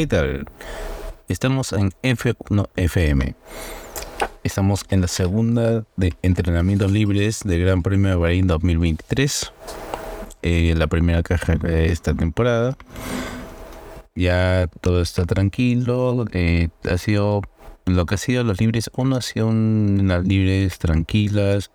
¿Qué 0.00 0.06
tal? 0.06 0.46
Estamos 1.28 1.74
en 1.74 1.90
F1 2.02 2.68
FM. 2.74 3.34
Estamos 4.42 4.86
en 4.88 5.02
la 5.02 5.08
segunda 5.08 5.84
de 5.96 6.14
entrenamientos 6.22 6.90
libres 6.90 7.40
del 7.44 7.60
Gran 7.66 7.82
Premio 7.82 8.08
de 8.08 8.16
Bahrein 8.16 8.46
2023. 8.46 9.52
Eh, 10.40 10.72
la 10.74 10.86
primera 10.86 11.22
caja 11.22 11.56
de 11.56 11.92
esta 11.92 12.14
temporada. 12.14 12.78
Ya 14.14 14.70
todo 14.80 15.02
está 15.02 15.26
tranquilo. 15.26 16.24
Eh, 16.32 16.70
ha 16.90 16.96
sido 16.96 17.42
lo 17.84 18.06
que 18.06 18.14
ha 18.14 18.18
sido 18.18 18.42
los 18.42 18.58
libres. 18.58 18.90
Uno 18.96 19.16
ha 19.16 19.20
sido 19.20 19.48
unas 19.48 20.26
libres 20.26 20.78
tranquilas, 20.78 21.70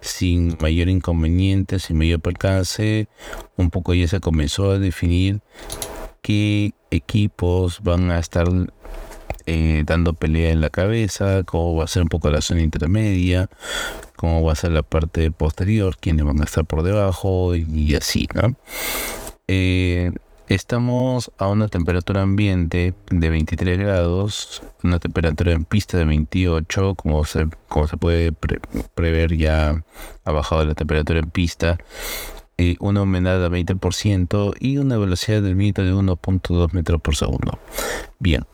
sin 0.00 0.58
mayor 0.60 0.88
inconveniente, 0.88 1.78
sin 1.78 1.98
mayor 1.98 2.18
percance. 2.18 3.06
Un 3.56 3.70
poco 3.70 3.94
ya 3.94 4.08
se 4.08 4.18
comenzó 4.18 4.72
a 4.72 4.80
definir 4.80 5.40
qué 6.22 6.72
equipos 6.90 7.80
van 7.82 8.10
a 8.10 8.18
estar 8.18 8.48
eh, 9.46 9.82
dando 9.86 10.12
pelea 10.12 10.50
en 10.50 10.60
la 10.60 10.70
cabeza, 10.70 11.42
cómo 11.44 11.74
va 11.76 11.84
a 11.84 11.88
ser 11.88 12.02
un 12.02 12.08
poco 12.08 12.30
la 12.30 12.40
zona 12.40 12.62
intermedia, 12.62 13.48
cómo 14.16 14.42
va 14.44 14.52
a 14.52 14.56
ser 14.56 14.72
la 14.72 14.82
parte 14.82 15.30
posterior, 15.30 15.96
quiénes 15.98 16.24
van 16.24 16.40
a 16.40 16.44
estar 16.44 16.64
por 16.64 16.82
debajo 16.82 17.54
y, 17.56 17.94
así, 17.94 18.28
¿no? 18.34 18.54
Eh, 19.48 20.12
estamos 20.46 21.32
a 21.38 21.48
una 21.48 21.68
temperatura 21.68 22.22
ambiente 22.22 22.94
de 23.10 23.30
23 23.30 23.78
grados, 23.78 24.62
una 24.82 24.98
temperatura 24.98 25.52
en 25.52 25.64
pista 25.64 25.96
de 25.98 26.04
28, 26.04 26.94
como 26.94 27.24
se, 27.24 27.48
como 27.68 27.88
se 27.88 27.96
puede 27.96 28.32
prever 28.94 29.36
ya 29.36 29.82
ha 30.24 30.32
bajado 30.32 30.64
la 30.64 30.74
temperatura 30.74 31.20
en 31.20 31.30
pista 31.30 31.78
una 32.80 33.02
humedad 33.02 33.44
a 33.44 33.48
20% 33.48 34.54
y 34.60 34.78
una 34.78 34.98
velocidad 34.98 35.42
del 35.42 35.54
viento 35.54 35.82
de 35.82 35.92
1.2 35.92 36.72
metros 36.72 37.00
por 37.00 37.16
segundo. 37.16 37.58
Bien, 38.18 38.44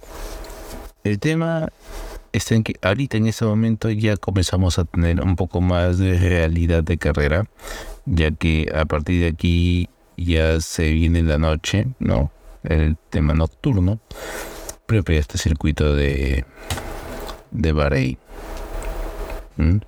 el 1.04 1.18
tema 1.18 1.68
está 2.32 2.54
en 2.54 2.62
que 2.62 2.74
ahorita 2.82 3.16
en 3.16 3.27
este 3.27 3.44
momento 3.44 3.90
ya 3.90 4.16
comenzamos 4.16 4.78
a 4.78 4.84
tener 4.84 5.20
un 5.20 5.36
poco 5.36 5.60
más 5.60 5.98
de 5.98 6.18
realidad 6.18 6.84
de 6.84 6.98
carrera, 6.98 7.48
ya 8.04 8.30
que 8.30 8.70
a 8.74 8.84
partir 8.84 9.20
de 9.22 9.28
aquí 9.28 9.88
ya 10.16 10.60
se 10.60 10.92
viene 10.92 11.22
la 11.22 11.38
noche, 11.38 11.88
¿no? 11.98 12.30
El 12.62 12.96
tema 13.10 13.34
nocturno, 13.34 14.00
propio 14.86 15.18
este 15.18 15.38
circuito 15.38 15.94
de, 15.94 16.44
de 17.50 17.72
Bahrein. 17.72 18.18
¿Mm? 19.56 19.78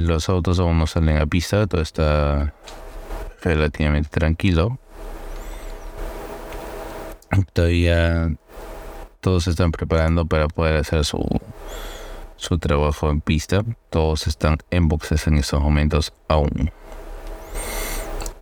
Los 0.00 0.28
autos 0.28 0.58
aún 0.58 0.78
no 0.78 0.86
salen 0.86 1.18
a 1.18 1.26
pista, 1.26 1.66
todo 1.66 1.80
está 1.80 2.52
relativamente 3.42 4.08
tranquilo. 4.10 4.78
Todavía 7.52 8.34
todos 9.20 9.44
se 9.44 9.50
están 9.50 9.72
preparando 9.72 10.26
para 10.26 10.48
poder 10.48 10.76
hacer 10.76 11.04
su, 11.04 11.24
su 12.36 12.58
trabajo 12.58 13.10
en 13.10 13.20
pista. 13.20 13.64
Todos 13.90 14.26
están 14.26 14.58
en 14.70 14.88
boxes 14.88 15.26
en 15.26 15.38
estos 15.38 15.60
momentos 15.60 16.12
aún. 16.28 16.70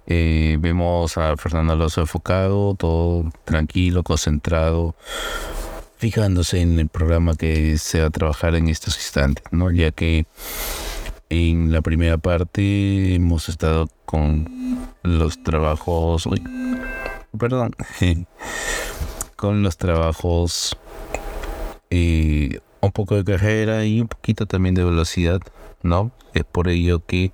Eh, 0.07 0.57
vemos 0.59 1.17
a 1.17 1.37
Fernando 1.37 1.75
Alonso 1.75 2.01
enfocado, 2.01 2.75
todo 2.75 3.31
tranquilo, 3.45 4.03
concentrado, 4.03 4.97
fijándose 5.97 6.61
en 6.61 6.81
el 6.81 6.89
programa 6.89 7.37
que 7.37 7.79
se 7.79 8.01
va 8.01 8.09
a 8.09 8.11
trabajar 8.11 8.57
en 8.57 8.69
estos 8.69 8.97
instantes, 8.97 9.45
¿no? 9.53 9.71
Ya 9.71 9.93
que 9.93 10.27
en 11.33 11.73
la 11.73 11.81
primera 11.81 12.19
parte 12.19 13.15
hemos 13.15 13.49
estado 13.49 13.89
con 14.05 14.47
los 15.03 15.43
trabajos, 15.43 16.29
perdón, 17.39 17.75
con 19.37 19.63
los 19.63 19.79
trabajos 19.79 20.77
eh, 21.89 22.61
un 22.83 22.93
poco 22.93 23.17
de 23.17 23.25
carrera 23.25 23.87
y 23.87 24.03
un 24.03 24.09
poquito 24.09 24.45
también 24.45 24.75
de 24.75 24.85
velocidad, 24.85 25.41
¿no? 25.83 26.13
Es 26.35 26.45
por 26.45 26.69
ello 26.69 27.03
que 27.07 27.33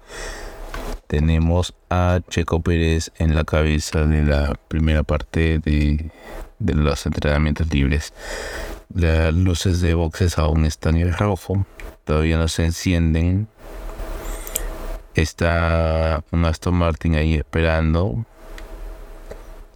tenemos 1.08 1.74
a 1.90 2.20
Checo 2.28 2.60
Pérez 2.60 3.10
en 3.18 3.34
la 3.34 3.42
cabeza 3.42 4.06
de 4.06 4.22
la 4.22 4.54
primera 4.68 5.02
parte 5.02 5.58
de, 5.58 6.12
de 6.60 6.74
los 6.74 7.04
entrenamientos 7.04 7.66
libres. 7.74 8.14
Las 8.94 9.34
luces 9.34 9.80
de 9.80 9.94
boxes 9.94 10.38
aún 10.38 10.66
están 10.66 10.96
en 10.96 11.12
rojo, 11.12 11.66
todavía 12.04 12.38
no 12.38 12.46
se 12.46 12.64
encienden 12.64 13.48
Está 15.18 16.22
un 16.30 16.44
Aston 16.44 16.76
Martin 16.76 17.16
ahí 17.16 17.34
esperando. 17.34 18.24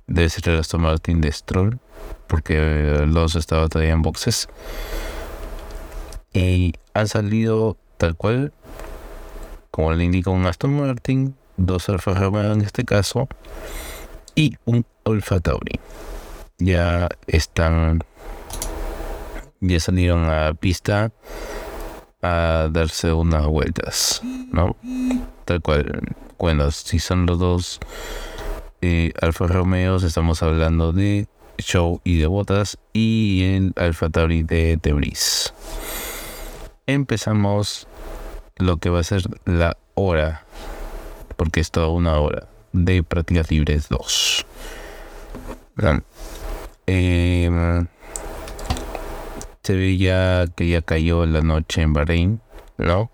Debe 0.07 0.29
ser 0.29 0.51
el 0.51 0.61
Aston 0.61 0.83
Martin 0.83 1.21
de 1.21 1.33
Stroll, 1.33 1.81
porque 2.29 3.03
los 3.09 3.35
estaba 3.35 3.69
todavía 3.69 3.93
en 3.93 4.03
boxes. 4.03 4.49
Y 6.33 6.75
han 6.95 7.09
salido 7.09 7.77
tal 7.97 8.15
cual, 8.15 8.53
como 9.73 9.93
le 9.95 10.05
indica 10.05 10.31
un 10.31 10.47
Aston 10.47 10.81
Martin, 10.81 11.35
dos 11.57 11.89
Alfa 11.89 12.15
Romeo 12.15 12.53
en 12.53 12.61
este 12.61 12.85
caso, 12.85 13.27
y 14.37 14.57
un 14.65 14.87
Alfa 15.05 15.41
Tauri. 15.41 15.81
Ya 16.59 17.09
están, 17.27 18.05
ya 19.59 19.81
salieron 19.81 20.31
a 20.31 20.55
pista 20.55 21.11
a 22.23 22.69
darse 22.71 23.13
unas 23.13 23.47
vueltas, 23.47 24.23
¿no? 24.53 24.77
Tal 25.45 25.61
cual. 25.61 26.15
Bueno, 26.39 26.71
si 26.71 26.99
son 26.99 27.27
los 27.27 27.39
dos 27.39 27.81
eh, 28.81 29.13
Alfa 29.21 29.47
Romeos, 29.47 30.03
estamos 30.03 30.43
hablando 30.43 30.93
de 30.93 31.27
Show 31.59 32.01
y 32.05 32.19
de 32.19 32.27
Botas 32.27 32.79
y 32.93 33.45
el 33.45 33.73
Alfa 33.77 34.09
Tauri 34.09 34.43
de 34.43 34.79
Debris. 34.81 35.53
Empezamos 36.87 37.87
lo 38.57 38.79
que 38.79 38.91
va 38.91 39.01
a 39.01 39.05
ser 39.05 39.23
la 39.45 39.77
hora, 39.95 40.45
porque 41.37 41.61
es 41.61 41.71
toda 41.71 41.89
una 41.89 42.19
hora 42.19 42.49
de 42.73 43.03
prácticas 43.03 43.51
libres 43.51 43.89
2. 43.89 44.47
Eh, 46.87 47.85
se 49.63 49.75
ve 49.75 49.97
ya 49.97 50.47
que 50.57 50.69
ya 50.69 50.83
cayó 50.83 51.25
la 51.27 51.41
noche 51.41 51.83
en 51.83 51.93
Bahrein, 51.93 52.41
¿no? 52.79 53.11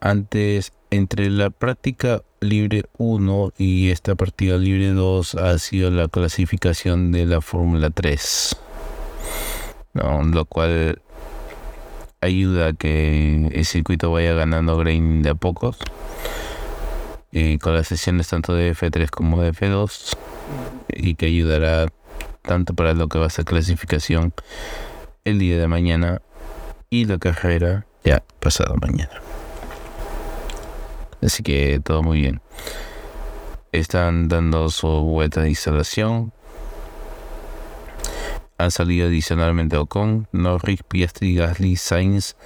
Antes, 0.00 0.72
entre 0.90 1.30
la 1.30 1.50
práctica 1.50 2.22
libre 2.40 2.84
1 2.98 3.52
y 3.58 3.90
esta 3.90 4.14
partida 4.14 4.56
libre 4.56 4.88
2 4.88 5.34
ha 5.36 5.58
sido 5.58 5.90
la 5.90 6.08
clasificación 6.08 7.12
de 7.12 7.26
la 7.26 7.40
Fórmula 7.40 7.90
3, 7.90 8.56
¿no? 9.94 10.22
lo 10.24 10.44
cual 10.46 11.02
ayuda 12.20 12.68
a 12.68 12.72
que 12.72 13.48
el 13.52 13.64
circuito 13.64 14.10
vaya 14.10 14.32
ganando 14.34 14.76
grain 14.76 15.22
de 15.22 15.30
a 15.30 15.34
pocos. 15.34 15.78
Y 17.32 17.58
con 17.58 17.74
las 17.74 17.86
sesiones 17.86 18.26
tanto 18.28 18.54
de 18.54 18.74
F3 18.74 19.08
como 19.08 19.40
de 19.40 19.52
F2 19.52 20.16
y 20.88 21.14
que 21.14 21.26
ayudará 21.26 21.86
tanto 22.42 22.74
para 22.74 22.94
lo 22.94 23.08
que 23.08 23.18
va 23.18 23.26
a 23.26 23.30
ser 23.30 23.44
clasificación 23.44 24.32
el 25.24 25.38
día 25.38 25.58
de 25.58 25.68
mañana 25.68 26.22
y 26.88 27.04
la 27.04 27.18
carrera 27.18 27.86
ya 28.04 28.22
pasado 28.40 28.74
mañana. 28.76 29.20
Así 31.22 31.42
que 31.42 31.80
todo 31.84 32.02
muy 32.02 32.20
bien. 32.20 32.40
Están 33.72 34.28
dando 34.28 34.68
su 34.70 34.88
vuelta 34.88 35.42
de 35.42 35.50
instalación. 35.50 36.32
Han 38.58 38.70
salido 38.70 39.06
adicionalmente 39.06 39.76
Ocon, 39.76 40.28
Norris, 40.32 40.82
Piastri, 40.82 41.34
Gasly, 41.34 41.76
Sainz, 41.76 42.36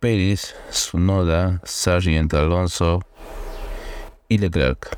Pérez, 0.00 0.54
Sunoda, 0.70 1.60
Sargent 1.64 2.32
Alonso 2.34 3.00
y 4.28 4.38
Leclerc. 4.38 4.96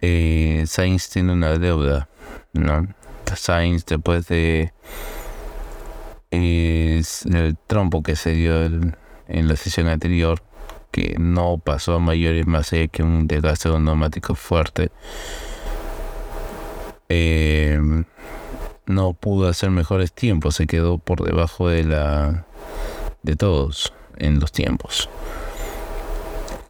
Eh, 0.00 0.64
Sainz 0.66 1.08
tiene 1.10 1.32
una 1.32 1.58
deuda, 1.58 2.08
¿no? 2.52 2.88
Sainz 3.34 3.86
después 3.86 4.26
de 4.28 4.72
el 6.30 7.56
trompo 7.66 8.02
que 8.02 8.16
se 8.16 8.32
dio 8.32 8.64
en 8.64 9.48
la 9.48 9.56
sesión 9.56 9.88
anterior, 9.88 10.42
que 10.90 11.16
no 11.18 11.58
pasó 11.58 11.94
a 11.94 11.98
mayores 11.98 12.46
más 12.46 12.72
allá 12.72 12.88
que 12.88 13.02
un 13.02 13.26
desgaste 13.26 13.68
de 13.68 13.80
neumático 13.80 14.34
fuerte. 14.34 14.90
Em, 17.08 18.04
no 18.86 19.12
pudo 19.12 19.48
hacer 19.48 19.70
mejores 19.70 20.12
tiempos, 20.12 20.56
se 20.56 20.66
quedó 20.66 20.98
por 20.98 21.24
debajo 21.24 21.68
de 21.68 21.84
la 21.84 22.46
de 23.22 23.36
todos 23.36 23.92
en 24.16 24.40
los 24.40 24.52
tiempos. 24.52 25.08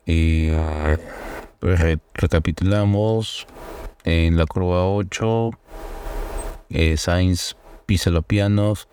Y 0.04 0.50
pues, 1.60 1.80
recapitulamos 2.14 3.46
en 4.04 4.36
la 4.36 4.46
curva 4.46 4.86
8 4.86 5.50
eh, 6.72 6.96
Sainz 6.96 7.56
pisa 7.86 8.10
los 8.10 8.24
pianos 8.24 8.88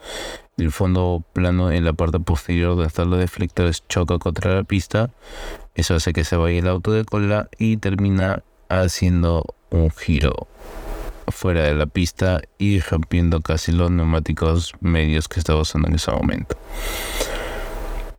el 0.58 0.72
fondo 0.72 1.24
plano 1.34 1.72
en 1.72 1.86
la 1.86 1.94
parte 1.94 2.20
posterior 2.20 2.72
donde 2.72 2.88
están 2.88 3.10
los 3.10 3.20
deflectores 3.20 3.88
choca 3.88 4.18
contra 4.18 4.56
la 4.56 4.64
pista. 4.64 5.10
Eso 5.76 5.96
hace 5.96 6.14
que 6.14 6.24
se 6.24 6.36
vaya 6.36 6.60
el 6.60 6.68
auto 6.68 6.92
de 6.92 7.06
cola 7.06 7.50
y 7.58 7.78
termina 7.78 8.44
haciendo 8.68 9.46
un 9.70 9.90
giro 9.92 10.48
fuera 11.28 11.64
de 11.64 11.76
la 11.76 11.86
pista 11.86 12.42
y 12.58 12.80
rompiendo 12.80 13.42
casi 13.42 13.72
los 13.72 13.92
neumáticos 13.92 14.74
medios 14.82 15.28
que 15.28 15.40
estaba 15.40 15.62
usando 15.62 15.88
en 15.88 15.96
ese 15.96 16.12
momento. 16.12 16.58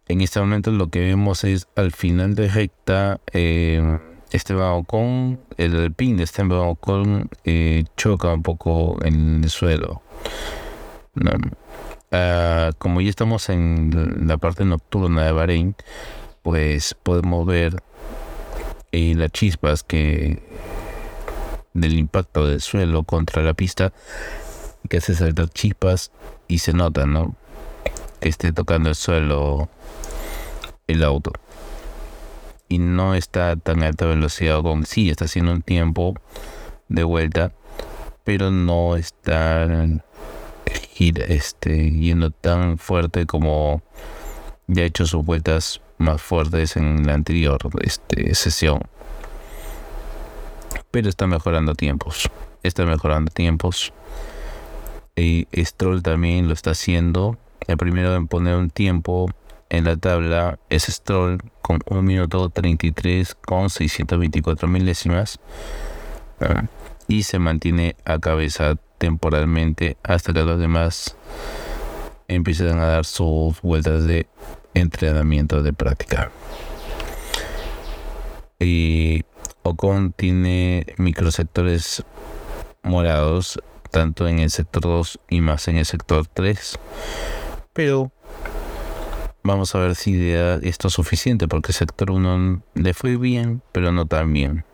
En 0.09 0.21
este 0.21 0.41
momento 0.41 0.71
lo 0.71 0.89
que 0.89 1.01
vemos 1.01 1.45
es 1.45 1.69
al 1.77 1.93
final 1.93 2.35
de 2.35 2.49
recta 2.49 3.21
eh, 3.33 3.99
Esteban 4.31 4.73
Ocon, 4.73 5.41
el 5.57 5.93
pin 5.93 6.17
de 6.17 6.25
Esteban 6.25 6.53
Ocon 6.53 7.29
eh, 7.45 7.85
choca 7.97 8.33
un 8.33 8.43
poco 8.43 8.99
en 9.05 9.43
el 9.45 9.51
suelo. 9.51 10.03
Ah, 12.13 12.71
como 12.79 13.01
ya 13.01 13.11
estamos 13.11 13.49
en 13.49 14.27
la 14.27 14.37
parte 14.37 14.65
nocturna 14.65 15.25
de 15.25 15.33
Bahrein, 15.33 15.77
pues 16.43 16.95
podemos 17.03 17.47
ver 17.47 17.83
eh, 18.93 19.15
las 19.17 19.31
chispas 19.31 19.83
que 19.83 20.43
del 21.73 21.99
impacto 21.99 22.47
del 22.47 22.61
suelo 22.61 23.05
contra 23.05 23.43
la 23.43 23.55
pista 23.55 23.93
que 24.89 24.97
hace 24.97 25.15
saltar 25.15 25.49
chispas 25.51 26.11
y 26.49 26.59
se 26.59 26.73
nota, 26.73 27.07
¿no? 27.07 27.37
Que 28.21 28.29
esté 28.29 28.53
tocando 28.53 28.89
el 28.89 28.97
suelo 28.97 29.69
el 30.89 31.05
auto. 31.05 31.33
Y 32.71 32.79
no 32.79 33.15
está 33.15 33.57
tan 33.57 33.83
alta 33.83 34.07
velocidad 34.07 34.63
como 34.63 34.85
sí, 34.85 35.11
está 35.11 35.27
haciendo 35.27 35.53
un 35.53 35.61
tiempo 35.61 36.15
de 36.89 37.05
vuelta, 37.05 37.53
pero 38.25 38.51
no 38.51 38.97
está 38.97 39.69
este, 40.97 41.91
yendo 41.91 42.31
tan 42.31 42.79
fuerte 42.79 43.27
como 43.27 43.83
ya 44.69 44.85
ha 44.85 44.87
hecho 44.87 45.05
sus 45.05 45.23
vueltas 45.23 45.83
más 45.99 46.23
fuertes 46.23 46.77
en 46.77 47.07
la 47.07 47.13
anterior 47.13 47.59
este, 47.83 48.35
sesión 48.35 48.81
pero 50.91 51.09
está 51.09 51.27
mejorando 51.27 51.75
tiempos. 51.75 52.31
Está 52.63 52.85
mejorando 52.85 53.31
tiempos. 53.31 53.93
Y 55.17 55.47
Stroll 55.57 56.03
también 56.03 56.49
lo 56.49 56.55
está 56.55 56.73
haciendo. 56.73 57.39
El 57.67 57.77
primero 57.77 58.15
en 58.15 58.27
poner 58.27 58.57
un 58.57 58.71
tiempo 58.71 59.31
en 59.71 59.85
la 59.85 59.97
tabla 59.97 60.59
es 60.69 60.85
Stroll 60.85 61.39
con 61.63 61.81
1 61.87 62.03
minuto 62.03 62.51
33 62.51 63.37
con 63.37 63.71
624 63.71 64.69
milésimas. 64.69 65.39
Y 67.07 67.23
se 67.23 67.39
mantiene 67.39 67.97
a 68.05 68.19
cabeza 68.19 68.77
temporalmente 68.99 69.97
hasta 70.03 70.33
que 70.33 70.43
los 70.43 70.59
demás 70.59 71.17
empiecen 72.29 72.79
a 72.79 72.87
dar 72.87 73.05
sus 73.05 73.61
vueltas 73.63 74.07
de 74.07 74.27
entrenamiento 74.75 75.63
de 75.63 75.73
práctica. 75.73 76.31
Y 78.59 79.25
Ocon 79.63 80.13
tiene 80.13 80.87
microsectores 80.99 82.05
morados, 82.83 83.61
tanto 83.91 84.27
en 84.29 84.41
el 84.41 84.51
sector 84.51 84.83
2 84.83 85.21
y 85.29 85.41
más 85.41 85.69
en 85.69 85.77
el 85.77 85.87
sector 85.87 86.27
3. 86.27 86.79
Pero 87.73 88.13
vamos 89.43 89.75
a 89.75 89.79
ver 89.79 89.95
si 89.95 90.31
esto 90.31 90.89
es 90.89 90.95
suficiente, 90.95 91.49
porque 91.49 91.73
sector 91.73 92.11
1 92.11 92.63
le 92.75 92.95
fue 92.95 93.17
bien, 93.17 93.63
pero 93.73 93.93
no 93.93 94.07
tan 94.07 94.33
bien. 94.33 94.65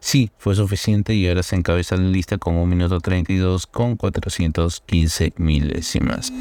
Sí, 0.00 0.30
fue 0.38 0.54
suficiente 0.54 1.14
y 1.14 1.28
ahora 1.28 1.42
se 1.42 1.56
encabeza 1.56 1.96
la 1.96 2.08
lista 2.08 2.38
con 2.38 2.56
1 2.56 2.66
minuto 2.66 3.00
32 3.00 3.66
con 3.66 3.96
415 3.96 5.34
milésimas. 5.36 6.32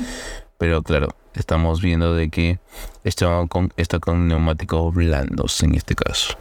Pero 0.57 0.83
claro, 0.83 1.09
estamos 1.33 1.81
viendo 1.81 2.13
de 2.13 2.29
que 2.29 2.59
está 3.03 3.45
con, 3.47 3.73
está 3.77 3.99
con 3.99 4.27
neumáticos 4.27 4.93
blandos 4.93 5.61
en 5.63 5.75
este 5.75 5.95
caso. 5.95 6.37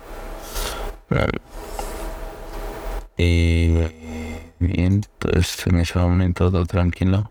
Eh, 3.19 4.49
bien, 4.59 5.03
entonces 5.19 5.67
en 5.67 5.81
ese 5.81 5.99
momento 5.99 6.50
todo 6.50 6.65
tranquilo. 6.67 7.31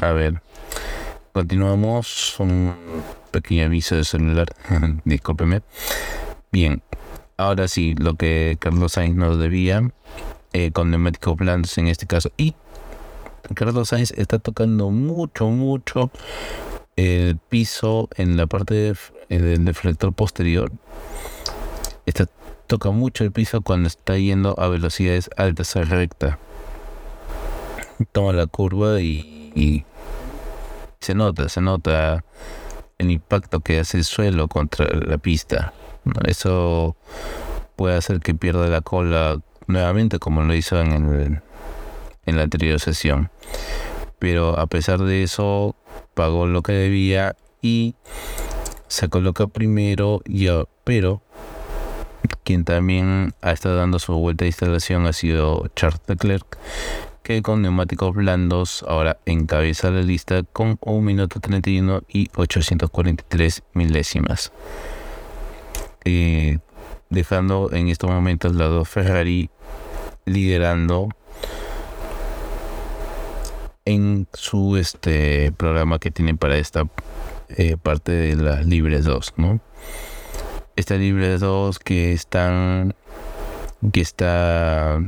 A 0.00 0.12
ver. 0.12 0.42
Continuamos. 1.32 2.38
Un 2.38 2.74
pequeño 3.30 3.66
aviso 3.66 3.96
de 3.96 4.04
celular. 4.04 4.48
Discúlpeme. 5.04 5.62
Bien. 6.52 6.82
Ahora 7.36 7.68
sí, 7.68 7.94
lo 7.96 8.14
que 8.14 8.56
Carlos 8.60 8.92
Sainz 8.92 9.16
nos 9.16 9.38
debía. 9.38 9.82
Eh, 10.52 10.70
con 10.72 10.90
neumáticos 10.90 11.36
blandos 11.36 11.76
en 11.78 11.88
este 11.88 12.06
caso. 12.06 12.30
Y 12.36 12.54
Carlos 13.54 13.88
Sainz 13.88 14.12
está 14.12 14.38
tocando 14.38 14.90
mucho, 14.90 15.48
mucho 15.48 16.10
el 16.96 17.38
piso 17.48 18.08
en 18.16 18.36
la 18.36 18.46
parte 18.46 18.92
eh, 19.28 19.38
del 19.38 19.64
deflector 19.64 20.12
posterior 20.12 20.70
está, 22.06 22.26
toca 22.66 22.90
mucho 22.90 23.24
el 23.24 23.32
piso 23.32 23.60
cuando 23.62 23.88
está 23.88 24.16
yendo 24.16 24.54
a 24.58 24.68
velocidades 24.68 25.30
altas 25.36 25.76
a 25.76 25.82
recta. 25.82 26.38
Toma 28.12 28.32
la 28.32 28.46
curva 28.46 29.00
y, 29.00 29.84
se 31.00 31.14
nota, 31.14 31.48
se 31.48 31.60
nota 31.60 32.24
el 32.98 33.10
impacto 33.10 33.60
que 33.60 33.80
hace 33.80 33.98
el 33.98 34.04
suelo 34.04 34.48
contra 34.48 34.86
la 34.86 35.18
pista. 35.18 35.72
Eso 36.26 36.96
puede 37.76 37.96
hacer 37.96 38.20
que 38.20 38.34
pierda 38.34 38.68
la 38.68 38.80
cola 38.80 39.40
nuevamente 39.66 40.18
como 40.18 40.42
lo 40.42 40.54
hizo 40.54 40.80
en, 40.80 40.92
el, 40.92 41.40
en 42.26 42.36
la 42.36 42.42
anterior 42.42 42.80
sesión. 42.80 43.30
Pero 44.18 44.58
a 44.58 44.66
pesar 44.66 45.00
de 45.00 45.22
eso, 45.22 45.76
pagó 46.14 46.46
lo 46.46 46.62
que 46.62 46.72
debía 46.72 47.36
y 47.60 47.94
se 48.88 49.08
coloca 49.08 49.46
primero, 49.46 50.22
yo, 50.26 50.68
pero 50.84 51.22
quien 52.44 52.64
también 52.64 53.34
ha 53.42 53.52
estado 53.52 53.76
dando 53.76 53.98
su 53.98 54.14
vuelta 54.14 54.44
de 54.44 54.48
instalación 54.48 55.06
ha 55.06 55.12
sido 55.12 55.66
Charles 55.74 56.00
Leclerc, 56.06 56.58
que 57.24 57.40
con 57.40 57.62
neumáticos 57.62 58.14
blandos 58.14 58.84
ahora 58.86 59.18
encabeza 59.24 59.90
la 59.90 60.02
lista 60.02 60.42
con 60.42 60.78
1 60.82 61.00
minuto 61.00 61.40
31 61.40 62.02
y 62.06 62.28
843 62.36 63.62
milésimas. 63.72 64.52
Eh, 66.04 66.58
dejando 67.08 67.72
en 67.72 67.88
estos 67.88 68.10
momentos 68.10 68.54
la 68.54 68.66
dos 68.66 68.86
Ferrari 68.88 69.48
liderando 70.26 71.08
en 73.86 74.28
su 74.34 74.76
este 74.76 75.50
programa 75.52 75.98
que 75.98 76.10
tienen 76.10 76.36
para 76.36 76.58
esta 76.58 76.84
eh, 77.48 77.78
parte 77.82 78.12
de 78.12 78.36
las 78.36 78.66
libres 78.66 79.06
2, 79.06 79.34
¿no? 79.38 79.60
Esta 80.76 80.96
libre 80.96 81.38
2 81.38 81.78
que 81.78 82.12
están 82.12 82.94
que 83.92 84.02
está 84.02 85.00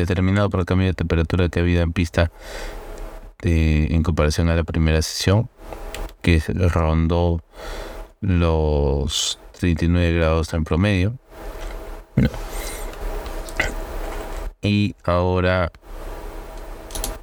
determinado 0.00 0.50
por 0.50 0.60
el 0.60 0.66
cambio 0.66 0.86
de 0.88 0.94
temperatura 0.94 1.48
que 1.48 1.58
ha 1.58 1.62
habido 1.62 1.82
en 1.82 1.92
pista 1.92 2.30
en 3.42 4.02
comparación 4.02 4.48
a 4.48 4.56
la 4.56 4.64
primera 4.64 5.02
sesión 5.02 5.48
que 6.22 6.42
rondó 6.48 7.42
los 8.20 9.38
39 9.58 10.14
grados 10.14 10.52
en 10.54 10.64
promedio 10.64 11.18
y 14.62 14.94
ahora 15.04 15.70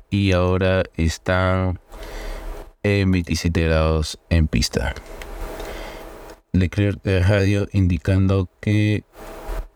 y 0.10 0.32
ahora 0.32 0.84
están 0.96 1.80
en 2.84 3.12
27 3.12 3.64
grados 3.64 4.20
en 4.30 4.48
pista. 4.48 4.94
Leclerc 6.52 7.02
de 7.02 7.24
radio 7.24 7.68
indicando 7.72 8.48
que 8.62 9.04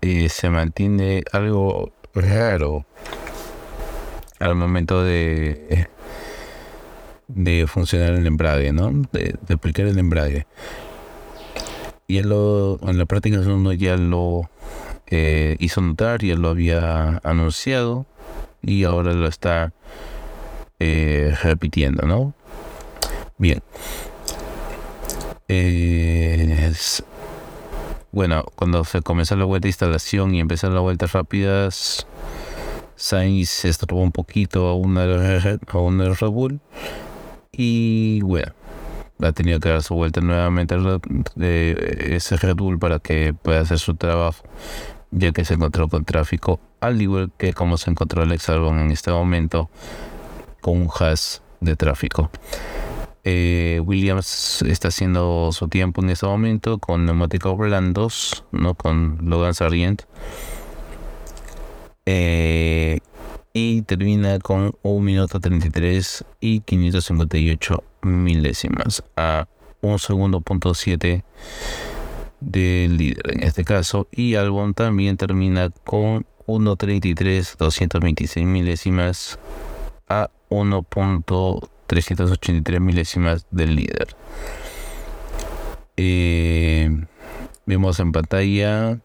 eh, 0.01 0.29
se 0.29 0.49
mantiene 0.51 1.23
algo 1.31 1.91
raro 2.21 2.85
al 4.39 4.55
momento 4.55 5.03
de 5.03 5.87
de 7.27 7.67
funcionar 7.67 8.13
el 8.13 8.25
embrague, 8.25 8.71
¿no? 8.71 8.91
De, 9.11 9.37
aplicar 9.53 9.85
el 9.85 9.97
embrague. 9.99 10.47
Y 12.07 12.17
él 12.17 12.31
en 12.81 12.97
la 12.97 13.05
práctica 13.05 13.39
uno 13.39 13.73
ya 13.73 13.97
lo 13.97 14.49
eh, 15.07 15.57
hizo 15.59 15.81
notar, 15.81 16.23
ya 16.23 16.35
lo 16.35 16.49
había 16.49 17.19
anunciado 17.23 18.05
y 18.61 18.85
ahora 18.85 19.13
lo 19.13 19.27
está 19.27 19.73
eh, 20.79 21.35
repitiendo, 21.43 22.07
¿no? 22.07 22.33
Bien. 23.37 23.61
Bueno, 28.11 28.43
cuando 28.55 28.83
se 28.83 29.01
comenzó 29.01 29.35
la 29.35 29.45
vuelta 29.45 29.65
de 29.65 29.69
instalación 29.69 30.33
y 30.33 30.39
empezó 30.39 30.69
las 30.69 30.81
vueltas 30.81 31.11
rápidas, 31.13 32.07
Sainz 32.95 33.49
se 33.49 33.69
estrobó 33.69 34.01
un 34.01 34.11
poquito 34.11 34.67
a 34.67 34.75
una, 34.75 35.03
a 35.67 35.77
una 35.77 36.05
Red 36.13 36.29
Bull 36.29 36.59
y 37.51 38.21
bueno, 38.21 38.53
ha 39.21 39.31
tenido 39.31 39.59
que 39.59 39.69
dar 39.69 39.83
su 39.83 39.95
vuelta 39.95 40.21
nuevamente 40.21 40.75
de 41.35 42.15
ese 42.15 42.37
Red 42.37 42.55
Bull 42.55 42.79
para 42.79 42.99
que 42.99 43.33
pueda 43.33 43.61
hacer 43.61 43.79
su 43.79 43.95
trabajo, 43.95 44.43
ya 45.11 45.31
que 45.31 45.45
se 45.45 45.55
encontró 45.55 45.87
con 45.87 46.05
tráfico, 46.05 46.59
al 46.79 47.01
igual 47.01 47.31
que 47.37 47.53
como 47.53 47.77
se 47.77 47.89
encontró 47.89 48.21
Alex 48.23 48.49
Albon 48.49 48.79
en 48.79 48.91
este 48.91 49.11
momento 49.11 49.69
con 50.61 50.81
un 50.81 50.89
hash 50.99 51.37
de 51.59 51.75
tráfico. 51.75 52.29
Eh, 53.29 53.81
Williams 53.83 54.61
está 54.61 54.87
haciendo 54.87 55.49
su 55.51 55.67
tiempo 55.67 56.01
en 56.01 56.11
este 56.11 56.25
momento 56.25 56.77
con 56.77 57.05
neumáticos 57.05 57.57
blandos, 57.57 58.45
no 58.53 58.73
con 58.73 59.17
Logan 59.21 59.53
Sargent. 59.53 60.03
Eh, 62.05 62.99
y 63.51 63.81
termina 63.81 64.39
con 64.39 64.77
1 64.81 65.01
minuto 65.01 65.41
33 65.41 66.23
y 66.39 66.61
558 66.61 67.83
milésimas 68.03 69.03
a 69.17 69.49
un 69.81 69.99
segundo 69.99 70.39
punto 70.39 70.73
7 70.73 71.25
del 72.39 72.95
líder 72.95 73.33
en 73.33 73.43
este 73.43 73.65
caso 73.65 74.07
y 74.09 74.35
Albon 74.35 74.73
también 74.73 75.17
termina 75.17 75.69
con 75.83 76.25
1.33 76.45 77.57
226 77.57 78.45
milésimas 78.45 79.37
a 80.07 80.29
1.383 81.87 82.79
milésimas 82.79 83.45
del 83.51 83.75
líder 83.75 84.15
eh, 85.97 86.89
vemos 87.65 87.99
en 87.99 88.11
pantalla 88.11 88.99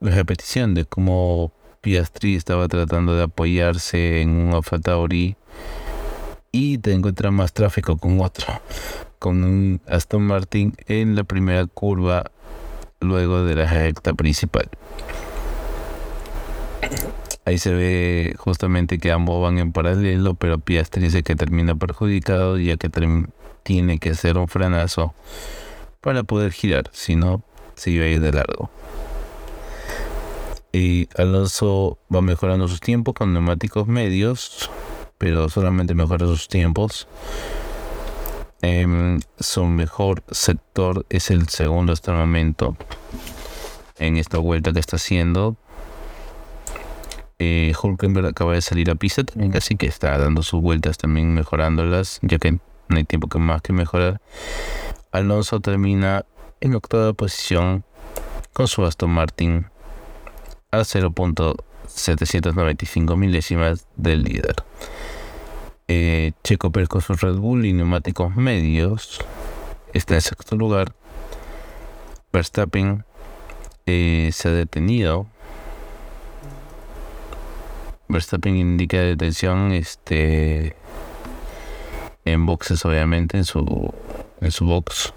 la 0.00 0.10
repetición 0.10 0.74
de 0.74 0.84
cómo 0.84 1.52
Piastri 1.80 2.36
estaba 2.36 2.68
tratando 2.68 3.16
de 3.16 3.24
apoyarse 3.24 4.20
en 4.20 4.30
un 4.30 4.54
Alfa 4.54 4.78
Tauri 4.78 5.36
y 6.52 6.78
te 6.78 6.92
encuentra 6.92 7.30
más 7.30 7.52
tráfico 7.52 7.96
con 7.96 8.20
otro, 8.20 8.46
con 9.18 9.42
un 9.42 9.80
Aston 9.88 10.22
Martin 10.22 10.74
en 10.86 11.16
la 11.16 11.24
primera 11.24 11.66
curva 11.66 12.30
luego 13.00 13.44
de 13.44 13.56
la 13.56 13.66
recta 13.66 14.14
principal. 14.14 14.68
Ahí 17.44 17.58
se 17.58 17.72
ve 17.72 18.34
justamente 18.38 18.98
que 18.98 19.12
ambos 19.12 19.42
van 19.42 19.58
en 19.58 19.72
paralelo, 19.72 20.34
pero 20.34 20.58
Piastri 20.58 21.02
dice 21.02 21.22
que 21.22 21.36
termina 21.36 21.74
perjudicado 21.74 22.58
ya 22.58 22.76
que 22.76 22.90
tiene 23.62 23.98
que 23.98 24.10
hacer 24.10 24.38
un 24.38 24.48
frenazo 24.48 25.14
para 26.00 26.22
poder 26.22 26.52
girar, 26.52 26.90
si 26.92 27.16
no 27.16 27.42
se 27.76 27.90
iba 27.90 28.04
a 28.04 28.08
ir 28.08 28.20
de 28.20 28.32
largo 28.32 28.70
y 30.74 31.08
Alonso 31.16 31.98
va 32.12 32.20
mejorando 32.20 32.66
sus 32.66 32.80
tiempos 32.80 33.14
con 33.14 33.32
neumáticos 33.32 33.86
medios, 33.86 34.68
pero 35.18 35.48
solamente 35.48 35.94
mejora 35.94 36.26
sus 36.26 36.48
tiempos. 36.48 37.06
Em, 38.60 39.20
su 39.38 39.64
mejor 39.66 40.24
sector 40.32 41.06
es 41.10 41.30
el 41.30 41.48
segundo 41.48 41.92
hasta 41.92 42.10
el 42.10 42.18
momento 42.18 42.76
en 43.98 44.16
esta 44.16 44.38
vuelta 44.38 44.72
que 44.72 44.80
está 44.80 44.96
haciendo. 44.96 45.56
Eh, 47.38 47.72
Hulkenberg 47.80 48.26
acaba 48.26 48.54
de 48.54 48.62
salir 48.62 48.90
a 48.90 48.94
pista 48.94 49.24
también, 49.24 49.56
así 49.56 49.76
que 49.76 49.86
está 49.86 50.16
dando 50.18 50.42
sus 50.42 50.62
vueltas 50.62 50.98
también 50.98 51.34
mejorándolas, 51.34 52.20
ya 52.22 52.38
que 52.38 52.58
no 52.88 52.96
hay 52.96 53.04
tiempo 53.04 53.28
que 53.28 53.38
más 53.38 53.62
que 53.62 53.72
mejorar. 53.72 54.20
Alonso 55.10 55.60
termina 55.60 56.26
en 56.60 56.74
octava 56.74 57.12
posición 57.12 57.84
con 58.52 58.66
su 58.68 58.84
Aston 58.84 59.10
Martin 59.10 59.66
a 60.70 60.80
0.795 60.80 63.16
milésimas 63.16 63.86
del 63.96 64.22
líder. 64.22 64.56
Eh, 65.86 66.32
Checo 66.42 66.72
Pérez 66.72 66.88
con 66.88 67.02
su 67.02 67.12
Red 67.14 67.36
Bull 67.36 67.66
y 67.66 67.74
neumáticos 67.74 68.34
medios 68.34 69.20
está 69.92 70.14
en 70.14 70.22
sexto 70.22 70.56
lugar. 70.56 70.94
Verstappen 72.32 73.04
eh, 73.86 74.30
se 74.32 74.48
ha 74.48 74.52
detenido. 74.52 75.26
Verstappen 78.08 78.56
indica 78.56 78.98
detención 78.98 79.72
este, 79.72 80.76
en 82.24 82.46
boxes, 82.46 82.84
obviamente, 82.84 83.38
en 83.38 83.44
su, 83.44 83.92
en 84.40 84.50
su 84.50 84.66
box. 84.66 85.12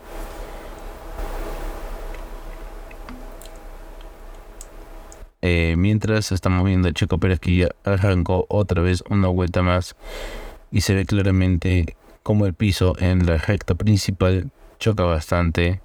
Eh, 5.41 5.75
mientras 5.77 6.31
estamos 6.31 6.65
viendo 6.65 6.89
a 6.89 6.93
Checo 6.93 7.19
Pérez 7.19 7.39
que 7.39 7.69
arrancó 7.83 8.45
otra 8.49 8.81
vez 8.81 9.03
una 9.09 9.27
vuelta 9.27 9.61
más 9.61 9.95
y 10.71 10.81
se 10.81 10.93
ve 10.93 11.05
claramente 11.05 11.95
como 12.23 12.45
el 12.45 12.53
piso 12.53 12.95
en 12.99 13.25
la 13.25 13.37
recta 13.37 13.75
principal 13.75 14.51
choca 14.79 15.03
bastante 15.03 15.79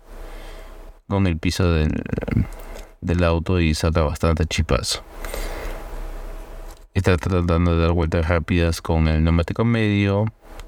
con 1.07 1.27
el 1.27 1.39
piso 1.39 1.71
del, 1.71 2.03
del 3.01 3.23
auto 3.25 3.61
y 3.61 3.75
saca 3.75 4.03
bastante 4.03 4.47
chipazo. 4.47 5.05
Está 6.95 7.17
tratando 7.17 7.75
de 7.75 7.83
dar 7.83 7.93
vueltas 7.93 8.29
rápidas 8.29 8.83
con 8.83 9.09
el 9.09 9.25
neumático 9.25 9.65
medio, 9.65 10.27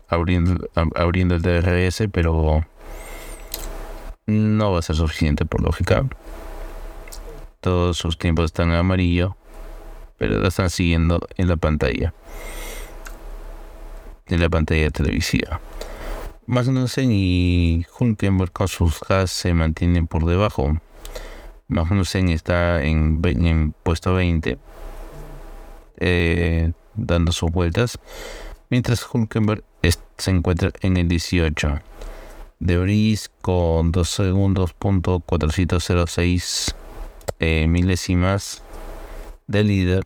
abriendo, 0.08 1.34
el 1.34 1.42
DRS, 1.42 2.04
pero 2.10 2.64
no 4.24 4.72
va 4.72 4.78
a 4.78 4.82
ser 4.82 4.96
suficiente 4.96 5.44
por 5.44 5.60
lógica. 5.60 6.06
Todos 7.60 7.98
sus 7.98 8.16
tiempos 8.16 8.46
están 8.46 8.70
en 8.70 8.76
amarillo, 8.76 9.36
pero 10.16 10.38
lo 10.38 10.48
están 10.48 10.70
siguiendo 10.70 11.20
en 11.36 11.48
la 11.48 11.56
pantalla. 11.56 12.14
En 14.26 14.40
la 14.40 14.48
pantalla 14.48 14.90
televisiva. 14.90 15.60
Magnussen 16.46 17.10
y 17.12 17.84
Hulkenberg 17.98 18.50
con 18.50 18.68
sus 18.68 19.00
gas 19.00 19.30
se 19.30 19.52
mantienen 19.52 20.06
por 20.06 20.24
debajo. 20.24 20.78
Magnussen 21.68 22.30
está 22.30 22.82
en, 22.82 23.20
en 23.24 23.74
puesto 23.82 24.14
20, 24.14 24.58
eh, 25.98 26.72
dando 26.94 27.32
sus 27.32 27.50
vueltas, 27.50 27.98
mientras 28.70 29.06
Hulkenberg 29.12 29.64
se 30.16 30.30
encuentra 30.30 30.70
en 30.80 30.96
el 30.96 31.08
18. 31.08 31.80
De 32.60 32.78
Bris 32.78 33.30
con 33.42 33.92
2 33.92 34.08
segundos 34.08 34.72
punto 34.72 35.20
406 35.20 36.74
eh, 37.40 37.66
milésimas 37.68 38.62
del 39.46 39.66
líder 39.66 40.04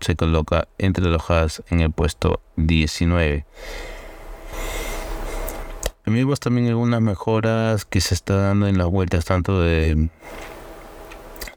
se 0.00 0.16
coloca 0.16 0.68
entre 0.78 1.04
los 1.06 1.30
Haas 1.30 1.62
en 1.70 1.80
el 1.80 1.90
puesto 1.90 2.40
19. 2.56 3.46
Vemos 6.04 6.38
también 6.38 6.68
algunas 6.68 7.00
mejoras 7.00 7.84
que 7.84 8.00
se 8.00 8.14
está 8.14 8.36
dando 8.36 8.68
en 8.68 8.78
las 8.78 8.86
vueltas 8.86 9.24
tanto 9.24 9.60
de, 9.60 10.08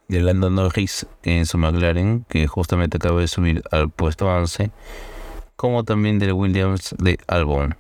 de 0.10 0.20
Lando 0.20 0.50
Norris 0.50 1.08
en 1.24 1.46
su 1.46 1.58
McLaren, 1.58 2.26
que 2.28 2.46
justamente 2.48 2.98
acaba 2.98 3.22
de 3.22 3.30
subir 3.30 3.64
al 3.72 3.90
puesto 3.90 4.28
11, 4.28 4.72
como 5.56 5.86
también 5.86 6.20
de 6.20 6.34
Williams 6.34 6.94
de 7.00 7.18
Albon. 7.28 7.78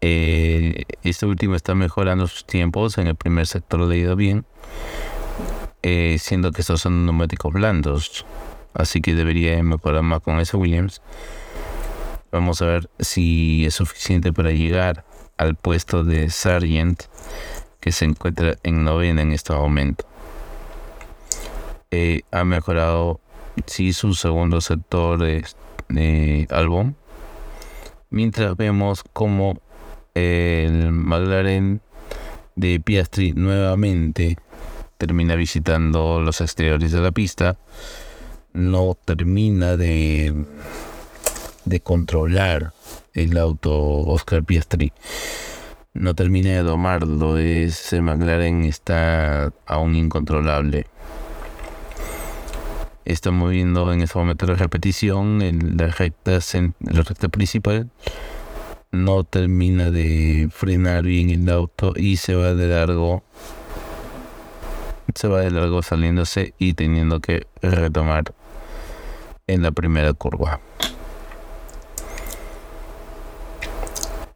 Eh, 0.00 0.84
este 1.02 1.26
último 1.26 1.54
está 1.54 1.74
mejorando 1.74 2.26
sus 2.26 2.46
tiempos, 2.46 2.96
en 2.96 3.08
el 3.08 3.16
primer 3.16 3.46
sector 3.46 3.80
le 3.80 3.94
ha 3.94 3.98
ido 3.98 4.16
bien 4.16 4.46
eh, 5.88 6.16
siendo 6.18 6.50
que 6.50 6.62
estos 6.62 6.80
son 6.80 7.04
neumáticos 7.06 7.52
blandos, 7.52 8.26
así 8.74 9.00
que 9.00 9.14
debería 9.14 9.62
mejorar 9.62 10.02
más 10.02 10.20
con 10.20 10.40
ese 10.40 10.56
Williams. 10.56 11.00
Vamos 12.32 12.60
a 12.60 12.66
ver 12.66 12.90
si 12.98 13.64
es 13.66 13.74
suficiente 13.74 14.32
para 14.32 14.50
llegar 14.50 15.04
al 15.36 15.54
puesto 15.54 16.02
de 16.02 16.28
Sargent 16.30 17.04
que 17.78 17.92
se 17.92 18.04
encuentra 18.04 18.56
en 18.64 18.82
novena 18.82 19.22
en 19.22 19.30
este 19.30 19.52
momento. 19.52 20.04
Eh, 21.90 22.22
ha 22.32 22.44
mejorado 22.44 23.20
sí 23.66 23.92
su 23.92 24.14
segundo 24.14 24.60
sector 24.60 25.18
de, 25.18 26.46
álbum. 26.50 26.94
Mientras 28.10 28.56
vemos 28.56 29.04
como 29.12 29.60
el 30.14 30.92
McLaren 30.92 31.80
de 32.54 32.80
Piastri 32.80 33.32
nuevamente 33.32 34.36
termina 34.98 35.34
visitando 35.34 36.20
los 36.20 36.40
exteriores 36.40 36.90
de 36.90 37.00
la 37.00 37.12
pista, 37.12 37.56
no 38.52 38.96
termina 39.04 39.76
de, 39.76 40.44
de 41.66 41.80
controlar 41.80 42.72
el 43.12 43.36
auto 43.38 43.72
Oscar 43.72 44.42
Piastri. 44.42 44.92
No 45.92 46.14
termina 46.14 46.50
de 46.50 46.62
domarlo, 46.62 47.38
ese 47.38 48.02
McLaren 48.02 48.64
está 48.64 49.52
aún 49.66 49.94
incontrolable. 49.94 50.86
Está 53.06 53.30
moviendo 53.30 53.90
en 53.92 54.02
este 54.02 54.18
momento 54.18 54.46
la 54.46 54.54
repetición 54.56 55.40
en 55.40 55.76
la 55.76 55.86
recta, 55.86 56.32
la 56.80 57.02
recta 57.02 57.28
principal. 57.28 57.88
No 58.90 59.22
termina 59.22 59.90
de 59.90 60.48
frenar 60.50 61.04
bien 61.04 61.30
el 61.30 61.48
auto 61.48 61.92
y 61.96 62.16
se 62.16 62.34
va 62.34 62.52
de 62.54 62.66
largo 62.66 63.22
se 65.14 65.28
va 65.28 65.40
de 65.40 65.50
largo 65.50 65.82
saliéndose 65.82 66.52
y 66.58 66.74
teniendo 66.74 67.20
que 67.20 67.46
retomar 67.62 68.34
en 69.46 69.62
la 69.62 69.70
primera 69.70 70.12
curva. 70.12 70.60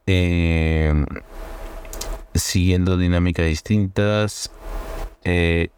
Eh, 0.07 1.05
siguiendo 2.35 2.97
dinámicas 2.97 3.47
distintas, 3.47 4.51
eh, 5.25 5.71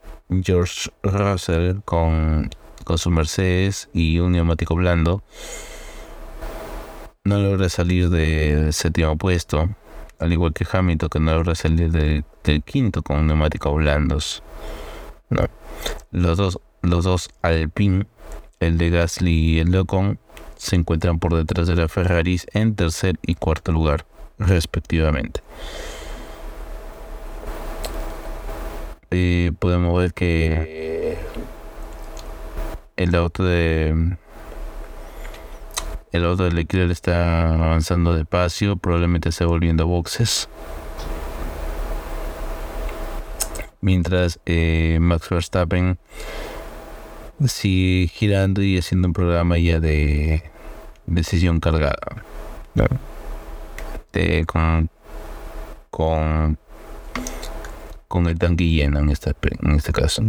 George 0.43 0.91
Russell 1.03 1.81
con, 1.85 2.51
con 2.85 2.99
su 2.99 3.11
Mercedes 3.11 3.89
y 3.93 4.19
un 4.19 4.33
neumático 4.33 4.75
blando 4.75 5.23
no 7.25 7.39
logra 7.39 7.69
salir 7.69 8.11
del 8.11 8.73
séptimo 8.73 9.17
puesto 9.17 9.69
al 10.23 10.33
igual 10.33 10.53
que 10.53 10.65
Hamilton, 10.71 11.09
que 11.09 11.21
no 11.21 11.35
logra 11.35 11.55
salir 11.55 11.91
del, 11.91 12.25
quinto 12.65 13.03
con 13.03 13.27
neumáticos 13.27 13.75
blandos. 13.75 14.43
Los 16.13 16.37
dos, 16.37 16.61
los 16.83 17.05
dos 17.05 17.31
Alpine, 17.43 18.07
el 18.61 18.79
de 18.79 18.91
Gasly 18.91 19.33
y 19.33 19.59
el 19.59 19.73
de 19.73 19.81
Ocon, 19.81 20.21
se 20.57 20.77
encuentran 20.77 21.19
por 21.19 21.35
detrás 21.35 21.67
de 21.67 21.75
la 21.75 21.89
Ferrari 21.89 22.41
en 22.53 22.77
tercer 22.77 23.19
y 23.23 23.35
cuarto 23.35 23.73
lugar, 23.73 24.07
respectivamente. 24.39 25.41
Y 29.11 29.51
podemos 29.51 29.99
ver 29.99 30.15
que 30.15 31.19
el 32.97 33.15
auto 33.15 33.45
de 33.45 34.17
el 36.13 36.27
auto 36.27 36.45
de 36.45 36.53
Leclerc 36.53 36.91
está 36.91 37.55
avanzando 37.55 38.15
despacio, 38.15 38.77
probablemente 38.77 39.33
se 39.33 39.47
volviendo 39.47 39.87
boxes. 39.87 40.49
Mientras 43.81 44.39
eh, 44.45 44.99
Max 45.01 45.31
Verstappen 45.31 45.99
sigue 47.47 48.09
girando 48.09 48.63
y 48.63 48.77
haciendo 48.77 49.09
un 49.09 49.15
programa 49.15 49.59
ya 49.59 49.81
de 49.81 50.43
decisión 51.07 51.61
cargada. 51.61 51.97
con, 54.47 54.91
con, 55.91 56.59
con 58.09 58.27
el 58.27 58.39
tanque 58.39 58.69
lleno 58.69 58.99
en 58.99 59.09
este, 59.09 59.35
en 59.63 59.73
este 59.73 59.93
caso. 59.93 60.23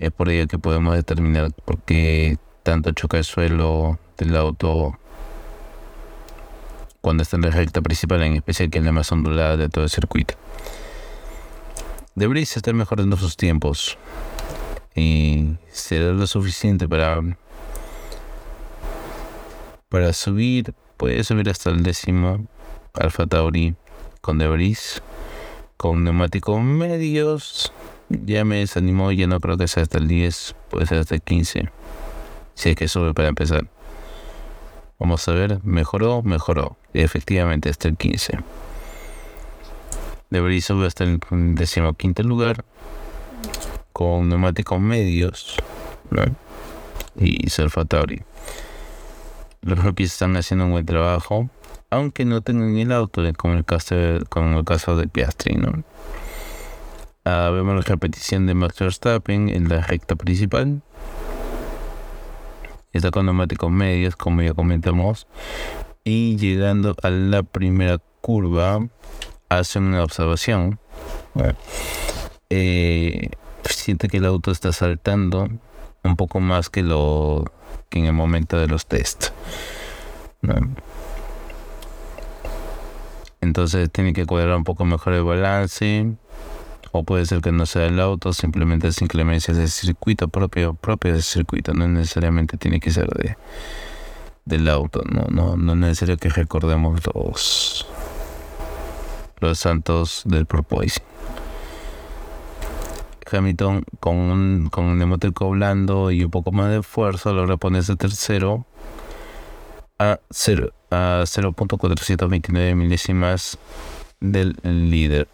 Es 0.00 0.10
por 0.10 0.30
ello 0.30 0.48
que 0.48 0.58
podemos 0.58 0.94
determinar 0.94 1.52
por 1.52 1.78
qué 1.82 2.38
tanto 2.62 2.90
choca 2.92 3.18
el 3.18 3.24
suelo 3.24 3.98
del 4.16 4.34
auto 4.34 4.98
cuando 7.02 7.22
está 7.22 7.36
en 7.36 7.42
la 7.42 7.50
recta 7.50 7.82
principal, 7.82 8.22
en 8.22 8.36
especial 8.36 8.70
que 8.70 8.78
es 8.78 8.84
la 8.84 8.92
más 8.92 9.12
ondulada 9.12 9.58
de 9.58 9.68
todo 9.68 9.84
el 9.84 9.90
circuito. 9.90 10.36
Debería 12.14 12.44
estar 12.44 12.72
mejorando 12.72 13.18
sus 13.18 13.36
tiempos 13.36 13.98
y 14.94 15.58
será 15.70 16.12
lo 16.12 16.26
suficiente 16.26 16.88
para 16.88 17.20
para 19.90 20.14
subir, 20.14 20.72
puede 20.96 21.22
subir 21.24 21.50
hasta 21.50 21.68
el 21.68 21.82
décimo 21.82 22.46
Alfa 22.94 23.26
Tauri 23.26 23.74
con 24.22 24.38
Debris 24.38 25.02
con 25.76 26.04
neumáticos 26.04 26.58
medios. 26.62 27.70
Ya 28.10 28.44
me 28.44 28.58
desanimó, 28.58 29.12
ya 29.12 29.26
no 29.26 29.38
creo 29.40 29.56
que 29.56 29.68
sea 29.68 29.84
hasta 29.84 29.98
el 29.98 30.08
10, 30.08 30.56
puede 30.68 30.86
ser 30.86 30.98
hasta 30.98 31.14
el 31.14 31.22
15. 31.22 31.70
Si 32.54 32.70
es 32.70 32.76
que 32.76 32.88
sube 32.88 33.14
para 33.14 33.28
empezar. 33.28 33.68
Vamos 34.98 35.26
a 35.28 35.32
ver, 35.32 35.60
mejoró, 35.64 36.22
mejoró. 36.22 36.76
Efectivamente, 36.92 37.70
hasta 37.70 37.88
el 37.88 37.96
15. 37.96 38.38
Debería 40.28 40.60
subir 40.60 40.86
hasta 40.86 41.04
el 41.04 41.20
decimoquinto 41.54 42.22
lugar 42.22 42.64
con 43.92 44.28
neumáticos 44.28 44.80
medios 44.80 45.56
y 47.16 47.48
Surfa 47.48 47.84
Tauri. 47.84 48.22
Los 49.62 49.82
rookies 49.82 50.12
están 50.12 50.36
haciendo 50.36 50.64
un 50.64 50.72
buen 50.72 50.86
trabajo, 50.86 51.48
aunque 51.90 52.24
no 52.24 52.40
tengan 52.40 52.76
el 52.76 52.92
auto, 52.92 53.22
como 53.36 53.54
el 53.54 53.64
caso 53.64 53.94
como 54.28 54.58
el 54.60 54.64
caso 54.64 54.96
de 54.96 55.06
Piastri. 55.06 55.54
¿no? 55.54 55.84
Ah, 57.24 57.50
vemos 57.52 57.74
la 57.74 57.82
repetición 57.82 58.46
de 58.46 58.54
Max 58.54 58.78
Verstappen 58.78 59.48
en 59.48 59.68
la 59.68 59.80
recta 59.80 60.16
principal 60.16 60.82
está 62.92 63.10
con 63.10 63.26
neumáticos 63.26 63.70
medios, 63.70 64.16
como 64.16 64.42
ya 64.42 64.54
comentamos. 64.54 65.26
Y 66.04 66.36
llegando 66.36 66.96
a 67.02 67.10
la 67.10 67.42
primera 67.42 67.98
curva, 68.20 68.86
hace 69.48 69.78
una 69.78 70.02
observación. 70.02 70.78
Eh, 72.48 73.30
siente 73.64 74.08
que 74.08 74.16
el 74.16 74.26
auto 74.26 74.50
está 74.50 74.72
saltando 74.72 75.48
un 76.02 76.16
poco 76.16 76.40
más 76.40 76.70
que 76.70 76.82
lo 76.82 77.44
que 77.88 78.00
en 78.00 78.06
el 78.06 78.12
momento 78.12 78.58
de 78.58 78.66
los 78.66 78.86
test. 78.86 79.28
Entonces 83.40 83.90
tiene 83.90 84.12
que 84.12 84.26
cuadrar 84.26 84.56
un 84.56 84.64
poco 84.64 84.84
mejor 84.84 85.12
el 85.12 85.24
balance 85.24 86.14
o 86.92 87.04
puede 87.04 87.26
ser 87.26 87.40
que 87.40 87.52
no 87.52 87.66
sea 87.66 87.86
el 87.86 88.00
auto, 88.00 88.32
simplemente 88.32 88.88
es 88.88 89.00
inclemencia 89.02 89.54
del 89.54 89.68
circuito 89.68 90.28
propio, 90.28 90.74
propio 90.74 91.12
del 91.12 91.22
circuito, 91.22 91.72
no 91.74 91.86
necesariamente 91.88 92.56
tiene 92.56 92.80
que 92.80 92.90
ser 92.90 93.08
de 93.08 93.36
del 94.44 94.68
auto, 94.68 95.02
no, 95.08 95.26
no, 95.30 95.56
no 95.56 95.72
es 95.72 95.78
necesario 95.78 96.16
que 96.16 96.28
recordemos 96.28 97.00
los 97.14 97.86
los 99.40 99.58
santos 99.58 100.22
del 100.26 100.46
propósito. 100.46 101.06
Hamilton 103.30 103.84
con 104.00 104.16
un, 104.16 104.68
con 104.70 104.84
un 104.84 104.98
neumático 104.98 105.50
blando 105.50 106.10
y 106.10 106.24
un 106.24 106.30
poco 106.30 106.52
más 106.52 106.70
de 106.70 106.82
fuerza 106.82 107.30
logra 107.30 107.56
ponerse 107.56 107.94
tercero 107.96 108.66
a 109.98 110.18
0 110.30 110.72
a 110.90 111.22
0.429 111.24 112.74
milésimas 112.74 113.58
del 114.20 114.56
líder. 114.64 115.28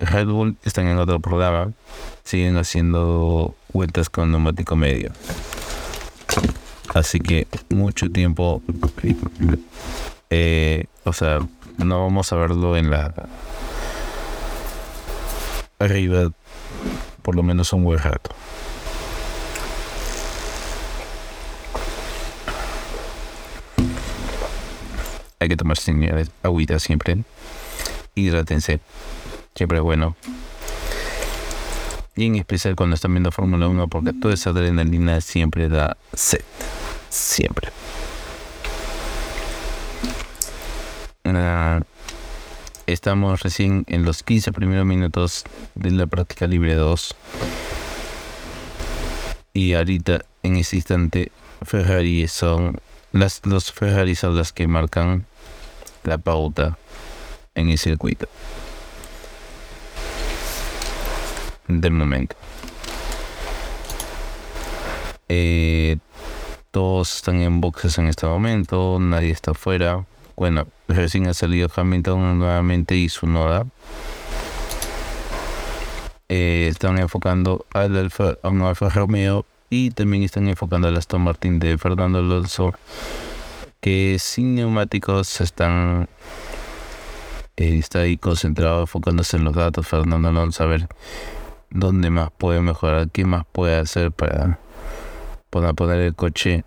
Red 0.00 0.28
Bull 0.28 0.56
están 0.64 0.86
en 0.86 0.98
otro 0.98 1.20
programa, 1.20 1.72
siguen 2.24 2.56
haciendo 2.56 3.54
vueltas 3.72 4.08
con 4.08 4.30
neumático 4.30 4.74
medio. 4.74 5.12
Así 6.94 7.20
que 7.20 7.46
mucho 7.68 8.10
tiempo, 8.10 8.62
eh, 10.30 10.86
o 11.04 11.12
sea, 11.12 11.40
no 11.76 12.02
vamos 12.02 12.32
a 12.32 12.36
verlo 12.36 12.76
en 12.76 12.90
la 12.90 13.14
arriba 15.78 16.30
por 17.22 17.36
lo 17.36 17.42
menos 17.42 17.72
un 17.72 17.84
buen 17.84 17.98
rato. 17.98 18.30
Hay 25.38 25.48
que 25.48 25.56
tomar 25.56 25.76
señales, 25.78 26.30
agüita 26.42 26.78
siempre. 26.78 27.22
Hidrátense 28.14 28.80
siempre 29.60 29.80
bueno. 29.80 30.16
Y 32.16 32.24
en 32.24 32.36
especial 32.36 32.76
cuando 32.76 32.94
están 32.94 33.12
viendo 33.12 33.30
Fórmula 33.30 33.68
1 33.68 33.88
porque 33.88 34.14
toda 34.14 34.32
esa 34.32 34.50
adrenalina 34.50 35.20
siempre 35.20 35.68
da 35.68 35.98
sed. 36.14 36.40
Siempre. 37.10 37.68
Ah, 41.24 41.82
estamos 42.86 43.42
recién 43.42 43.84
en 43.86 44.06
los 44.06 44.22
15 44.22 44.50
primeros 44.52 44.86
minutos 44.86 45.44
de 45.74 45.90
la 45.90 46.06
práctica 46.06 46.46
libre 46.46 46.74
2. 46.74 47.14
Y 49.52 49.74
ahorita, 49.74 50.24
en 50.42 50.56
ese 50.56 50.76
instante, 50.76 51.32
Ferrari 51.66 52.26
son 52.28 52.80
las, 53.12 53.42
los 53.44 53.72
Ferrari 53.72 54.14
son 54.14 54.38
las 54.38 54.54
que 54.54 54.66
marcan 54.66 55.26
la 56.04 56.16
pauta 56.16 56.78
en 57.54 57.68
el 57.68 57.76
circuito. 57.76 58.26
Del 61.70 61.92
momento. 61.92 62.36
Eh, 65.28 65.98
todos 66.70 67.16
están 67.16 67.40
en 67.40 67.60
boxes 67.60 67.98
en 67.98 68.06
este 68.06 68.26
momento, 68.26 68.98
nadie 69.00 69.30
está 69.30 69.52
afuera. 69.52 70.04
Bueno, 70.36 70.66
recién 70.88 71.28
ha 71.28 71.34
salido 71.34 71.68
Hamilton 71.74 72.38
nuevamente 72.38 72.96
y 72.96 73.08
su 73.08 73.26
Noda. 73.26 73.66
Eh, 76.28 76.68
están 76.70 76.98
enfocando 76.98 77.66
al 77.72 77.96
Alfa, 77.96 78.34
a 78.42 78.48
un 78.48 78.62
Alfa 78.62 78.88
Romeo 78.88 79.44
y 79.68 79.90
también 79.90 80.22
están 80.22 80.48
enfocando 80.48 80.88
al 80.88 80.96
Aston 80.96 81.22
Martin 81.22 81.58
de 81.58 81.76
Fernando 81.76 82.18
Alonso, 82.18 82.72
que 83.80 84.16
sin 84.18 84.54
neumáticos 84.54 85.40
están 85.40 86.08
eh, 87.56 87.78
está 87.78 88.00
ahí 88.00 88.16
concentrado 88.16 88.80
enfocándose 88.82 89.36
en 89.36 89.44
los 89.44 89.54
datos. 89.54 89.86
Fernando 89.86 90.28
Alonso 90.28 90.64
a 90.64 90.66
ver 90.66 90.88
dónde 91.70 92.10
más 92.10 92.30
puede 92.36 92.60
mejorar, 92.60 93.08
qué 93.10 93.24
más 93.24 93.44
puede 93.50 93.78
hacer 93.78 94.12
para, 94.12 94.58
poner 95.50 96.00
el 96.00 96.14
coche 96.14 96.64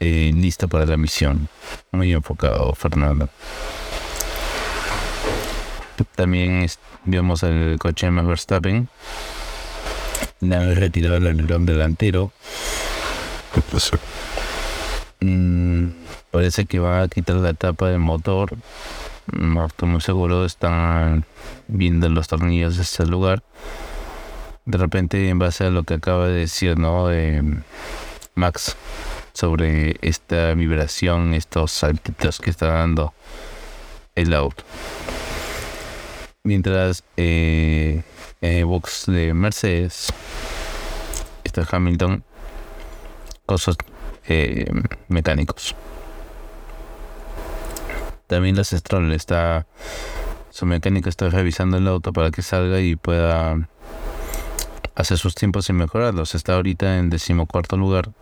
eh, 0.00 0.32
listo 0.34 0.68
para 0.68 0.86
la 0.86 0.96
misión. 0.96 1.48
Muy 1.92 2.12
enfocado, 2.12 2.72
Fernando. 2.74 3.28
También 6.16 6.66
vemos 7.04 7.42
el 7.42 7.78
coche 7.78 8.06
de 8.06 8.12
Max 8.12 8.26
Verstappen. 8.26 8.88
Le 10.40 10.56
han 10.56 10.74
retirado 10.74 11.16
el 11.16 11.26
alerón 11.26 11.66
delantero. 11.66 12.32
Mm, 15.20 15.88
parece 16.30 16.64
que 16.64 16.78
va 16.78 17.02
a 17.02 17.08
quitar 17.08 17.36
la 17.36 17.52
tapa 17.52 17.88
del 17.88 17.98
motor 17.98 18.56
no 19.32 19.66
estoy 19.66 19.88
muy 19.88 20.00
seguro, 20.00 20.44
están 20.44 21.24
viendo 21.68 22.08
los 22.08 22.28
tornillos 22.28 22.76
de 22.76 22.82
este 22.82 23.06
lugar. 23.06 23.42
De 24.64 24.78
repente, 24.78 25.28
en 25.28 25.38
base 25.38 25.64
a 25.64 25.70
lo 25.70 25.84
que 25.84 25.94
acaba 25.94 26.26
de 26.28 26.40
decir, 26.40 26.78
¿no? 26.78 27.08
Max, 28.34 28.76
sobre 29.32 29.96
esta 30.02 30.54
vibración, 30.54 31.34
estos 31.34 31.72
saltitos 31.72 32.40
que 32.40 32.50
está 32.50 32.66
dando 32.66 33.14
el 34.14 34.34
auto. 34.34 34.64
Mientras 36.42 37.04
eh, 37.16 38.02
en 38.40 38.52
el 38.52 38.64
box 38.64 39.04
de 39.06 39.34
Mercedes 39.34 40.12
está 41.44 41.66
Hamilton 41.70 42.24
cosas 43.46 43.76
eh, 44.28 44.70
mecánicos. 45.08 45.74
También 48.30 48.54
la 48.54 48.62
Stroll 48.62 49.12
está 49.12 49.66
su 50.50 50.64
mecánica 50.64 51.08
está 51.08 51.28
revisando 51.30 51.78
el 51.78 51.88
auto 51.88 52.12
para 52.12 52.30
que 52.30 52.42
salga 52.42 52.80
y 52.80 52.94
pueda 52.94 53.68
hacer 54.94 55.18
sus 55.18 55.34
tiempos 55.34 55.68
y 55.68 55.72
mejorarlos. 55.72 56.36
Está 56.36 56.54
ahorita 56.54 56.98
en 56.98 57.10
decimocuarto 57.10 57.76
lugar 57.76 58.12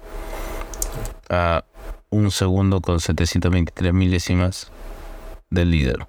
a 1.29 1.63
un 2.09 2.31
segundo 2.31 2.81
con 2.81 3.01
723 3.01 3.93
milésimas 3.93 4.73
del 5.51 5.73
líder. 5.73 6.07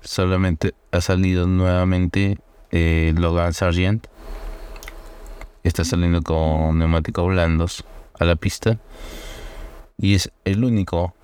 Solamente 0.00 0.74
ha 0.90 1.00
salido 1.00 1.46
nuevamente 1.46 2.36
eh, 2.72 3.14
Logan 3.16 3.54
Sargent. 3.54 4.08
Está 5.62 5.84
saliendo 5.84 6.20
con 6.22 6.80
neumáticos 6.80 7.28
blandos 7.28 7.84
a 8.18 8.24
la 8.24 8.34
pista. 8.34 8.80
Y 9.98 10.16
es 10.16 10.32
el 10.44 10.64
único 10.64 11.14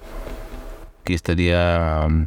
que 1.07 1.15
estaría 1.15 2.05
um, 2.07 2.27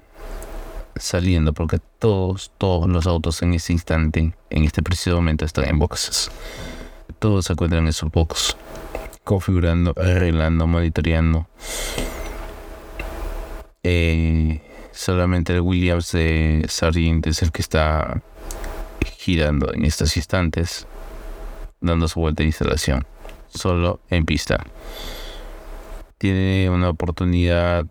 saliendo 0.95 1.53
porque 1.53 1.79
todos, 1.99 2.51
todos 2.57 2.89
los 2.89 3.05
autos 3.05 3.43
en 3.43 3.53
este 3.53 3.73
instante, 3.73 4.33
en 4.49 4.63
este 4.63 4.81
preciso 4.81 5.17
momento 5.17 5.45
están 5.45 5.65
en 5.65 5.77
boxes. 5.77 6.31
Todos 7.19 7.45
se 7.45 7.53
encuentran 7.53 7.85
en 7.85 7.93
sus 7.93 8.09
boxes 8.09 8.55
configurando, 9.29 9.93
arreglando, 9.95 10.65
monitoreando. 10.65 11.47
Eh, 13.83 14.59
solamente 14.91 15.53
el 15.53 15.61
Williams 15.61 16.13
de 16.13 16.65
Sargent 16.67 17.27
es 17.27 17.43
el 17.43 17.51
que 17.51 17.61
está 17.61 18.23
girando 19.17 19.71
en 19.71 19.85
estos 19.85 20.17
instantes, 20.17 20.87
dando 21.79 22.07
su 22.07 22.19
vuelta 22.19 22.41
de 22.41 22.47
instalación, 22.47 23.05
solo 23.49 23.99
en 24.09 24.25
pista. 24.25 24.65
Tiene 26.17 26.69
una 26.71 26.89
oportunidad 26.89 27.85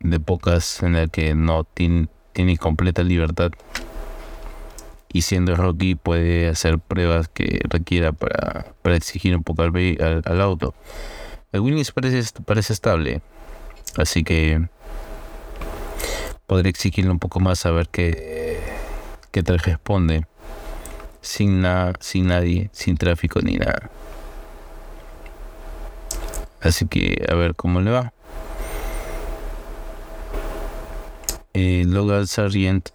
de 0.00 0.20
pocas 0.20 0.82
en 0.82 0.94
la 0.94 1.08
que 1.08 1.34
no 1.34 1.64
tiene, 1.64 2.08
completa 2.58 3.02
libertad 3.02 3.50
y 5.12 5.22
siendo 5.22 5.56
Rocky 5.56 5.94
puede 5.94 6.48
hacer 6.48 6.78
pruebas 6.78 7.28
que 7.28 7.60
requiera 7.68 8.12
para, 8.12 8.74
exigir 8.84 9.34
un 9.34 9.42
poco 9.42 9.62
al, 9.62 10.22
al, 10.24 10.40
auto. 10.40 10.74
El 11.52 11.60
Williams 11.60 11.92
parece, 11.92 12.22
parece 12.44 12.72
estable, 12.72 13.22
así 13.96 14.24
que 14.24 14.68
podría 16.46 16.70
exigirle 16.70 17.10
un 17.10 17.18
poco 17.18 17.40
más 17.40 17.64
a 17.64 17.70
ver 17.70 17.88
qué, 17.88 18.60
qué 19.30 19.42
te 19.42 19.56
responde 19.56 20.26
sin 21.26 21.60
nada, 21.60 21.94
sin 22.00 22.28
nadie, 22.28 22.70
sin 22.72 22.96
tráfico 22.96 23.40
ni 23.40 23.56
nada. 23.56 23.90
Así 26.60 26.86
que 26.86 27.26
a 27.28 27.34
ver 27.34 27.54
cómo 27.54 27.80
le 27.80 27.90
va. 27.90 28.12
Eh, 31.58 31.84
Logan 31.86 32.26
Sargent 32.26 32.90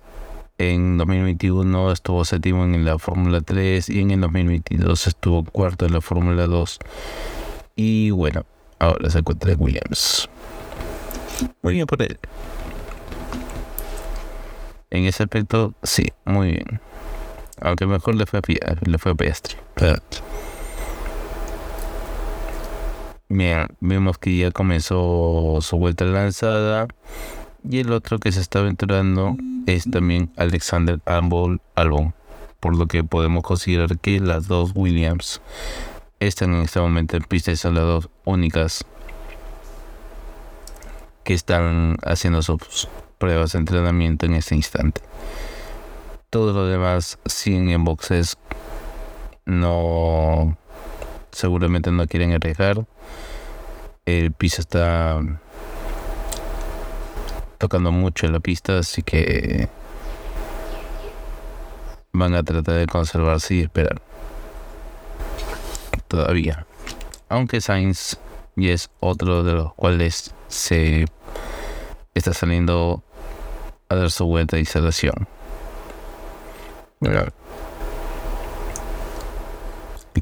en 0.60 1.00
2021 1.00 1.92
estuvo 1.92 2.24
séptimo 2.24 2.64
en 2.64 2.86
la 2.86 3.00
Fórmula 3.00 3.42
3 3.42 3.90
y 3.90 4.02
en 4.02 4.12
el 4.12 4.22
2022 4.22 5.08
estuvo 5.08 5.44
cuarto 5.44 5.88
en 5.88 5.94
la 5.94 6.02
Fórmula 6.02 6.46
2. 6.46 6.78
Y 7.76 8.12
bueno, 8.12 8.46
ahora 8.78 9.10
se 9.10 9.18
encuentra 9.18 9.56
Williams. 9.58 10.30
Muy 11.64 11.74
bien 11.74 11.88
por 11.88 12.04
él. 12.04 12.20
En 14.92 15.06
ese 15.06 15.24
aspecto, 15.24 15.74
sí, 15.82 16.10
muy 16.24 16.52
bien. 16.52 16.80
Aunque 17.62 17.88
mejor 17.88 18.14
le 18.14 18.28
fue 18.28 18.42
a, 18.42 18.76
le 18.88 18.98
fue 19.00 19.14
a 19.14 19.16
Piastri. 19.16 19.56
Bien, 23.28 23.66
vemos 23.80 24.20
que 24.20 24.38
ya 24.38 24.52
comenzó 24.52 25.58
su 25.62 25.78
vuelta 25.78 26.06
lanzada. 26.06 26.88
Y 27.64 27.80
el 27.80 27.92
otro 27.92 28.20
que 28.20 28.32
se 28.32 28.42
está 28.42 28.60
aventurando 28.60 29.38
es 29.68 29.90
también 29.90 30.32
Alexander 30.36 31.00
Albon, 31.06 31.62
Albon, 31.76 32.14
por 32.60 32.76
lo 32.76 32.88
que 32.88 33.04
podemos 33.04 33.44
considerar 33.44 34.00
que 34.00 34.20
las 34.20 34.48
dos 34.48 34.72
Williams 34.76 35.42
están 36.20 36.54
en 36.54 36.62
este 36.62 36.80
momento 36.80 37.18
en 37.18 37.24
pista 37.24 37.52
y 37.52 37.56
son 37.56 37.76
las 37.76 37.84
dos 37.84 38.10
únicas 38.26 38.86
que 41.24 41.34
están 41.34 41.98
haciendo 42.04 42.42
sus 42.42 42.88
pruebas 43.18 43.52
de 43.52 43.60
entrenamiento 43.60 44.26
en 44.26 44.34
este 44.34 44.56
instante. 44.56 45.02
Todo 46.30 46.54
lo 46.54 46.66
demás 46.66 47.20
siguen 47.26 47.70
en 47.70 47.84
boxes, 47.84 48.38
no 49.46 50.58
seguramente 51.32 51.92
no 51.92 52.08
quieren 52.08 52.34
arriesgar. 52.34 52.86
El 54.06 54.32
piso 54.32 54.62
está 54.62 55.22
tocando 57.62 57.92
mucho 57.92 58.26
en 58.26 58.34
la 58.34 58.40
pista, 58.40 58.80
así 58.80 59.04
que 59.04 59.70
van 62.12 62.34
a 62.34 62.42
tratar 62.42 62.74
de 62.74 62.88
conservarse 62.88 63.54
y 63.54 63.60
esperar. 63.62 64.02
Todavía. 66.08 66.66
Aunque 67.30 67.62
Sainz 67.62 68.18
y 68.56 68.70
es 68.70 68.90
otro 69.00 69.44
de 69.44 69.54
los 69.54 69.76
cuales 69.76 70.34
se 70.48 71.06
está 72.16 72.34
saliendo 72.34 73.04
a 73.90 73.96
dar 73.96 74.10
su 74.10 74.26
vuelta. 74.26 74.58
Y 74.58 74.66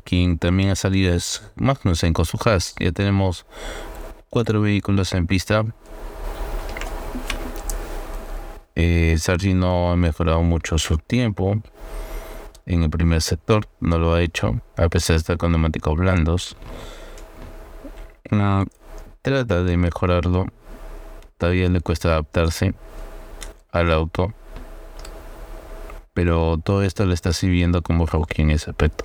quien 0.04 0.38
también 0.40 0.72
ha 0.72 0.76
salido 0.76 1.14
es 1.14 1.42
Magnussen 1.56 2.12
con 2.12 2.26
su 2.26 2.38
Haas. 2.44 2.76
Ya 2.80 2.92
tenemos 2.92 3.46
cuatro 4.30 4.60
vehículos 4.60 5.14
en 5.14 5.26
pista 5.26 5.64
eh, 8.82 9.54
no 9.56 9.92
ha 9.92 9.98
mejorado 9.98 10.42
mucho 10.42 10.78
su 10.78 10.98
tiempo 10.98 11.62
en 12.66 12.84
el 12.84 12.90
primer 12.90 13.22
sector, 13.22 13.68
no 13.82 13.98
lo 13.98 14.14
ha 14.14 14.22
hecho, 14.22 14.62
a 14.78 14.88
pesar 14.88 15.16
de 15.16 15.18
estar 15.18 15.38
con 15.38 15.52
neumáticos 15.52 15.98
blandos. 15.98 16.56
trata 19.22 19.64
de 19.64 19.76
mejorarlo, 19.76 20.48
todavía 21.38 21.68
le 21.68 21.82
cuesta 21.82 22.10
adaptarse 22.10 22.74
al 23.72 23.92
auto, 23.92 24.34
pero 26.14 26.58
todo 26.58 26.84
esto 26.84 27.06
le 27.06 27.16
está 27.16 27.34
sirviendo 27.34 27.82
como 27.82 28.06
rookie 28.06 28.44
en 28.44 28.52
ese 28.52 28.70
aspecto. 28.70 29.04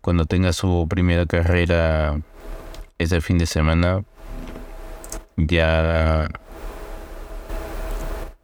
Cuando 0.00 0.24
tenga 0.24 0.52
su 0.52 0.86
primera 0.88 1.24
carrera 1.26 2.20
ese 2.98 3.20
fin 3.20 3.38
de 3.38 3.46
semana, 3.46 4.02
ya 5.36 6.28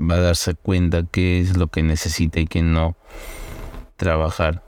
va 0.00 0.16
a 0.16 0.20
darse 0.20 0.54
cuenta 0.54 1.04
qué 1.04 1.40
es 1.40 1.56
lo 1.56 1.68
que 1.68 1.82
necesita 1.82 2.40
y 2.40 2.46
qué 2.46 2.62
no 2.62 2.96
trabajar 3.96 4.62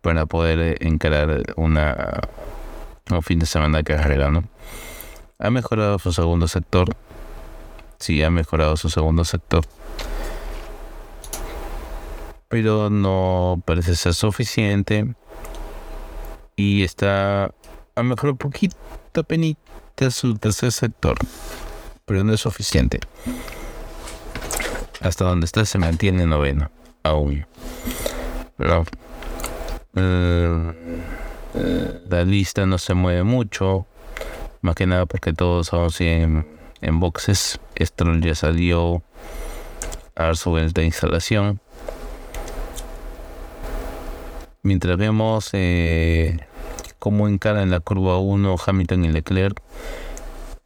para 0.00 0.26
poder 0.26 0.58
eh, 0.58 0.76
encarar 0.80 1.42
una 1.56 2.20
un 3.10 3.22
fin 3.22 3.38
de 3.38 3.46
semana 3.46 3.78
de 3.78 3.84
carrera, 3.84 4.30
¿no? 4.30 4.44
Ha 5.38 5.50
mejorado 5.50 5.98
su 5.98 6.12
segundo 6.12 6.48
sector. 6.48 6.94
Sí, 7.98 8.22
ha 8.22 8.30
mejorado 8.30 8.76
su 8.76 8.88
segundo 8.88 9.24
sector. 9.24 9.64
Pero 12.48 12.90
no 12.90 13.62
parece 13.64 13.96
ser 13.96 14.14
suficiente. 14.14 15.14
Y 16.56 16.84
está 16.84 17.52
a 17.94 18.02
mejor 18.02 18.36
poquito 18.36 18.76
penita 19.26 20.10
su 20.10 20.36
tercer 20.36 20.72
sector. 20.72 21.16
Pero 22.06 22.24
no 22.24 22.32
es 22.32 22.40
suficiente 22.40 23.00
hasta 25.02 25.24
donde 25.24 25.46
está 25.46 25.64
se 25.64 25.78
mantiene 25.78 26.26
noveno 26.26 26.70
aún. 27.02 27.46
Pero 28.56 28.84
eh, 29.94 30.72
la 32.08 32.24
lista 32.24 32.66
no 32.66 32.78
se 32.78 32.94
mueve 32.94 33.22
mucho, 33.24 33.86
más 34.60 34.74
que 34.74 34.86
nada 34.86 35.06
porque 35.06 35.32
todos 35.32 35.72
aún 35.72 35.90
siguen 35.90 36.46
en 36.80 37.00
boxes. 37.00 37.60
Esto 37.74 38.04
ya 38.16 38.34
salió 38.34 39.02
a 40.14 40.34
su 40.34 40.54
de 40.54 40.84
instalación. 40.84 41.60
Mientras 44.62 44.96
vemos 44.96 45.50
eh, 45.54 46.38
cómo 46.98 47.26
encara 47.26 47.62
en 47.62 47.70
la 47.70 47.80
curva 47.80 48.18
1 48.18 48.56
Hamilton 48.64 49.04
y 49.04 49.08
Leclerc, 49.08 49.60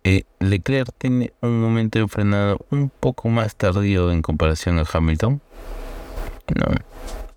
eh, 0.06 0.22
Leclerc 0.38 0.92
tiene 0.98 1.32
un 1.40 1.60
momento 1.60 1.98
de 1.98 2.06
frenado 2.06 2.64
un 2.70 2.90
poco 2.90 3.28
más 3.28 3.56
tardío 3.56 4.12
en 4.12 4.22
comparación 4.22 4.78
a 4.78 4.84
Hamilton. 4.90 5.42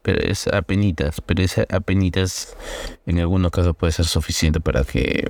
pero 0.03 0.19
es 0.19 0.47
apenitas, 0.47 1.19
pero 1.21 1.41
ese 1.41 1.65
apenitas 1.71 2.55
en 3.07 3.17
algunos 3.17 3.51
casos 3.51 3.75
puede 3.75 3.91
ser 3.91 4.05
suficiente 4.05 4.59
para 4.59 4.83
que 4.83 5.27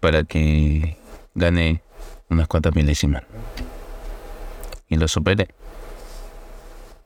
para 0.00 0.22
que 0.22 0.98
gane 1.34 1.82
unas 2.30 2.46
cuantas 2.46 2.76
milésimas 2.76 3.24
y 4.88 4.96
lo 4.96 5.08
supere. 5.08 5.48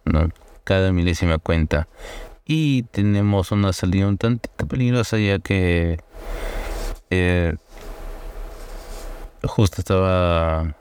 ¿no? 0.04 0.28
Cada 0.64 0.92
milésima 0.92 1.38
cuenta. 1.38 1.88
Y 2.44 2.82
tenemos 2.82 3.52
una 3.52 3.72
salida 3.72 4.06
un 4.06 4.18
tantito 4.18 4.68
peligrosa 4.68 5.18
ya 5.18 5.38
que 5.38 5.98
eh, 7.10 7.56
justo 9.42 9.80
estaba 9.80 10.74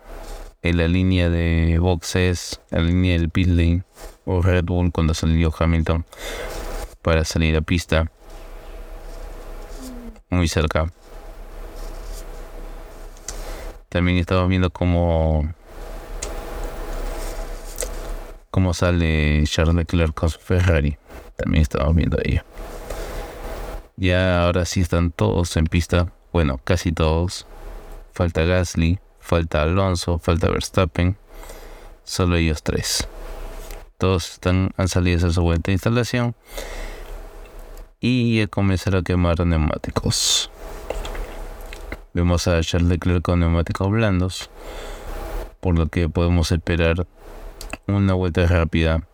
en 0.62 0.78
la 0.78 0.88
línea 0.88 1.30
de 1.30 1.78
boxes, 1.80 2.60
en 2.72 2.78
la 2.78 2.90
línea 2.90 3.18
del 3.18 3.32
lane 3.36 3.84
o 4.26 4.42
Red 4.42 4.66
Bull 4.66 4.92
cuando 4.92 5.14
salió 5.14 5.54
Hamilton 5.58 6.06
para 7.02 7.24
salir 7.24 7.56
a 7.56 7.62
pista. 7.62 8.12
Muy 10.30 10.48
cerca. 10.48 10.92
También 13.88 14.18
estaba 14.18 14.46
viendo 14.48 14.70
cómo 14.70 15.54
cómo 18.52 18.74
sale 18.74 19.44
Charles 19.46 19.76
Leclerc 19.76 20.14
con 20.14 20.30
su 20.30 20.40
Ferrari. 20.40 20.98
También 21.38 21.62
estaba 21.62 21.92
viendo 21.94 22.18
ello. 22.24 22.42
Ya 23.96 24.44
ahora 24.44 24.66
sí 24.66 24.82
están 24.82 25.12
todos 25.12 25.56
en 25.58 25.66
pista. 25.68 26.12
Bueno, 26.32 26.60
casi 26.64 26.92
todos. 26.92 27.46
Falta 28.14 28.44
Gasly, 28.44 29.00
falta 29.20 29.62
Alonso, 29.62 30.20
falta 30.20 30.50
Verstappen. 30.50 31.18
Solo 32.04 32.36
ellos 32.36 32.64
tres. 32.64 33.08
Todos 33.98 34.34
están, 34.34 34.72
han 34.78 34.88
salido 34.88 35.26
de 35.26 35.34
su 35.34 35.42
vuelta 35.42 35.68
de 35.68 35.74
instalación. 35.74 36.36
Y 38.00 38.38
ya 38.38 38.48
comenzar 38.48 38.96
a 38.96 39.02
quemar 39.02 39.46
neumáticos. 39.46 40.52
Vemos 42.14 42.48
a 42.48 42.62
Charles 42.62 42.90
Leclerc 42.90 43.24
con 43.24 43.40
neumáticos 43.40 43.90
blandos. 43.90 44.50
Por 45.60 45.78
lo 45.78 45.88
que 45.88 46.10
podemos 46.10 46.52
esperar 46.52 47.08
una 47.88 48.14
vuelta 48.14 48.46
rápida 48.46 49.08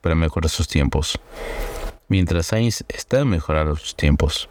para 0.00 0.14
mejorar 0.14 0.48
sus 0.48 0.68
tiempos. 0.68 1.18
Mientras 2.08 2.46
Sainz 2.46 2.84
está 2.88 3.24
mejorando 3.24 3.76
sus 3.76 3.96
tiempos 3.96 4.48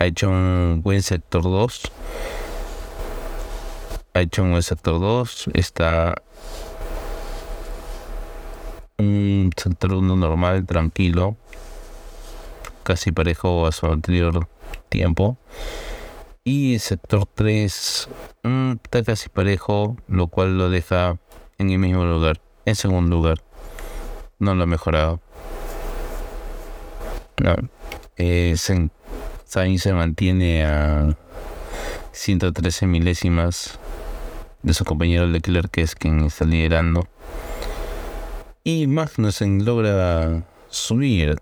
ha 0.00 0.06
hecho 0.06 0.30
un 0.30 0.80
buen 0.82 1.02
sector 1.02 1.42
2. 1.42 1.92
Ha 4.14 4.20
hecho 4.22 4.42
un 4.42 4.52
buen 4.52 4.62
sector 4.62 4.98
2. 4.98 5.50
Está 5.52 6.22
un 8.96 9.50
sector 9.54 9.92
1 9.92 10.16
normal, 10.16 10.64
tranquilo. 10.64 11.36
Casi 12.82 13.12
parejo 13.12 13.66
a 13.66 13.72
su 13.72 13.86
anterior 13.86 14.48
tiempo. 14.88 15.36
Y 16.44 16.78
sector 16.78 17.26
3 17.26 18.08
mm, 18.42 18.72
está 18.82 19.04
casi 19.04 19.28
parejo, 19.28 19.98
lo 20.08 20.28
cual 20.28 20.56
lo 20.56 20.70
deja 20.70 21.18
en 21.58 21.68
el 21.68 21.78
mismo 21.78 22.06
lugar, 22.06 22.40
en 22.64 22.74
segundo 22.74 23.16
lugar. 23.16 23.42
No 24.38 24.54
lo 24.54 24.62
ha 24.62 24.66
mejorado. 24.66 25.20
No. 27.36 27.54
En 28.16 28.56
Sainz 29.50 29.82
se 29.82 29.92
mantiene 29.92 30.64
a 30.64 31.16
113 32.12 32.86
milésimas 32.86 33.80
de 34.62 34.72
su 34.74 34.84
compañero 34.84 35.26
Leclerc, 35.26 35.72
que 35.72 35.82
es 35.82 35.96
quien 35.96 36.20
está 36.20 36.44
liderando. 36.44 37.08
Y 38.62 38.86
Magnussen 38.86 39.64
logra 39.64 40.44
subir, 40.68 41.40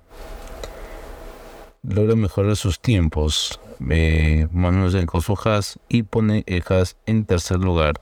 logra 1.82 2.16
mejorar 2.16 2.56
sus 2.56 2.80
tiempos. 2.80 3.60
Eh, 3.90 4.48
Magnussen 4.52 5.04
con 5.04 5.20
su 5.20 5.38
Haas 5.44 5.78
y 5.90 6.04
pone 6.04 6.44
el 6.46 6.64
Haas 6.66 6.96
en 7.04 7.26
tercer 7.26 7.58
lugar. 7.58 8.00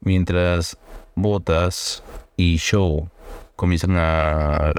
Mientras 0.00 0.78
Bottas 1.14 2.02
y 2.38 2.56
Show 2.56 3.10
comienzan 3.56 3.96
a 3.98 4.72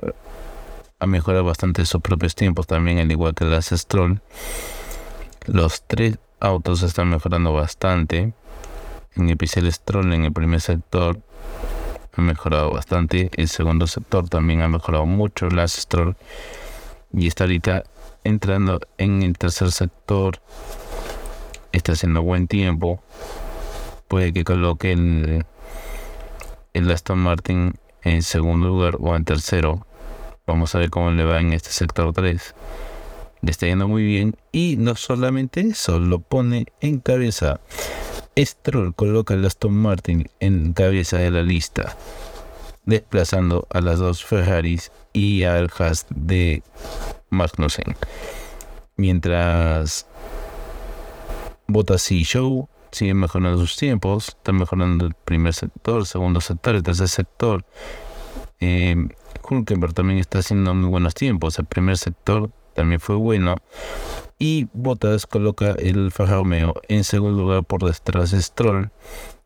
ha 1.00 1.08
mejorado 1.08 1.46
bastante 1.46 1.86
sus 1.86 2.02
propios 2.02 2.36
tiempos 2.36 2.68
también, 2.68 3.00
al 3.00 3.12
igual 3.12 3.34
que 3.34 3.46
las 3.46 3.68
Stroll. 3.70 4.22
Los 5.46 5.84
tres 5.84 6.20
autos 6.40 6.84
están 6.84 7.10
mejorando 7.10 7.54
bastante. 7.54 8.34
En 9.16 9.30
especial 9.30 9.72
Stroll 9.72 10.14
en 10.14 10.26
el 10.26 10.34
primer 10.34 10.60
sector 10.60 11.20
ha 12.14 12.22
mejorado 12.22 12.72
bastante. 12.72 13.32
El 13.36 13.48
segundo 13.48 13.88
sector 13.88 14.28
también 14.28 14.62
ha 14.62 14.68
mejorado 14.68 15.06
mucho. 15.06 15.50
Las 15.50 15.72
Stroll 15.74 16.18
y 17.14 17.28
está 17.28 17.46
ahorita 17.46 17.84
entrando 18.26 18.82
en 18.98 19.24
el 19.24 19.38
tercer 19.38 19.72
sector. 19.72 20.40
Está 21.72 21.94
haciendo 21.94 22.22
buen 22.22 22.48
tiempo. 22.48 23.02
Puede 24.10 24.34
que 24.34 24.44
coloque 24.44 24.92
el, 24.92 25.46
el 26.74 26.92
Aston 26.92 27.20
Martin 27.20 27.76
en 28.04 28.22
segundo 28.22 28.68
lugar 28.68 28.98
o 29.00 29.16
en 29.16 29.24
tercero 29.24 29.86
Vamos 30.50 30.74
a 30.74 30.80
ver 30.80 30.90
cómo 30.90 31.12
le 31.12 31.24
va 31.26 31.40
en 31.40 31.54
este 31.54 31.70
sector 31.70 32.12
3. 32.12 32.56
Le 33.42 33.52
está 33.52 33.68
yendo 33.68 33.88
muy 33.88 34.04
bien. 34.04 34.36
Y 34.52 34.78
no 34.78 34.96
solamente 34.96 35.62
eso, 35.62 36.00
lo 36.00 36.22
pone 36.22 36.66
en 36.82 36.98
cabeza. 37.02 37.60
Stroll 38.36 38.96
coloca 38.96 39.36
el 39.36 39.46
Aston 39.46 39.76
Martin 39.76 40.28
en 40.40 40.74
cabeza 40.74 41.18
de 41.18 41.30
la 41.30 41.44
lista. 41.44 41.96
Desplazando 42.84 43.68
a 43.70 43.80
las 43.82 44.00
dos 44.00 44.26
Ferraris 44.26 44.92
y 45.14 45.44
al 45.44 45.70
Haas 45.78 46.08
de 46.10 46.64
Magnussen. 47.30 47.96
Mientras 48.96 50.08
Bottas 51.68 52.12
y 52.12 52.24
Show 52.24 52.68
siguen 52.90 53.18
mejorando 53.18 53.60
sus 53.60 53.78
tiempos. 53.78 54.30
Están 54.30 54.56
mejorando 54.56 55.06
el 55.06 55.14
primer 55.14 55.54
sector, 55.54 56.08
segundo 56.08 56.42
sector, 56.42 56.74
el 56.74 56.82
tercer 56.82 57.08
sector. 57.08 57.64
Eh, 58.60 58.96
Hulkenberg 59.50 59.94
también 59.94 60.20
está 60.20 60.40
haciendo 60.40 60.74
muy 60.74 60.90
buenos 60.90 61.14
tiempos. 61.14 61.58
El 61.60 61.66
primer 61.66 61.98
sector 61.98 62.52
también 62.74 63.00
fue 63.00 63.16
bueno. 63.16 63.56
Y 64.38 64.68
Bottas 64.74 65.28
coloca 65.28 65.72
el 65.72 66.06
Alfa 66.06 66.26
Romeo 66.26 66.74
en 66.88 67.04
segundo 67.04 67.42
lugar 67.44 67.66
por 67.66 67.84
detrás 67.84 68.32
de 68.32 68.42
Stroll. 68.42 68.92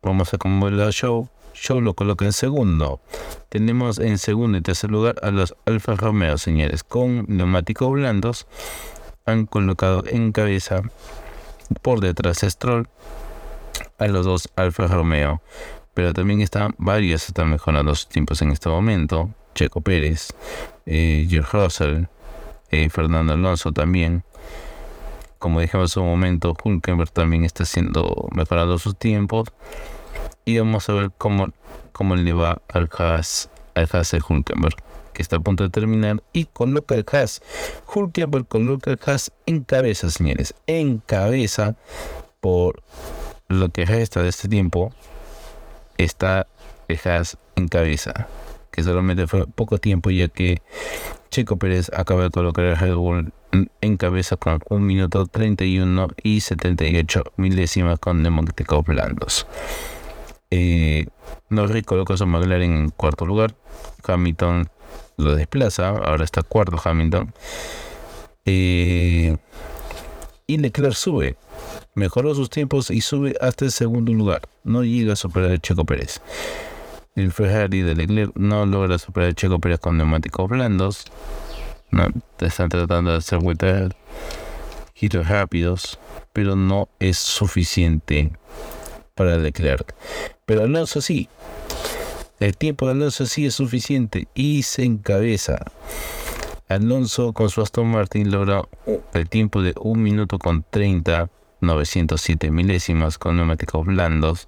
Vamos 0.02 0.34
a 0.34 0.38
cómo 0.38 0.70
la 0.70 0.92
Show. 0.92 1.30
Show 1.54 1.82
lo 1.82 1.94
coloca 1.94 2.26
en 2.26 2.34
segundo. 2.34 3.00
Tenemos 3.50 4.00
en 4.00 4.18
segundo 4.18 4.58
y 4.58 4.62
tercer 4.62 4.92
lugar 4.92 5.16
a 5.24 5.32
los 5.32 5.56
Alfa 5.66 5.96
Romeo, 5.96 6.38
señores, 6.38 6.84
con 6.84 7.26
neumáticos 7.28 7.92
blandos. 7.92 8.48
Han 9.26 9.46
colocado 9.46 10.04
en 10.06 10.32
cabeza 10.32 10.82
por 11.82 12.02
detrás 12.02 12.42
de 12.42 12.50
Stroll 12.50 12.88
a 13.98 14.08
los 14.08 14.26
dos 14.26 14.50
Alfa 14.56 14.88
Romeo. 14.88 15.42
Pero 15.94 16.14
también 16.14 16.42
están 16.42 16.76
varios 16.78 17.28
están 17.28 17.50
mejorando 17.50 17.96
sus 17.96 18.10
tiempos 18.10 18.42
en 18.42 18.52
este 18.52 18.70
momento. 18.70 19.30
Checo 19.54 19.82
Pérez, 19.82 20.30
eh, 20.86 21.26
George 21.30 21.50
Russell, 21.58 22.06
eh, 22.72 22.90
Fernando 22.90 23.34
Alonso 23.34 23.72
también. 23.72 24.24
Como 25.40 25.60
dijimos 25.60 25.92
en 25.92 25.94
su 25.94 26.04
momento, 26.04 26.56
Hulkenberg 26.64 27.12
también 27.12 27.44
está 27.44 27.64
haciendo 27.64 28.28
mejorando 28.32 28.80
sus 28.80 28.96
tiempos. 28.98 29.50
Y 30.46 30.58
vamos 30.58 30.88
a 30.90 30.94
ver 30.94 31.12
cómo, 31.18 31.50
cómo 31.92 32.16
le 32.16 32.34
va 32.34 32.62
al 32.70 32.90
Haas, 32.98 33.50
al 33.76 33.90
Haas 33.92 34.12
de 34.12 34.22
Hulkenberg, 34.28 34.76
que 35.14 35.22
está 35.22 35.38
a 35.38 35.40
punto 35.40 35.64
de 35.64 35.70
terminar. 35.70 36.24
Y 36.34 36.46
coloca 36.46 36.96
el 36.96 37.06
Haas. 37.12 37.42
Hulkenberg 37.94 38.48
coloca 38.48 38.92
el 38.92 39.00
Haas 39.06 39.32
en 39.46 39.64
cabeza, 39.64 40.10
señores. 40.10 40.56
En 40.66 41.00
cabeza 41.00 41.76
por 42.40 42.82
lo 43.48 43.70
que 43.70 43.86
resta 43.86 44.22
de 44.24 44.30
este 44.30 44.48
tiempo. 44.48 44.92
Está 45.98 46.48
el 46.88 47.00
Haas 47.06 47.38
en 47.56 47.68
cabeza 47.68 48.28
que 48.74 48.82
solamente 48.84 49.28
fue 49.28 49.46
poco 49.46 49.78
tiempo 49.78 50.10
ya 50.10 50.28
que 50.28 50.62
Checo 51.30 51.58
Pérez 51.58 51.92
acaba 51.94 52.24
de 52.24 52.32
colocar 52.32 52.66
el 52.66 52.76
Red 52.76 52.96
Bull 52.96 53.32
en 53.82 53.98
cabeza 53.98 54.36
con 54.36 54.60
1 54.68 54.84
minuto 54.84 55.28
31 55.28 56.08
y 56.24 56.42
78 56.42 57.24
milésimas 57.38 58.00
con 58.00 58.24
neumáticos 58.24 58.84
blandos. 58.84 59.46
Eh, 60.50 61.06
Norris 61.50 61.84
coloca 61.84 62.18
su 62.18 62.26
McLaren 62.26 62.74
en 62.74 62.90
cuarto 62.90 63.28
lugar. 63.28 63.56
Hamilton 64.04 64.68
lo 65.18 65.36
desplaza, 65.36 65.90
ahora 65.90 66.24
está 66.24 66.42
cuarto 66.42 66.82
Hamilton. 66.84 67.32
Eh, 68.46 69.38
y 70.48 70.58
Leclerc 70.58 70.96
sube, 70.96 71.38
mejoró 71.94 72.34
sus 72.34 72.50
tiempos 72.50 72.90
y 72.90 73.02
sube 73.02 73.36
hasta 73.40 73.66
el 73.66 73.72
segundo 73.72 74.12
lugar. 74.14 74.42
No 74.64 74.84
llega 74.84 75.14
a 75.14 75.16
superar 75.16 75.52
a 75.52 75.60
Checo 75.60 75.86
Pérez. 75.86 76.22
El 77.16 77.32
Ferrari 77.32 77.84
de 77.84 77.94
Leclerc 77.94 78.36
no 78.36 78.66
logra 78.66 78.98
superar 78.98 79.30
el 79.30 79.36
Checo 79.36 79.60
Pérez 79.60 79.80
con 79.80 79.98
neumáticos 79.98 80.50
blandos. 80.50 81.06
No, 81.92 82.08
están 82.40 82.70
tratando 82.70 83.12
de 83.12 83.18
hacer 83.18 83.38
vueltas 83.38 83.92
giros 84.96 85.28
rápidos, 85.28 86.00
pero 86.34 86.56
no 86.56 86.90
es 87.00 87.20
suficiente 87.20 88.32
para 89.14 89.38
Leclerc. 89.38 89.94
Pero 90.48 90.64
Alonso 90.64 91.02
sí. 91.02 91.30
El 92.40 92.58
tiempo 92.58 92.88
de 92.88 92.94
Alonso 92.94 93.28
sí 93.28 93.46
es 93.46 93.54
suficiente 93.54 94.28
y 94.34 94.64
se 94.64 94.84
encabeza. 94.84 95.60
Alonso 96.68 97.32
con 97.34 97.52
su 97.52 97.62
Aston 97.62 97.92
Martin 97.92 98.32
logra 98.32 98.64
el 99.14 99.30
tiempo 99.30 99.62
de 99.62 99.76
1 99.80 100.02
minuto 100.02 100.40
con 100.40 100.66
30, 100.68 101.30
907 101.62 102.50
milésimas 102.50 103.20
con 103.20 103.36
neumáticos 103.36 103.86
blandos 103.86 104.48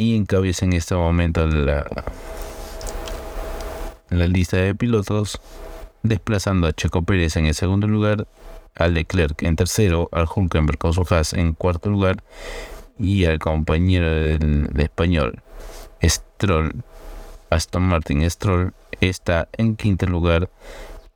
y 0.00 0.16
encabeza 0.16 0.64
en 0.64 0.72
este 0.72 0.94
momento 0.94 1.46
la, 1.46 1.84
la 4.08 4.26
lista 4.26 4.56
de 4.56 4.74
pilotos, 4.74 5.38
desplazando 6.02 6.66
a 6.66 6.72
Checo 6.72 7.02
Pérez 7.02 7.36
en 7.36 7.44
el 7.44 7.54
segundo 7.54 7.86
lugar, 7.86 8.26
a 8.74 8.88
Leclerc 8.88 9.42
en 9.42 9.56
tercero, 9.56 10.08
al 10.10 10.26
Hulkenberg 10.34 10.78
con 10.78 10.94
su 10.94 11.04
en 11.36 11.52
cuarto 11.52 11.90
lugar 11.90 12.24
y 12.98 13.26
al 13.26 13.38
compañero 13.38 14.10
del, 14.10 14.70
español 14.78 15.42
Stroll, 16.02 16.82
Aston 17.50 17.82
Martin 17.82 18.28
Stroll, 18.30 18.72
está 19.02 19.50
en 19.58 19.76
quinto 19.76 20.06
lugar 20.06 20.48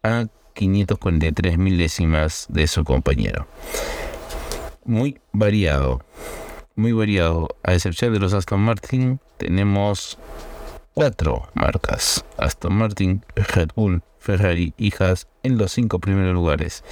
a 0.02 0.26
543 0.52 1.56
milésimas 1.56 2.44
de 2.50 2.66
su 2.66 2.84
compañero. 2.84 3.46
Muy 4.84 5.18
variado, 5.32 6.02
muy 6.76 6.92
variado. 6.92 7.48
A 7.62 7.74
excepción 7.74 8.12
de 8.12 8.20
los 8.20 8.32
Aston 8.32 8.60
Martin, 8.60 9.20
tenemos 9.36 10.18
cuatro 10.94 11.48
marcas: 11.54 12.24
Aston 12.38 12.74
Martin, 12.74 13.24
Red 13.34 13.70
Bull, 13.74 14.02
Ferrari 14.18 14.74
y 14.76 14.92
Haas 14.98 15.28
en 15.42 15.58
los 15.58 15.72
cinco 15.72 15.98
primeros 15.98 16.34
lugares. 16.34 16.84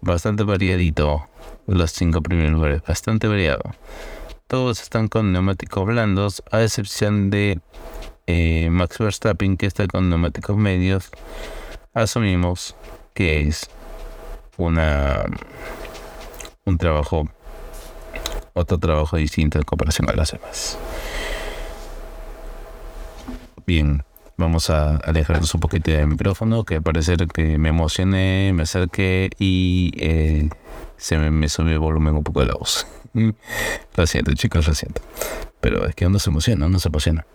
Bastante 0.00 0.44
variadito 0.44 1.28
los 1.68 1.92
cinco 1.92 2.22
primeros 2.22 2.52
lugares, 2.52 2.82
bastante 2.82 3.28
variado. 3.28 3.62
Todos 4.46 4.80
están 4.80 5.08
con 5.08 5.32
neumáticos 5.32 5.84
blandos, 5.84 6.42
a 6.50 6.62
excepción 6.62 7.28
de 7.28 7.60
eh, 8.26 8.70
Max 8.70 8.98
Verstappen 8.98 9.56
que 9.56 9.66
está 9.66 9.86
con 9.86 10.08
neumáticos 10.08 10.56
medios. 10.56 11.10
Asumimos 11.92 12.74
que 13.12 13.42
es 13.42 13.68
una 14.56 15.24
un 16.64 16.78
trabajo, 16.78 17.28
otro 18.58 18.78
trabajo 18.78 19.16
distinto 19.16 19.58
en 19.58 19.64
comparación 19.64 20.08
a 20.10 20.12
las 20.14 20.32
demás. 20.32 20.78
Bien, 23.66 24.02
vamos 24.36 24.70
a 24.70 24.96
alejarnos 24.96 25.52
un 25.54 25.60
poquito 25.60 25.90
del 25.90 26.06
micrófono, 26.06 26.64
que 26.64 26.80
parece 26.80 27.16
que 27.16 27.58
me 27.58 27.68
emocioné, 27.68 28.52
me 28.54 28.62
acerqué 28.62 29.30
y 29.38 29.92
eh, 29.96 30.48
se 30.96 31.18
me, 31.18 31.30
me 31.30 31.48
sube 31.48 31.72
el 31.72 31.78
volumen 31.78 32.14
un 32.14 32.24
poco 32.24 32.40
de 32.40 32.46
la 32.46 32.54
voz. 32.54 32.86
lo 33.96 34.06
siento, 34.06 34.32
chicos, 34.34 34.66
lo 34.66 34.74
siento. 34.74 35.02
Pero 35.60 35.86
es 35.86 35.94
que 35.94 36.06
uno 36.06 36.18
se 36.18 36.30
emociona, 36.30 36.66
uno 36.66 36.78
se 36.78 36.88
emociona. 36.88 37.26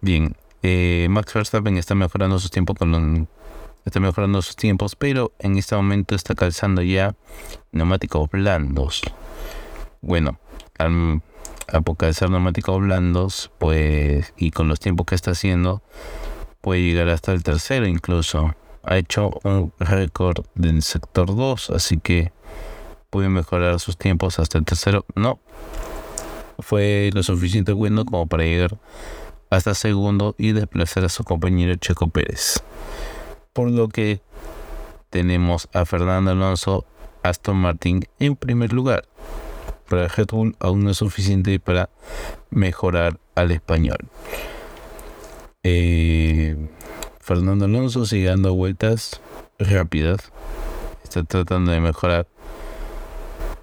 Bien, 0.00 0.34
eh, 0.62 1.06
Max 1.10 1.34
Verstappen 1.34 1.76
está 1.76 1.94
mejorando 1.94 2.38
sus 2.38 2.50
tiempos 2.50 2.76
con 2.76 3.28
está 3.86 4.00
mejorando 4.00 4.42
sus 4.42 4.56
tiempos, 4.56 4.96
pero 4.96 5.32
en 5.38 5.56
este 5.56 5.74
momento 5.74 6.14
está 6.14 6.34
calzando 6.34 6.82
ya 6.82 7.14
neumáticos 7.72 8.28
blandos. 8.28 9.02
Bueno, 10.02 10.38
al, 10.78 11.22
al 11.68 12.14
ser 12.14 12.30
neumáticos 12.30 12.80
blandos, 12.80 13.50
pues, 13.58 14.34
y 14.36 14.50
con 14.50 14.68
los 14.68 14.80
tiempos 14.80 15.06
que 15.06 15.14
está 15.14 15.30
haciendo, 15.30 15.82
puede 16.60 16.82
llegar 16.82 17.08
hasta 17.08 17.32
el 17.32 17.42
tercero 17.42 17.86
incluso 17.86 18.54
ha 18.82 18.96
hecho 18.96 19.30
un 19.42 19.72
récord 19.78 20.46
del 20.54 20.82
sector 20.82 21.34
2, 21.34 21.70
así 21.70 21.98
que 21.98 22.32
puede 23.10 23.28
mejorar 23.28 23.80
sus 23.80 23.96
tiempos 23.96 24.38
hasta 24.38 24.58
el 24.58 24.64
tercero. 24.64 25.04
No, 25.14 25.40
fue 26.58 27.10
lo 27.12 27.22
suficiente 27.22 27.72
bueno 27.72 28.04
como 28.04 28.26
para 28.26 28.44
llegar 28.44 28.78
hasta 29.50 29.74
segundo 29.74 30.34
y 30.38 30.52
desplazar 30.52 31.04
a 31.04 31.08
su 31.08 31.24
compañero 31.24 31.74
Checo 31.76 32.08
Pérez. 32.08 32.62
Por 33.56 33.70
lo 33.70 33.88
que 33.88 34.20
tenemos 35.08 35.70
a 35.72 35.86
Fernando 35.86 36.32
Alonso, 36.32 36.84
Aston 37.22 37.56
Martin 37.56 38.04
en 38.18 38.36
primer 38.36 38.74
lugar. 38.74 39.08
Para 39.88 40.08
Red 40.08 40.26
Bull 40.26 40.56
aún 40.60 40.84
no 40.84 40.90
es 40.90 40.98
suficiente 40.98 41.58
para 41.58 41.88
mejorar 42.50 43.18
al 43.34 43.52
español. 43.52 43.96
Eh, 45.62 46.68
Fernando 47.18 47.64
Alonso 47.64 48.04
sigue 48.04 48.26
dando 48.26 48.54
vueltas 48.54 49.22
rápidas. 49.58 50.30
Está 51.02 51.24
tratando 51.24 51.72
de 51.72 51.80
mejorar. 51.80 52.26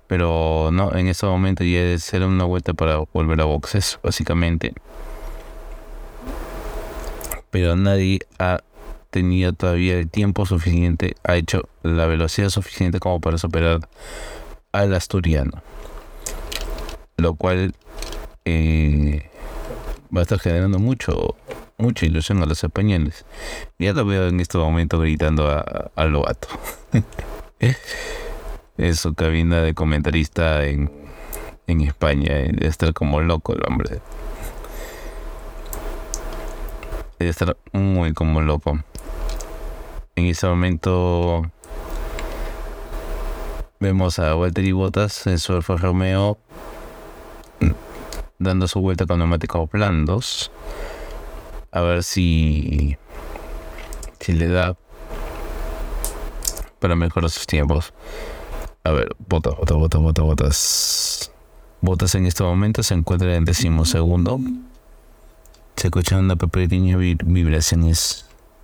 Pero 0.08 0.72
no, 0.74 0.92
en 0.96 1.08
ese 1.08 1.28
momento 1.28 1.64
ya 1.64 1.82
es 1.82 2.04
ser 2.04 2.24
una 2.24 2.46
vuelta 2.46 2.74
para 2.74 2.98
volver 3.14 3.42
a 3.42 3.46
boxes, 3.46 4.00
básicamente. 4.02 4.74
Pero 7.52 7.76
nadie 7.76 8.22
ha 8.40 8.64
tenido 9.14 9.54
todavía 9.54 10.00
el 10.00 10.10
tiempo 10.10 10.46
suficiente, 10.46 11.16
ha 11.24 11.36
hecho 11.36 11.70
la 11.84 12.08
velocidad 12.08 12.50
suficiente 12.50 13.00
como 13.00 13.22
para 13.22 13.38
superar 13.38 13.88
al 14.72 14.94
asturiano. 14.94 15.62
Lo 17.18 17.36
cual 17.36 17.76
eh, 18.44 19.30
va 20.14 20.22
a 20.22 20.24
estar 20.24 20.40
generando 20.40 20.80
mucho 20.80 21.36
mucha 21.78 22.06
ilusión 22.06 22.42
a 22.42 22.46
los 22.46 22.64
españoles. 22.64 23.26
Ya 23.78 23.94
lo 23.94 24.06
veo 24.06 24.28
en 24.28 24.40
este 24.40 24.58
momento 24.58 25.00
gritando 25.00 25.50
a, 25.50 25.92
a 25.96 26.06
Lobato. 26.06 26.48
es 28.78 29.00
su 29.00 29.14
cabina 29.14 29.62
de 29.62 29.74
comentarista 29.74 30.66
en, 30.66 30.92
en 31.68 31.82
España. 31.82 32.40
Eh, 32.40 32.52
debe 32.54 32.68
estar 32.68 32.94
como 32.94 33.22
loco 33.22 33.54
el 33.54 33.62
hombre. 33.68 34.00
Debe 37.20 37.30
estar 37.30 37.56
muy 37.72 38.14
como 38.14 38.42
loco. 38.42 38.80
En 40.16 40.26
ese 40.26 40.48
momento 40.48 41.52
vemos 43.80 44.20
a 44.20 44.36
Walter 44.36 44.64
y 44.64 44.72
Bottas 44.72 45.28
en 45.28 45.40
su 45.40 45.54
Alfa 45.54 45.76
Romeo 45.76 46.38
dando 48.40 48.68
su 48.68 48.80
vuelta 48.80 49.06
con 49.06 49.20
neumáticos 49.20 49.70
blandos 49.72 50.52
a 51.72 51.82
ver 51.82 52.04
si, 52.04 52.98
si 54.20 54.34
le 54.34 54.48
da 54.48 54.78
para 56.80 56.96
mejorar 56.96 57.30
sus 57.30 57.48
tiempos. 57.48 57.94
A 58.84 58.92
ver, 58.92 59.16
botas, 59.28 59.56
botas, 59.56 59.78
botas, 59.78 60.02
botas, 60.02 60.26
botas. 60.26 61.32
Botas 61.82 62.16
en 62.16 62.28
este 62.28 62.44
momento 62.44 62.84
se 62.84 62.94
encuentra 62.94 63.36
en 63.36 63.46
décimo 63.46 63.86
segundo. 63.86 64.40
Se 65.76 65.88
escucha 65.88 66.18
una 66.18 66.36
pequeña 66.36 66.98
vibración, 66.98 67.92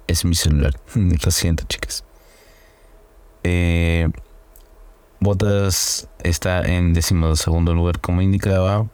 es, 0.10 0.26
mi 0.26 0.36
celular. 0.36 0.74
Lo 0.96 1.32
siento, 1.32 1.64
chicas. 1.68 2.04
Eh, 3.44 4.10
Botas 5.20 6.08
está 6.24 6.62
en 6.62 6.94
décimo 6.94 7.36
segundo 7.36 7.74
lugar, 7.74 8.00
como 8.00 8.22
indicaba. 8.22 8.88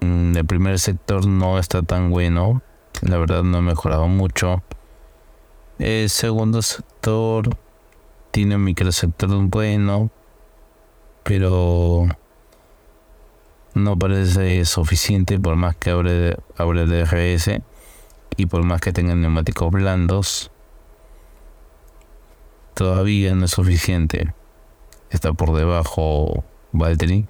Mm, 0.00 0.36
el 0.36 0.46
primer 0.46 0.78
sector 0.78 1.26
no 1.26 1.58
está 1.58 1.82
tan 1.82 2.10
bueno 2.10 2.62
la 3.02 3.18
verdad 3.18 3.42
no 3.42 3.58
ha 3.58 3.62
mejorado 3.62 4.08
mucho. 4.08 4.62
El 5.78 6.08
segundo 6.08 6.62
sector 6.62 7.56
tiene 8.30 8.56
un 8.56 8.64
microsector 8.64 9.30
bueno, 9.48 10.10
pero 11.22 12.06
no 13.74 13.98
parece 13.98 14.64
suficiente 14.64 15.38
por 15.38 15.56
más 15.56 15.76
que 15.76 15.90
abre, 15.90 16.36
abre 16.56 16.86
DRS 16.86 17.60
y 18.36 18.46
por 18.46 18.62
más 18.62 18.80
que 18.80 18.92
tenga 18.92 19.14
neumáticos 19.14 19.70
blandos. 19.70 20.50
Todavía 22.74 23.34
no 23.34 23.44
es 23.44 23.52
suficiente. 23.52 24.34
Está 25.10 25.32
por 25.32 25.54
debajo 25.56 26.44
Valtteri. 26.72 27.26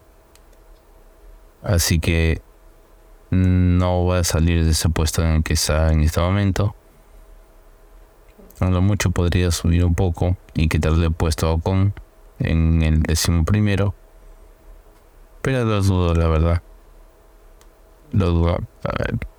Así 1.63 1.99
que 1.99 2.41
no 3.31 4.07
va 4.07 4.19
a 4.19 4.25
salir 4.25 4.65
de 4.65 4.71
ese 4.71 4.89
puesto 4.89 5.23
en 5.23 5.29
el 5.37 5.43
que 5.43 5.55
está 5.55 5.93
en 5.93 6.01
este 6.01 6.21
momento. 6.21 6.75
A 8.61 8.71
lo 8.71 8.81
mucho 8.81 9.11
podría 9.11 9.51
subir 9.51 9.85
un 9.85 9.95
poco 9.95 10.37
y 10.55 10.69
quitarle 10.69 11.11
puesto 11.11 11.49
a 11.49 11.53
Ocon 11.53 11.95
en 12.39 12.83
el 12.83 13.03
décimo 13.03 13.45
primero. 13.45 13.95
Pero 15.43 15.65
lo 15.65 15.83
dudo, 15.83 16.15
la 16.15 16.29
verdad. 16.29 16.63
Lo 18.13 18.31
dudo. 18.31 18.59
A 18.85 18.93
ver. 18.99 19.34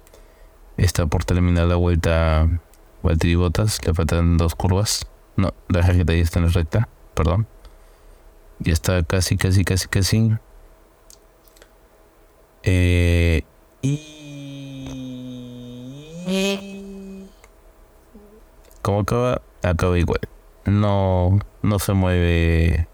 Está 0.78 1.05
por 1.05 1.23
terminar 1.23 1.67
la 1.67 1.76
vuelta 1.76 2.49
Walter 3.03 3.38
Botas. 3.38 3.80
Le 3.86 3.93
faltan 3.93 4.38
dos 4.38 4.55
curvas. 4.55 5.07
No, 5.38 5.53
la 5.69 5.82
tarjeta 5.82 6.13
ya 6.13 6.21
está 6.21 6.39
en 6.39 6.45
la 6.45 6.51
recta. 6.51 6.89
Perdón. 7.13 7.47
Ya 8.59 8.73
está 8.73 9.03
casi, 9.03 9.38
casi, 9.38 9.63
casi, 9.63 9.88
casi. 9.88 10.32
Eh, 12.63 13.43
y... 13.82 14.15
Como 18.82 19.01
acaba, 19.01 19.41
acaba 19.61 19.97
igual. 19.97 20.21
No, 20.65 21.39
no 21.61 21.80
se 21.80 21.93
mueve 21.93 22.88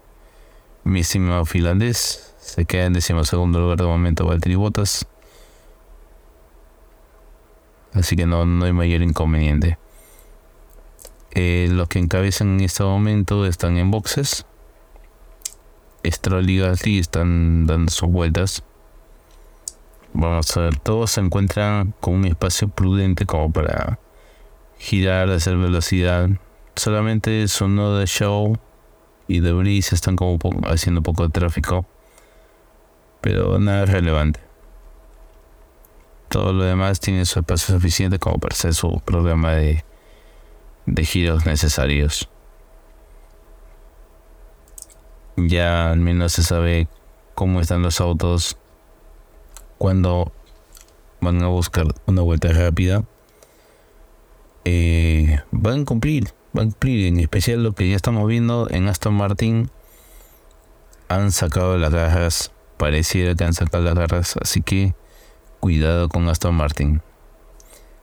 mi 0.84 1.02
finlandés. 1.46 2.34
Se 2.38 2.64
queda 2.64 2.86
en 2.86 3.00
segundo 3.24 3.60
lugar 3.60 3.78
de 3.78 3.84
momento 3.84 4.26
Valtteri 4.26 4.56
Bottas. 4.56 5.06
Así 7.94 8.16
que 8.16 8.26
no, 8.26 8.46
no 8.46 8.64
hay 8.64 8.72
mayor 8.72 9.02
inconveniente. 9.02 9.78
Eh, 11.34 11.68
los 11.70 11.88
que 11.88 11.98
encabezan 11.98 12.58
en 12.58 12.60
este 12.60 12.82
momento 12.82 13.46
están 13.46 13.76
en 13.78 13.90
boxes. 13.90 14.46
Stroll 16.04 16.50
y 16.50 16.58
Gasly 16.58 16.98
están 16.98 17.66
dando 17.66 17.90
sus 17.90 18.08
vueltas. 18.08 18.62
Vamos 20.14 20.54
a 20.56 20.60
ver, 20.60 20.78
todos 20.78 21.12
se 21.12 21.20
encuentran 21.20 21.94
con 22.00 22.14
un 22.14 22.24
espacio 22.26 22.68
prudente 22.68 23.24
como 23.24 23.50
para 23.50 23.98
girar, 24.78 25.30
hacer 25.30 25.56
velocidad. 25.56 26.28
Solamente 26.76 27.48
son 27.48 27.76
de 27.76 28.06
Show 28.06 28.58
y 29.26 29.40
de 29.40 29.52
Breeze 29.52 29.94
están 29.94 30.16
como 30.16 30.38
haciendo 30.64 31.02
poco 31.02 31.22
de 31.22 31.30
tráfico. 31.30 31.86
Pero 33.22 33.58
nada 33.58 33.86
relevante. 33.86 34.51
Todo 36.32 36.54
lo 36.54 36.64
demás 36.64 36.98
tiene 36.98 37.26
su 37.26 37.40
espacio 37.40 37.74
suficiente 37.74 38.18
como 38.18 38.38
para 38.38 38.54
hacer 38.54 38.72
su 38.72 39.02
programa 39.04 39.52
de, 39.52 39.84
de 40.86 41.04
giros 41.04 41.44
necesarios. 41.44 42.26
Ya 45.36 45.90
al 45.90 46.00
menos 46.00 46.32
se 46.32 46.42
sabe 46.42 46.88
cómo 47.34 47.60
están 47.60 47.82
los 47.82 48.00
autos 48.00 48.56
cuando 49.76 50.32
van 51.20 51.42
a 51.42 51.48
buscar 51.48 51.88
una 52.06 52.22
vuelta 52.22 52.48
rápida. 52.48 53.04
Eh, 54.64 55.38
van 55.50 55.82
a 55.82 55.84
cumplir, 55.84 56.32
van 56.54 56.68
a 56.68 56.70
cumplir, 56.70 57.08
en 57.08 57.20
especial 57.20 57.62
lo 57.62 57.74
que 57.74 57.90
ya 57.90 57.96
estamos 57.96 58.26
viendo 58.26 58.70
en 58.70 58.88
Aston 58.88 59.12
Martin. 59.12 59.70
Han 61.08 61.30
sacado 61.30 61.76
las 61.76 61.92
garras, 61.92 62.52
pareciera 62.78 63.34
que 63.34 63.44
han 63.44 63.52
sacado 63.52 63.84
las 63.84 63.94
garras, 63.94 64.38
así 64.40 64.62
que 64.62 64.94
cuidado 65.62 66.08
con 66.08 66.28
Aston 66.28 66.56
Martin. 66.56 67.02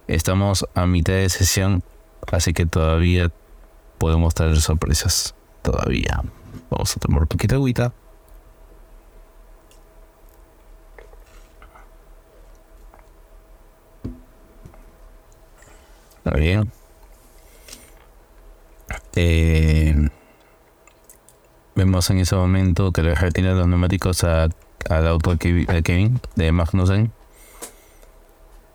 Estamos 0.07 0.65
a 0.75 0.85
mitad 0.85 1.11
de 1.11 1.27
sesión, 1.27 1.83
así 2.31 2.53
que 2.53 2.65
todavía 2.65 3.33
podemos 3.97 4.33
traer 4.33 4.61
sorpresas. 4.61 5.35
Todavía. 5.61 6.23
Vamos 6.69 6.95
a 6.95 6.99
tomar 7.01 7.23
un 7.23 7.27
poquito 7.27 7.55
de 7.55 7.57
agüita. 7.57 7.93
Está 16.19 16.37
bien. 16.37 16.71
Eh, 19.17 20.09
vemos 21.75 22.09
en 22.09 22.19
ese 22.19 22.37
momento 22.37 22.93
que 22.93 23.03
le 23.03 23.15
retira 23.15 23.51
los 23.51 23.67
neumáticos 23.67 24.23
al 24.23 24.53
auto 24.89 25.35
de 25.35 25.83
Kevin 25.83 26.21
de 26.37 26.53
Magnussen 26.53 27.18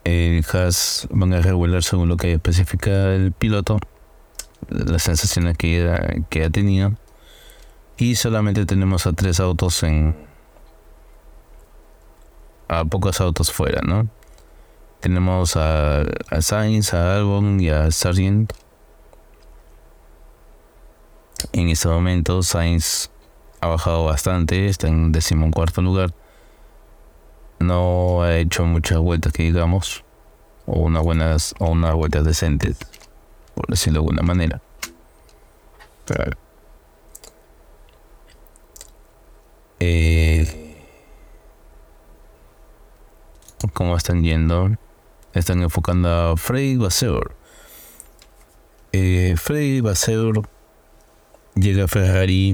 el 0.05 0.45
Haas 0.53 1.07
van 1.09 1.33
a 1.33 1.41
regular 1.41 1.83
según 1.83 2.09
lo 2.09 2.15
que 2.15 2.33
especifica 2.33 3.13
el 3.13 3.31
piloto, 3.31 3.79
las 4.69 5.03
sensaciones 5.03 5.57
que, 5.57 6.23
que 6.29 6.45
ha 6.45 6.49
tenido. 6.49 6.93
Y 7.97 8.15
solamente 8.15 8.65
tenemos 8.65 9.07
a 9.07 9.13
tres 9.13 9.39
autos 9.39 9.81
en. 9.83 10.15
a 12.67 12.85
pocos 12.85 13.19
autos 13.19 13.51
fuera, 13.51 13.81
¿no? 13.81 14.07
Tenemos 14.99 15.57
a, 15.57 16.01
a 16.01 16.41
Sainz, 16.41 16.93
a 16.93 17.15
Albon 17.15 17.59
y 17.59 17.69
a 17.69 17.89
Sargent. 17.91 18.53
En 21.51 21.69
este 21.69 21.87
momento, 21.87 22.43
Sainz 22.43 23.09
ha 23.59 23.67
bajado 23.67 24.05
bastante, 24.05 24.67
está 24.67 24.87
en 24.87 25.11
decimocuarto 25.11 25.81
lugar 25.81 26.13
no 27.59 28.23
ha 28.23 28.37
hecho 28.37 28.65
muchas 28.65 28.99
vueltas 28.99 29.33
que 29.33 29.43
digamos, 29.43 30.03
o 30.65 30.79
unas 30.79 31.03
buenas, 31.03 31.55
o 31.59 31.69
unas 31.69 31.93
vueltas 31.93 32.25
decentes, 32.25 32.77
por 33.53 33.67
decirlo 33.67 33.99
de 33.99 34.03
alguna 34.03 34.21
manera. 34.21 34.61
Pero, 36.05 36.37
eh, 39.79 40.65
¿Cómo 43.73 43.97
están 43.97 44.23
yendo? 44.23 44.71
Están 45.33 45.61
enfocando 45.61 46.09
a 46.09 46.37
Freddy 46.37 46.77
Vasseur. 46.77 47.35
Eh, 48.91 49.35
Freddy 49.37 49.81
Vasseur 49.81 50.47
llega 51.55 51.85
a 51.85 51.87
Ferrari 51.87 52.53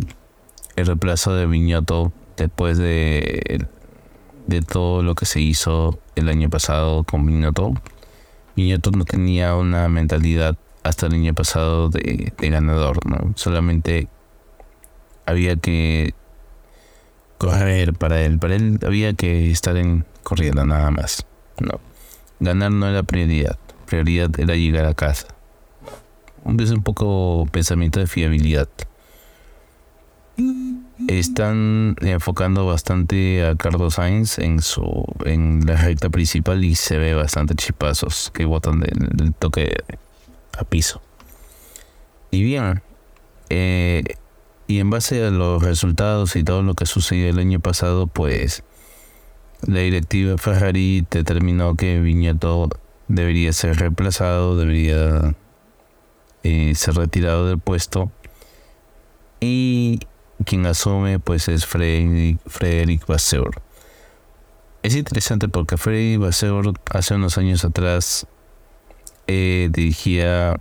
el 0.76 0.86
reemplazo 0.86 1.36
de 1.36 1.46
Viñoto 1.46 2.12
después 2.38 2.78
de 2.78 3.68
de 4.48 4.62
todo 4.62 5.04
lo 5.04 5.16
que 5.16 5.26
se 5.26 5.40
hizo 5.40 6.00
el 6.16 6.30
año 6.30 6.50
pasado 6.50 7.04
con 7.04 7.26
Viñoto. 7.26 7.74
Viñoto 8.56 8.92
no 8.92 9.06
tenía 9.06 9.56
una 9.56 9.88
mentalidad 9.90 10.58
hasta 10.84 11.08
el 11.08 11.14
año 11.14 11.34
pasado 11.34 11.90
de, 11.90 12.34
ganador, 12.38 13.06
¿no? 13.06 13.34
Solamente 13.36 14.08
había 15.26 15.56
que 15.56 16.14
correr 17.38 17.94
para 17.94 18.22
él. 18.22 18.40
Para 18.40 18.56
él 18.56 18.80
había 18.86 19.14
que 19.14 19.52
estar 19.52 19.78
en 19.78 20.06
corriendo 20.24 20.66
nada 20.66 20.92
más. 20.92 21.26
No. 21.60 21.80
Ganar 22.40 22.72
no 22.72 22.88
era 22.88 23.04
prioridad. 23.04 23.58
Prioridad 23.86 24.32
era 24.40 24.56
llegar 24.56 24.86
a 24.86 24.94
casa. 24.94 25.28
Es 26.60 26.72
un 26.72 26.82
poco 26.82 27.48
pensamiento 27.52 28.00
de 28.00 28.08
fiabilidad 28.08 28.68
están 31.08 31.96
enfocando 32.02 32.66
bastante 32.66 33.46
a 33.46 33.56
Carlos 33.56 33.96
Sainz 33.96 34.40
en 34.40 34.62
su 34.62 35.06
en 35.26 35.66
la 35.66 35.76
recta 35.76 36.10
principal 36.10 36.64
y 36.64 36.76
se 36.76 36.98
ve 36.98 37.14
bastante 37.14 37.56
chipazos 37.56 38.32
que 38.34 38.46
botan 38.46 38.80
del, 38.80 39.34
toque 39.34 39.76
a 40.58 40.64
piso. 40.64 41.02
Y 42.32 42.44
bien, 42.44 42.82
eh, 43.50 44.04
y 44.68 44.80
en 44.80 44.90
base 44.90 45.26
a 45.26 45.32
los 45.32 45.62
resultados 45.62 46.36
y 46.36 46.44
todo 46.44 46.62
lo 46.64 46.76
que 46.76 46.86
sucedió 46.86 47.30
el 47.30 47.40
año 47.40 47.60
pasado, 47.60 48.08
pues 48.08 48.64
la 49.68 49.80
directiva 49.80 50.38
Ferrari 50.38 51.06
determinó 51.10 51.76
que 51.76 52.00
Viñeto 52.00 52.70
debería 53.08 53.52
ser 53.54 53.78
reemplazado, 53.78 54.58
debería 54.58 55.36
eh, 56.44 56.74
ser 56.76 56.96
retirado 56.96 57.48
del 57.48 57.60
puesto. 57.60 58.12
Y 59.40 60.00
quien 60.44 60.66
asume 60.66 61.20
pues 61.20 61.48
es 61.48 61.66
Frederick, 61.66 63.06
Vasseur. 63.08 63.62
Es 64.84 64.96
interesante 64.96 65.48
porque 65.48 65.78
Frederick 65.78 66.22
Vasseur 66.22 66.74
hace 66.92 67.16
unos 67.16 67.38
años 67.38 67.64
atrás 67.66 68.28
eh, 69.28 69.70
dirigía 69.72 70.56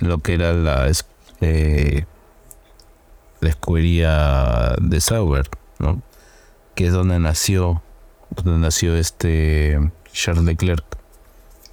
lo 0.00 0.18
que 0.18 0.34
era 0.34 0.52
la, 0.52 0.90
eh, 1.40 2.04
la 3.40 3.48
escudería 3.48 4.74
de 4.80 5.00
Sauber, 5.00 5.48
¿no? 5.78 6.02
que 6.74 6.86
es 6.86 6.92
donde 6.92 7.18
nació, 7.18 7.82
donde 8.30 8.58
nació 8.58 8.94
este 8.96 9.90
Charles 10.12 10.44
Leclerc 10.44 10.84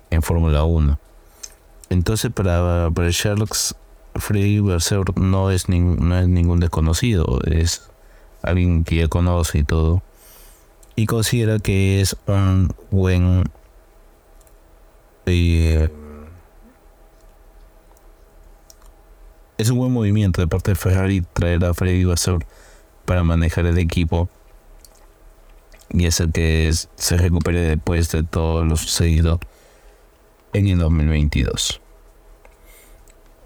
en 0.10 0.22
Fórmula 0.22 0.64
1. 0.64 1.00
Entonces 1.90 2.32
para, 2.32 2.90
para 2.92 3.12
Charles 3.12 3.76
Freddy 4.16 4.60
Berser 4.62 5.04
no 5.18 5.52
es, 5.52 5.68
no 5.68 6.18
es 6.18 6.28
ningún 6.28 6.60
desconocido, 6.60 7.40
es 7.46 7.90
alguien 8.42 8.84
que 8.84 8.96
ya 8.98 9.08
conoce 9.08 9.60
y 9.60 9.64
todo. 9.64 10.02
Y 10.96 11.06
considera 11.06 11.60
que 11.60 12.00
es 12.00 12.16
un 12.26 12.74
buen. 12.92 13.44
Eh, 15.26 15.90
es 19.58 19.70
un 19.70 19.78
buen 19.78 19.92
movimiento 19.92 20.42
de 20.42 20.48
parte 20.48 20.72
de 20.72 20.76
Ferrari 20.76 21.22
traer 21.34 21.66
a 21.66 21.74
Freddy 21.74 22.06
Vasseur 22.06 22.46
para 23.06 23.24
manejar 23.24 23.66
el 23.66 23.78
equipo 23.78 24.30
y 25.90 26.08
hacer 26.08 26.32
que 26.32 26.72
se 26.96 27.18
recupere 27.18 27.62
después 27.62 28.12
de 28.12 28.24
todo 28.24 28.64
lo 28.64 28.78
sucedido 28.78 29.40
en 30.54 30.68
el 30.68 30.80
2022 30.80 31.82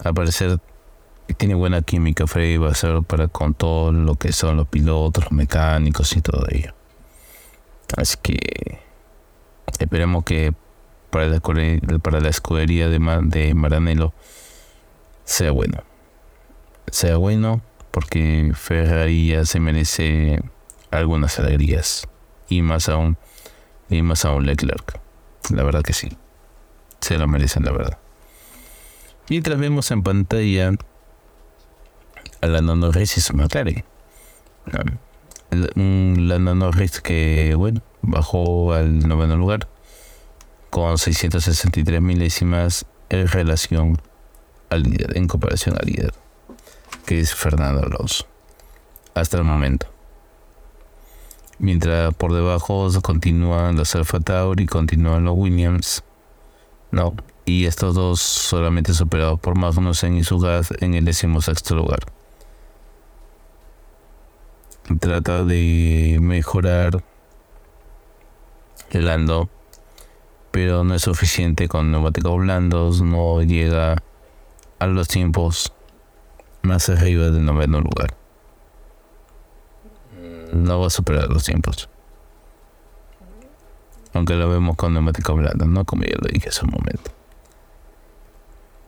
al 0.03 0.13
parecer 0.13 0.59
tiene 1.37 1.53
buena 1.53 1.81
química 1.81 2.27
Freddy 2.27 2.57
va 2.57 2.71
a 2.71 2.75
ser 2.75 3.03
para 3.03 3.27
con 3.27 3.53
todo 3.53 3.91
lo 3.91 4.15
que 4.15 4.31
son 4.31 4.57
los 4.57 4.67
pilotos, 4.67 5.25
los 5.25 5.31
mecánicos 5.31 6.15
y 6.15 6.21
todo 6.21 6.45
ello. 6.49 6.73
Así 7.97 8.17
que 8.21 8.79
esperemos 9.79 10.23
que 10.23 10.53
para 11.09 11.27
la, 11.27 12.29
escudería 12.29 12.87
de, 12.89 12.99
de 13.23 13.53
Maranello 13.53 14.13
sea 15.23 15.51
bueno. 15.51 15.83
Sea 16.91 17.17
bueno 17.17 17.61
porque 17.91 18.51
Ferrari 18.55 19.29
ya 19.29 19.45
se 19.45 19.59
merece 19.59 20.39
algunas 20.91 21.39
alegrías. 21.39 22.07
Y 22.47 22.61
más 22.61 22.89
aún, 22.89 23.17
y 23.89 24.01
más 24.01 24.25
aún 24.25 24.45
Leclerc. 24.45 24.99
La 25.51 25.63
verdad 25.63 25.83
que 25.83 25.93
sí. 25.93 26.09
Se 27.01 27.17
lo 27.17 27.27
merecen, 27.27 27.63
la 27.63 27.71
verdad. 27.71 27.97
Mientras 29.29 29.59
vemos 29.59 29.91
en 29.91 30.01
pantalla 30.01 30.71
a 32.41 32.47
la 32.47 32.61
y 32.61 33.05
su 33.05 33.35
McLaren. 33.35 33.83
La 35.51 36.39
Norris 36.39 37.01
que, 37.01 37.53
bueno, 37.55 37.81
bajó 38.01 38.73
al 38.73 39.07
noveno 39.07 39.37
lugar. 39.37 39.67
con 40.69 40.97
663 40.97 42.01
milésimas 42.01 42.85
en 43.09 43.27
relación 43.27 44.01
al 44.69 44.83
líder, 44.83 45.17
en 45.17 45.27
comparación 45.27 45.75
al 45.79 45.87
líder, 45.87 46.13
que 47.05 47.19
es 47.19 47.33
Fernando 47.33 47.81
Alonso, 47.81 48.27
hasta 49.15 49.37
el 49.37 49.43
momento. 49.43 49.87
Mientras 51.57 52.13
por 52.13 52.33
debajo 52.33 52.89
continúan 53.01 53.75
los 53.75 53.95
Alfa 53.95 54.19
Tauri, 54.19 54.65
continúan 54.67 55.25
los 55.25 55.35
Williams, 55.35 56.03
no, 56.91 57.15
y 57.45 57.65
estos 57.65 57.95
dos 57.95 58.21
solamente 58.21 58.93
superados 58.93 59.39
por 59.39 59.57
Magnussen 59.57 60.17
y 60.17 60.21
gas 60.21 60.73
en 60.79 60.93
el 60.93 61.05
decimosexto 61.05 61.75
lugar. 61.75 61.99
Trata 64.99 65.43
de 65.43 66.17
mejorar 66.21 67.03
el 68.91 69.09
ando, 69.09 69.49
pero 70.51 70.83
no 70.83 70.95
es 70.95 71.03
suficiente 71.03 71.67
con 71.67 71.91
neumáticos 71.91 72.37
blandos, 72.37 73.01
no 73.01 73.41
llega 73.43 73.95
a 74.79 74.87
los 74.87 75.07
tiempos 75.07 75.73
más 76.63 76.89
arriba 76.89 77.29
del 77.29 77.45
noveno 77.45 77.81
lugar. 77.81 78.15
No 80.53 80.79
va 80.79 80.87
a 80.87 80.89
superar 80.89 81.29
los 81.29 81.43
tiempos. 81.43 81.89
Aunque 84.13 84.33
lo 84.33 84.49
vemos 84.49 84.75
con 84.75 84.93
neumáticos 84.93 85.37
blandos, 85.37 85.67
¿no? 85.67 85.85
Como 85.85 86.03
ya 86.03 86.15
lo 86.19 86.27
dije 86.27 86.49
hace 86.49 86.65
un 86.65 86.71
momento. 86.71 87.11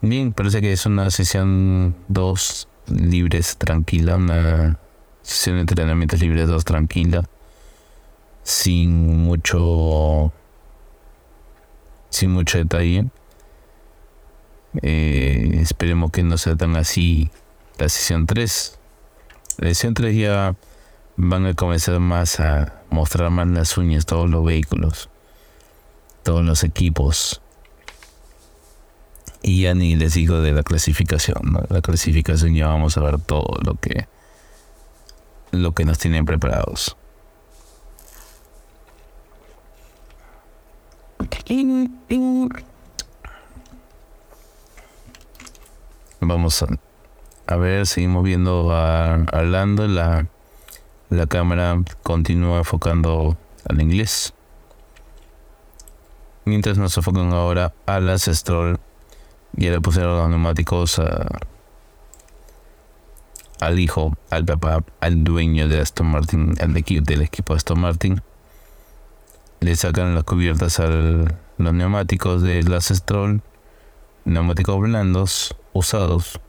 Bien, 0.03 0.33
parece 0.33 0.61
que 0.61 0.73
es 0.73 0.87
una 0.87 1.11
sesión 1.11 1.95
2 2.07 2.67
libres 2.87 3.57
tranquila, 3.57 4.15
una 4.15 4.79
sesión 5.21 5.57
de 5.57 5.61
entrenamientos 5.61 6.19
libres 6.19 6.47
2 6.47 6.65
tranquila, 6.65 7.23
sin 8.41 9.19
mucho, 9.23 10.33
sin 12.09 12.31
mucho 12.31 12.57
detalle. 12.57 13.09
Eh, 14.81 15.59
esperemos 15.61 16.09
que 16.09 16.23
no 16.23 16.39
sea 16.39 16.55
tan 16.55 16.77
así 16.77 17.29
la 17.77 17.87
sesión 17.87 18.25
3. 18.25 18.79
La 19.59 19.67
sesión 19.67 19.93
3 19.93 20.15
ya 20.15 20.55
van 21.15 21.45
a 21.45 21.53
comenzar 21.53 21.99
más 21.99 22.39
a 22.39 22.81
mostrar 22.89 23.29
más 23.29 23.47
las 23.49 23.77
uñas 23.77 24.07
todos 24.07 24.27
los 24.27 24.43
vehículos, 24.43 25.11
todos 26.23 26.43
los 26.43 26.63
equipos 26.63 27.39
y 29.41 29.63
ya 29.63 29.73
ni 29.73 29.95
les 29.95 30.13
digo 30.13 30.41
de 30.41 30.51
la 30.51 30.63
clasificación, 30.63 31.57
La 31.69 31.81
clasificación 31.81 32.53
ya 32.53 32.67
vamos 32.67 32.97
a 32.97 33.01
ver 33.01 33.19
todo 33.19 33.57
lo 33.63 33.75
que 33.75 34.07
lo 35.51 35.73
que 35.73 35.83
nos 35.83 35.97
tienen 35.97 36.25
preparados. 36.25 36.95
Vamos 46.21 46.63
a, 47.47 47.55
ver, 47.57 47.85
seguimos 47.85 48.23
viendo 48.23 48.71
a, 48.71 49.25
la, 49.33 50.27
la 51.09 51.27
cámara 51.27 51.77
continúa 52.03 52.59
enfocando 52.59 53.37
al 53.67 53.81
inglés. 53.81 54.33
Mientras 56.45 56.77
nos 56.77 56.95
enfocan 56.95 57.33
ahora 57.33 57.73
a 57.85 57.99
las 57.99 58.23
Stroll 58.23 58.79
y 59.57 59.69
le 59.69 59.81
pusieron 59.81 60.17
los 60.17 60.29
neumáticos 60.29 61.01
al 63.61 63.79
hijo, 63.79 64.17
al 64.29 64.43
papá, 64.43 64.83
al 64.99 65.23
dueño 65.23 65.67
de 65.67 65.79
Aston 65.79 66.07
Martin, 66.07 66.55
al 66.59 66.75
equipo, 66.75 67.03
del 67.05 67.21
equipo 67.21 67.53
Aston 67.53 67.79
Martin. 67.79 68.21
Le 69.59 69.75
sacan 69.75 70.15
las 70.15 70.23
cubiertas 70.23 70.79
a 70.79 70.87
los 70.87 71.73
neumáticos 71.73 72.41
de 72.41 72.63
las 72.63 72.87
Stroll, 72.87 73.41
neumáticos 74.25 74.79
blandos, 74.79 75.55
usados. 75.73 76.39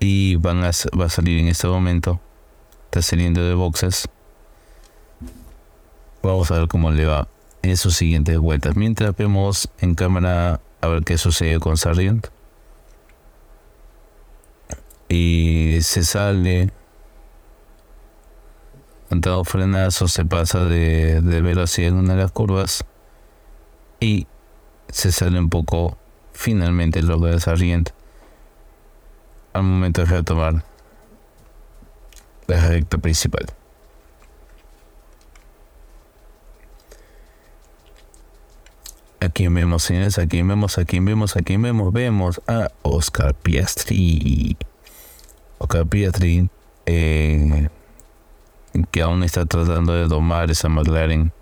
Y 0.00 0.36
van 0.36 0.62
a, 0.64 0.70
va 0.98 1.06
a 1.06 1.08
salir 1.08 1.38
en 1.38 1.48
este 1.48 1.66
momento. 1.66 2.20
Está 2.84 3.00
saliendo 3.02 3.42
de 3.42 3.54
boxes. 3.54 4.06
Vamos 6.22 6.50
a 6.50 6.58
ver 6.58 6.68
cómo 6.68 6.90
le 6.90 7.06
va 7.06 7.26
en 7.62 7.76
sus 7.78 7.96
siguientes 7.96 8.38
vueltas. 8.38 8.76
Mientras 8.76 9.16
vemos 9.16 9.70
en 9.80 9.94
cámara 9.94 10.60
a 10.80 10.88
ver 10.88 11.04
qué 11.04 11.18
sucede 11.18 11.58
con 11.60 11.76
Sargent. 11.76 12.28
Y 15.08 15.78
se 15.82 16.04
sale. 16.04 16.70
Ante 19.10 19.30
frenazo 19.44 20.06
se 20.06 20.24
pasa 20.24 20.64
de, 20.64 21.22
de 21.22 21.40
velocidad 21.40 21.88
en 21.88 21.96
una 21.96 22.14
de 22.14 22.22
las 22.22 22.32
curvas. 22.32 22.84
Y 24.00 24.26
se 24.88 25.12
sale 25.12 25.38
un 25.38 25.48
poco. 25.48 25.96
Finalmente 26.32 27.02
logra 27.02 27.32
de 27.32 27.40
Sargent. 27.40 27.90
Al 29.54 29.62
momento 29.62 30.02
de 30.02 30.06
retomar 30.06 30.62
la 32.46 32.68
recta 32.68 32.98
principal. 32.98 33.46
Aquí 39.20 39.48
vemos, 39.48 39.82
señores, 39.82 40.16
aquí 40.18 40.42
vemos, 40.42 40.78
aquí 40.78 41.00
vemos, 41.00 41.36
aquí 41.36 41.56
vemos, 41.56 41.92
vemos 41.92 42.40
a 42.46 42.70
Oscar 42.82 43.34
Piastri. 43.34 44.56
Oscar 45.58 45.88
Piastri, 45.88 46.48
eh, 46.86 47.68
que 48.92 49.02
aún 49.02 49.24
está 49.24 49.44
tratando 49.44 49.92
de 49.92 50.06
domar 50.06 50.52
esa 50.52 50.68
McLaren. 50.68 51.32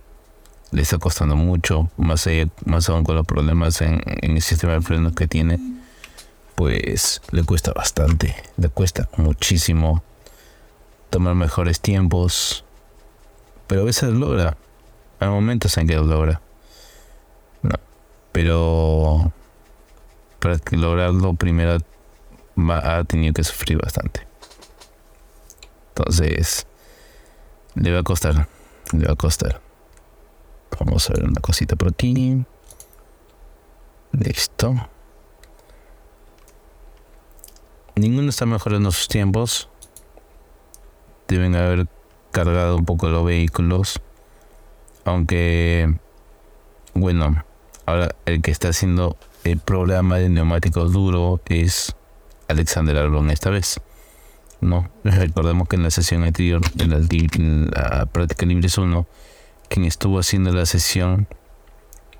Le 0.70 0.80
está 0.80 0.96
costando 0.96 1.36
mucho, 1.36 1.90
más, 1.98 2.26
más 2.64 2.88
aún 2.88 3.04
con 3.04 3.14
los 3.14 3.26
problemas 3.26 3.82
en, 3.82 4.00
el 4.22 4.40
sistema 4.40 4.72
de 4.72 4.80
frenos 4.80 5.12
que 5.12 5.28
tiene. 5.28 5.58
Pues 6.54 7.20
le 7.30 7.44
cuesta 7.44 7.74
bastante, 7.74 8.34
le 8.56 8.70
cuesta 8.70 9.10
muchísimo 9.18 10.02
tomar 11.10 11.34
mejores 11.34 11.80
tiempos. 11.80 12.64
Pero 13.66 13.82
a 13.82 13.84
veces 13.84 14.14
logra, 14.14 14.56
hay 15.20 15.28
momentos 15.28 15.76
en 15.76 15.86
que 15.86 15.96
lo 15.96 16.04
logra 16.04 16.40
pero 18.36 19.32
para 20.40 20.58
lograrlo 20.72 21.32
primero 21.32 21.78
ha 22.68 23.02
tenido 23.04 23.32
que 23.32 23.42
sufrir 23.42 23.78
bastante. 23.78 24.26
Entonces, 25.88 26.66
le 27.76 27.92
va 27.94 28.00
a 28.00 28.02
costar, 28.02 28.46
le 28.92 29.06
va 29.06 29.14
a 29.14 29.16
costar. 29.16 29.62
Vamos 30.78 31.08
a 31.08 31.14
ver 31.14 31.24
una 31.24 31.40
cosita 31.40 31.76
por 31.76 31.88
aquí. 31.88 32.44
Listo. 34.12 34.86
Ninguno 37.94 38.28
está 38.28 38.44
mejorando 38.44 38.92
sus 38.92 39.08
tiempos. 39.08 39.70
Deben 41.26 41.56
haber 41.56 41.88
cargado 42.32 42.76
un 42.76 42.84
poco 42.84 43.08
los 43.08 43.24
vehículos. 43.24 43.98
Aunque, 45.06 45.96
bueno, 46.92 47.42
Ahora, 47.86 48.16
el 48.26 48.42
que 48.42 48.50
está 48.50 48.68
haciendo 48.68 49.16
el 49.44 49.60
programa 49.60 50.16
de 50.16 50.28
neumáticos 50.28 50.92
duro 50.92 51.40
es 51.46 51.94
Alexander 52.48 52.96
Albon 52.96 53.30
esta 53.30 53.48
vez. 53.48 53.80
No, 54.60 54.90
recordemos 55.04 55.68
que 55.68 55.76
en 55.76 55.84
la 55.84 55.90
sesión 55.90 56.24
anterior, 56.24 56.62
en 56.78 57.70
la, 57.70 58.06
práctica 58.06 58.44
libre 58.44 58.68
1, 58.76 59.06
quien 59.68 59.84
estuvo 59.84 60.18
haciendo 60.18 60.52
la 60.52 60.66
sesión 60.66 61.28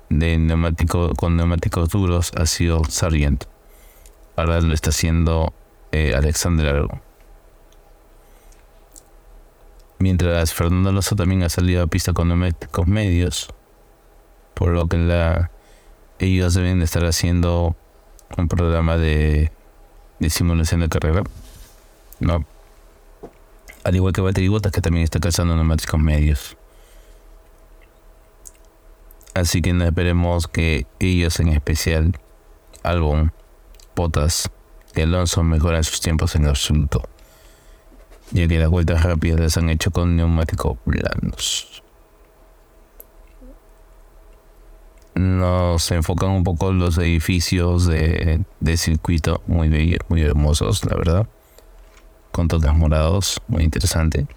de 0.09 0.37
neumático 0.37 1.13
con 1.15 1.35
neumáticos 1.35 1.89
duros 1.89 2.31
ha 2.37 2.45
sido 2.45 2.83
Sargent. 2.85 3.43
Ahora 4.37 4.61
lo 4.61 4.73
está 4.73 4.91
haciendo 4.91 5.53
eh, 5.91 6.13
Alexander 6.15 6.67
Albon. 6.75 7.01
Mientras 9.99 10.53
Fernando 10.53 10.91
Alonso 10.91 11.17
también 11.17 11.43
ha 11.43 11.49
salido 11.49 11.83
a 11.83 11.87
pista 11.87 12.13
con 12.13 12.29
neumáticos 12.29 12.87
medios, 12.87 13.49
por 14.53 14.69
lo 14.69 14.87
que 14.87 14.97
la 14.97 15.51
ellos 16.19 16.53
deben 16.53 16.81
estar 16.81 17.05
haciendo 17.05 17.75
un 18.37 18.47
programa 18.47 18.97
de, 18.97 19.51
simulación 20.29 20.81
de 20.81 20.89
carrera. 20.89 21.23
No. 22.19 22.45
Al 23.83 23.95
igual 23.95 24.13
que 24.13 24.21
Valtteri 24.21 24.47
Bottas, 24.47 24.71
que 24.71 24.81
también 24.81 25.03
está 25.03 25.19
calzando 25.19 25.55
neumáticos 25.55 25.99
medios. 25.99 26.57
Así 29.33 29.61
que 29.61 29.69
esperemos 29.69 30.47
que 30.47 30.87
ellos 30.99 31.39
en 31.39 31.49
especial, 31.49 32.19
Albon, 32.83 33.31
Bottas 33.95 34.49
y 34.95 35.01
Alonso 35.01 35.43
mejoren 35.43 35.83
sus 35.83 36.01
tiempos 36.01 36.35
en 36.35 36.47
absoluto. 36.47 37.03
Ya 38.31 38.47
que 38.47 38.59
las 38.59 38.69
vueltas 38.69 39.03
rápidas 39.03 39.39
las 39.39 39.57
han 39.57 39.69
hecho 39.69 39.91
con 39.91 40.17
neumáticos 40.17 40.77
blandos. 40.85 41.83
Nos 45.17 45.91
enfocan 45.91 46.29
un 46.29 46.43
poco 46.43 46.71
los 46.71 46.97
edificios 46.97 47.87
de, 47.87 48.43
circuito 48.75 49.41
muy 49.47 49.97
muy 50.07 50.21
hermosos, 50.21 50.85
la 50.85 50.95
verdad. 50.95 51.27
Con 52.31 52.47
toques 52.47 52.73
morados, 52.73 53.41
muy 53.47 53.63
interesante. 53.63 54.27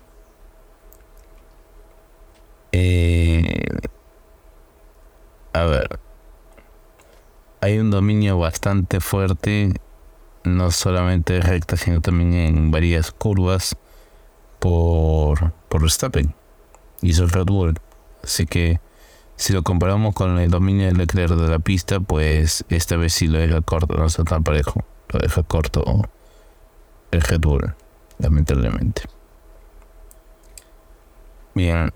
Eh, 2.72 3.64
a 5.52 5.64
ver, 5.64 5.98
hay 7.60 7.78
un 7.78 7.90
dominio 7.90 8.38
bastante 8.38 9.00
fuerte, 9.00 9.74
no 10.44 10.70
solamente 10.70 11.40
recta, 11.40 11.76
sino 11.76 12.00
también 12.00 12.32
en 12.34 12.70
varias 12.70 13.10
curvas 13.10 13.76
por, 14.60 15.52
por 15.68 15.82
Verstappen 15.82 16.34
y 17.02 17.12
su 17.12 17.26
Red. 17.26 17.76
Así 18.22 18.46
que 18.46 18.80
si 19.40 19.54
lo 19.54 19.62
comparamos 19.62 20.14
con 20.14 20.38
el 20.38 20.50
dominio 20.50 20.84
de 20.84 20.92
Leclerc 20.92 21.32
de 21.32 21.48
la 21.48 21.58
pista, 21.60 21.98
pues 21.98 22.62
esta 22.68 22.96
vez 22.96 23.14
sí 23.14 23.26
lo 23.26 23.38
deja 23.38 23.62
corto, 23.62 23.96
no 23.96 24.04
está 24.04 24.22
tan 24.22 24.44
parejo. 24.44 24.84
Lo 25.08 25.18
deja 25.18 25.42
corto 25.42 25.82
el 27.10 27.22
Red 27.22 27.40
Bull, 27.40 27.74
lamentablemente. 28.18 29.04
Bien, 31.54 31.90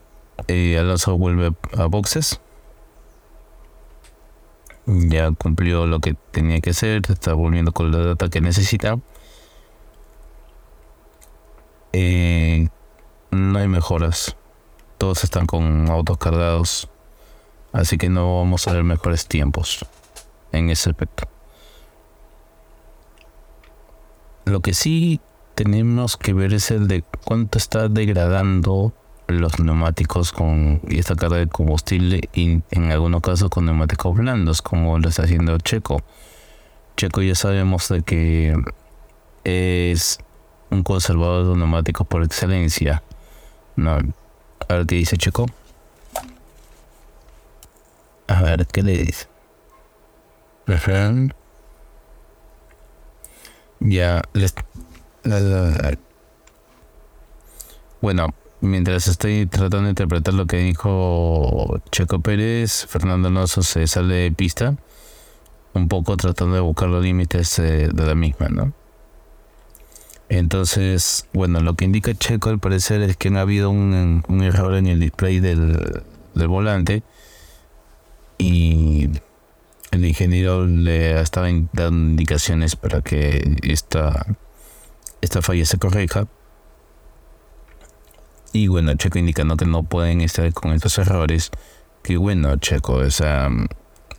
eh, 0.49 0.79
Alonso 0.79 1.19
vuelve 1.19 1.53
a 1.77 1.85
boxes. 1.85 2.41
Ya 4.87 5.31
cumplió 5.33 5.87
lo 5.87 6.01
que 6.01 6.17
tenía 6.31 6.63
que 6.63 6.71
hacer, 6.71 7.03
está 7.11 7.35
volviendo 7.35 7.73
con 7.73 7.93
la 7.93 7.99
data 7.99 8.31
que 8.31 8.41
necesita. 8.41 8.99
Eh, 11.93 12.71
no 13.31 13.59
hay 13.59 13.69
mejoras. 13.69 14.35
Todos 14.97 15.25
están 15.25 15.45
con 15.45 15.91
autos 15.91 16.17
cargados. 16.17 16.89
Así 17.75 17.99
que 17.99 18.09
no 18.09 18.39
vamos 18.39 18.69
a 18.69 18.73
ver 18.73 18.85
mejores 18.85 19.27
tiempos 19.27 19.85
en 20.53 20.71
ese 20.71 20.91
aspecto. 20.91 21.29
Lo 24.45 24.61
que 24.61 24.75
sí 24.75 25.21
tenemos 25.57 26.17
que 26.17 26.35
ver 26.35 26.55
es 26.55 26.71
el 26.71 26.87
de 26.87 27.03
cuánto 27.25 27.59
está 27.59 27.89
degradando 27.89 28.93
los 29.27 29.59
neumáticos 29.59 30.31
con 30.31 30.83
esta 30.89 31.17
carga 31.17 31.39
de 31.39 31.49
combustible 31.49 32.21
y 32.33 32.63
en 32.71 32.93
algunos 32.93 33.23
casos 33.23 33.51
con 33.51 33.67
neumáticos 33.67 34.17
blandos 34.17 34.63
como 34.63 34.97
lo 35.01 35.09
está 35.09 35.25
haciendo 35.25 35.59
Checo. 35.59 36.01
Checo 36.97 37.23
ya 37.23 37.35
sabemos 37.35 37.89
de 37.89 38.03
que 38.03 38.55
es 39.43 40.21
un 40.71 40.85
conservador 40.85 41.49
de 41.49 41.57
neumáticos 41.57 42.07
por 42.07 42.23
excelencia. 42.23 43.03
No, 43.75 43.99
a 44.69 44.85
qué 44.87 44.95
dice 44.95 45.17
Checo. 45.17 45.47
A 48.27 48.43
ver 48.43 48.67
qué 48.67 48.83
le 48.83 48.99
dice. 48.99 49.27
Ya 53.81 54.23
les, 54.33 54.55
bueno, 58.01 58.35
mientras 58.61 59.09
estoy 59.09 59.47
tratando 59.47 59.85
de 59.85 59.91
interpretar 59.91 60.35
lo 60.35 60.47
que 60.47 60.59
dijo 60.59 61.81
Checo 61.91 62.21
Pérez, 62.21 62.87
Fernando 62.87 63.29
Alonso 63.29 63.63
se 63.63 63.87
sale 63.87 64.15
de 64.15 64.33
pista, 64.33 64.77
un 65.75 65.89
poco 65.89 66.17
tratando 66.17 66.55
de 66.55 66.61
buscar 66.61 66.89
los 66.89 67.03
límites 67.03 67.57
de 67.57 67.93
la 67.93 68.15
misma, 68.15 68.49
¿no? 68.49 68.73
Entonces, 70.29 71.29
bueno, 71.33 71.61
lo 71.61 71.75
que 71.75 71.85
indica 71.85 72.15
Checo 72.15 72.51
al 72.51 72.59
parecer 72.59 73.03
es 73.03 73.17
que 73.17 73.31
no 73.31 73.39
ha 73.39 73.43
habido 73.43 73.71
un, 73.71 74.23
error 74.43 74.75
en 74.75 74.87
el 74.87 75.01
display 75.01 75.41
del, 75.41 76.03
volante 76.35 77.03
y 78.45 79.11
el 79.91 80.05
ingeniero 80.05 80.67
le 80.67 81.19
estaba 81.19 81.49
dando 81.73 82.11
indicaciones 82.11 82.77
para 82.77 83.01
que 83.01 83.57
esta, 83.63 84.27
esta 85.23 85.41
falla 85.41 85.65
se 85.65 85.79
corrija. 85.79 86.27
Y 88.53 88.69
bueno, 88.69 88.95
Checo 88.95 89.19
indicando 89.19 89.57
que 89.57 89.65
no 89.65 89.83
pueden 89.83 90.21
estar 90.21 90.53
con 90.53 90.73
estos 90.73 90.99
errores. 90.99 91.51
Que 92.03 92.19
bueno, 92.19 92.55
Checo, 92.57 92.97
o 92.97 93.11
sea, 93.11 93.49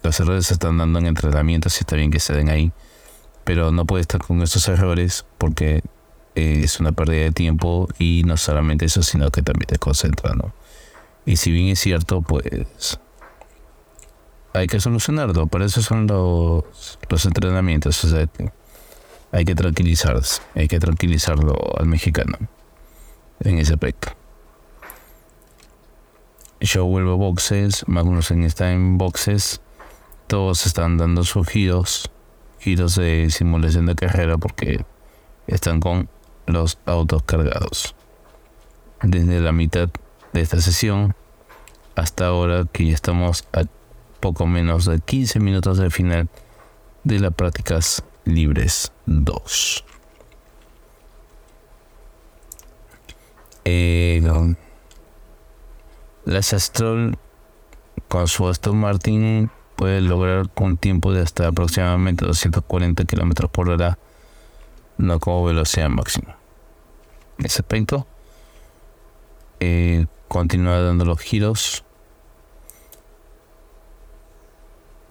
los 0.02 0.20
errores 0.20 0.48
se 0.48 0.54
están 0.54 0.80
dando 0.80 0.98
en 0.98 1.06
entrenamientos 1.06 1.78
y 1.78 1.82
está 1.82 1.96
bien 1.96 2.10
que 2.10 2.20
se 2.20 2.34
den 2.34 2.50
ahí. 2.50 2.72
Pero 3.44 3.72
no 3.72 3.86
puede 3.86 4.02
estar 4.02 4.22
con 4.22 4.42
estos 4.42 4.68
errores 4.68 5.26
porque 5.38 5.84
es 6.34 6.80
una 6.80 6.94
pérdida 6.94 7.26
de 7.26 7.32
tiempo 7.32 7.88
y 8.00 8.24
no 8.26 8.38
solamente 8.38 8.86
eso, 8.86 9.04
sino 9.04 9.30
que 9.30 9.44
también 9.44 9.68
te 9.68 9.78
concentra, 9.78 10.34
¿no? 10.34 10.52
Y 11.28 11.38
si 11.38 11.52
bien 11.52 11.68
es 11.68 11.80
cierto, 11.80 12.22
pues 12.22 13.00
hay 14.56 14.68
que 14.68 14.80
solucionarlo, 14.80 15.48
para 15.48 15.66
eso 15.66 15.82
son 15.82 16.08
los, 16.08 16.64
los 17.10 17.26
entrenamientos, 17.26 18.04
o 18.06 18.08
sea, 18.08 18.28
hay 19.32 19.44
que 19.44 19.54
tranquilizarse, 19.54 20.42
hay 20.56 20.68
que 20.68 20.80
tranquilizarlo 20.80 21.56
al 21.78 21.88
mexicano 21.88 22.38
en 23.42 23.60
ese 23.60 23.74
aspecto. 23.74 24.10
Yo 26.62 26.86
vuelvo 26.86 27.18
boxes, 27.18 27.84
Magnussen 27.88 28.44
está 28.44 28.72
en 28.72 28.98
boxes, 28.98 29.62
todos 30.28 30.66
están 30.66 30.98
dando 30.98 31.26
sus 31.26 31.48
giros, 31.48 32.10
giros 32.60 32.96
de 32.96 33.30
simulación 33.30 33.88
de 33.88 33.96
carrera 33.96 34.38
porque 34.38 34.86
están 35.48 35.82
con 35.82 36.08
los 36.48 36.78
autos 36.86 37.24
cargados. 37.24 37.94
Desde 39.04 39.42
la 39.42 39.52
mitad 39.52 39.90
de 40.32 40.42
esta 40.42 40.62
sesión 40.62 41.14
hasta 41.96 42.28
ahora 42.28 42.66
que 42.72 42.86
ya 42.88 42.94
estamos 42.94 43.46
a 43.52 43.66
poco 44.26 44.48
menos 44.48 44.86
de 44.86 45.00
15 45.00 45.40
minutos 45.40 45.78
del 45.78 45.92
final 45.92 46.30
de 47.04 47.20
las 47.20 47.32
prácticas 47.32 48.04
libres 48.24 48.92
2. 49.06 49.86
Eh, 53.66 54.24
la 56.26 56.42
con 58.08 58.28
su 58.28 58.48
Aston 58.48 58.78
Martin 58.78 59.52
puede 59.76 60.02
lograr 60.02 60.50
un 60.56 60.78
tiempo 60.78 61.14
de 61.14 61.22
hasta 61.22 61.50
aproximadamente 61.50 62.26
240 62.26 63.06
km 63.06 63.48
por 63.50 63.70
hora 63.70 64.00
no 64.98 65.20
como 65.20 65.46
velocidad 65.46 65.90
máxima. 65.90 66.36
En 67.38 67.46
ese 67.46 67.62
aspecto, 67.62 68.08
eh, 69.60 70.08
continúa 70.28 70.82
dando 70.82 71.06
los 71.06 71.20
giros. 71.20 71.86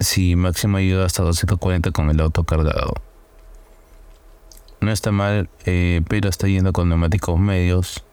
Si 0.05 0.37
máximo 0.37 0.77
ayuda 0.77 1.07
hasta 1.07 1.23
240 1.23 1.91
con 1.91 2.11
el 2.11 2.21
auto 2.21 2.45
cargado. 2.45 2.93
No 4.81 4.93
está 4.93 5.13
mal, 5.13 5.49
eh, 5.65 6.03
pero 6.09 6.29
está 6.29 6.47
yendo 6.47 6.75
con 6.75 6.91
neumáticos 6.91 7.39
medios. 7.39 8.05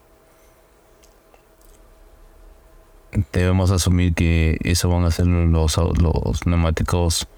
Debemos 3.30 3.70
asumir 3.70 4.14
que 4.14 4.58
eso 4.64 4.88
van 4.88 5.04
a 5.04 5.10
ser 5.10 5.26
los, 5.26 5.76
los 5.76 6.46
neumáticos 6.46 7.28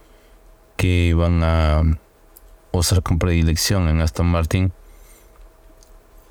que 0.76 1.14
van 1.14 1.42
a 1.42 1.82
usar 2.70 3.02
con 3.02 3.18
predilección 3.18 3.88
en 3.88 4.00
Aston 4.00 4.26
Martin 4.26 4.72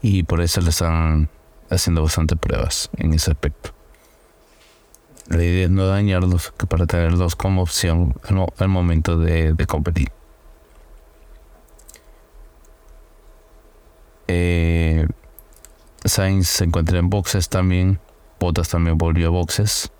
y 0.02 0.24
por 0.24 0.40
eso 0.40 0.62
le 0.62 0.70
están 0.70 1.30
haciendo 1.70 2.04
bastante 2.04 2.38
pruebas 2.38 2.90
en 2.96 3.14
ese 3.14 3.32
aspecto. 3.32 3.74
La 5.28 5.44
idea 5.44 5.66
es 5.66 5.72
no 5.72 5.88
dañarlos 5.88 6.52
que 6.52 6.68
para 6.68 6.86
tenerlos 6.86 7.36
como 7.36 7.62
opción 7.62 8.16
al, 8.58 8.68
momento 8.68 9.18
de, 9.18 9.56
competir. 9.68 10.12
Eh, 14.28 15.08
Sainz 16.04 16.48
se 16.48 16.66
encuentra 16.66 17.00
en 17.00 17.10
boxes 17.10 17.50
también. 17.50 18.00
Bottas 18.40 18.70
también 18.70 18.98
volvió 18.98 19.28
a 19.28 19.32
boxes. 19.32 19.92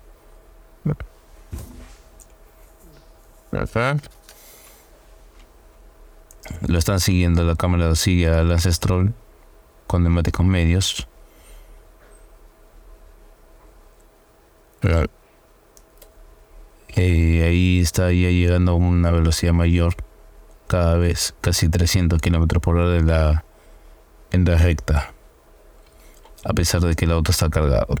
Lo 6.66 6.78
están 6.78 7.00
siguiendo 7.00 7.44
la 7.44 7.56
cámara, 7.56 7.94
sigue 7.94 8.28
al 8.28 8.50
Ancestral 8.50 9.14
con 9.86 10.02
neumáticos 10.02 10.44
medios. 10.44 11.08
Ahí 16.96 17.80
está 17.80 18.12
ya 18.12 18.30
llegando 18.30 18.72
a 18.72 18.74
una 18.74 19.10
velocidad 19.10 19.52
mayor 19.52 19.94
cada 20.66 20.96
vez, 20.96 21.34
casi 21.40 21.68
300 21.68 22.20
kilómetros 22.20 22.62
por 22.62 22.76
hora 22.76 22.96
en 22.96 23.06
la, 23.06 23.44
en 24.30 24.44
la 24.44 24.56
recta, 24.56 25.12
a 26.44 26.52
pesar 26.52 26.80
de 26.82 26.94
que 26.94 27.04
el 27.04 27.12
auto 27.12 27.30
está 27.30 27.50
cargado. 27.50 27.94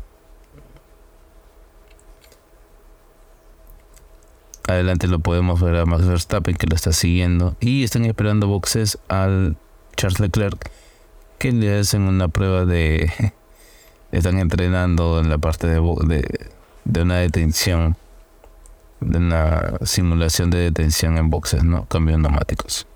Adelante 4.66 5.08
lo 5.08 5.18
podemos 5.18 5.60
ver 5.60 5.76
a 5.76 5.84
Max 5.84 6.06
Verstappen 6.06 6.56
que 6.56 6.66
lo 6.66 6.74
está 6.74 6.92
siguiendo. 6.92 7.54
Y 7.60 7.84
están 7.84 8.06
esperando 8.06 8.48
boxes 8.48 8.98
al 9.08 9.56
Charles 9.94 10.20
Leclerc 10.20 10.70
que 11.38 11.52
le 11.52 11.78
hacen 11.78 12.02
una 12.02 12.28
prueba 12.28 12.64
de 12.64 13.10
están 14.12 14.38
entrenando 14.38 15.20
en 15.20 15.28
la 15.28 15.38
parte 15.38 15.66
de, 15.66 15.80
de, 16.06 16.50
de 16.84 17.02
una 17.02 17.18
detención 17.18 17.96
de 19.00 19.18
una 19.18 19.78
simulación 19.82 20.50
de 20.50 20.58
detención 20.58 21.18
en 21.18 21.30
boxes, 21.30 21.62
¿no? 21.62 21.86
Cambios 21.86 22.18
neumáticos. 22.18 22.86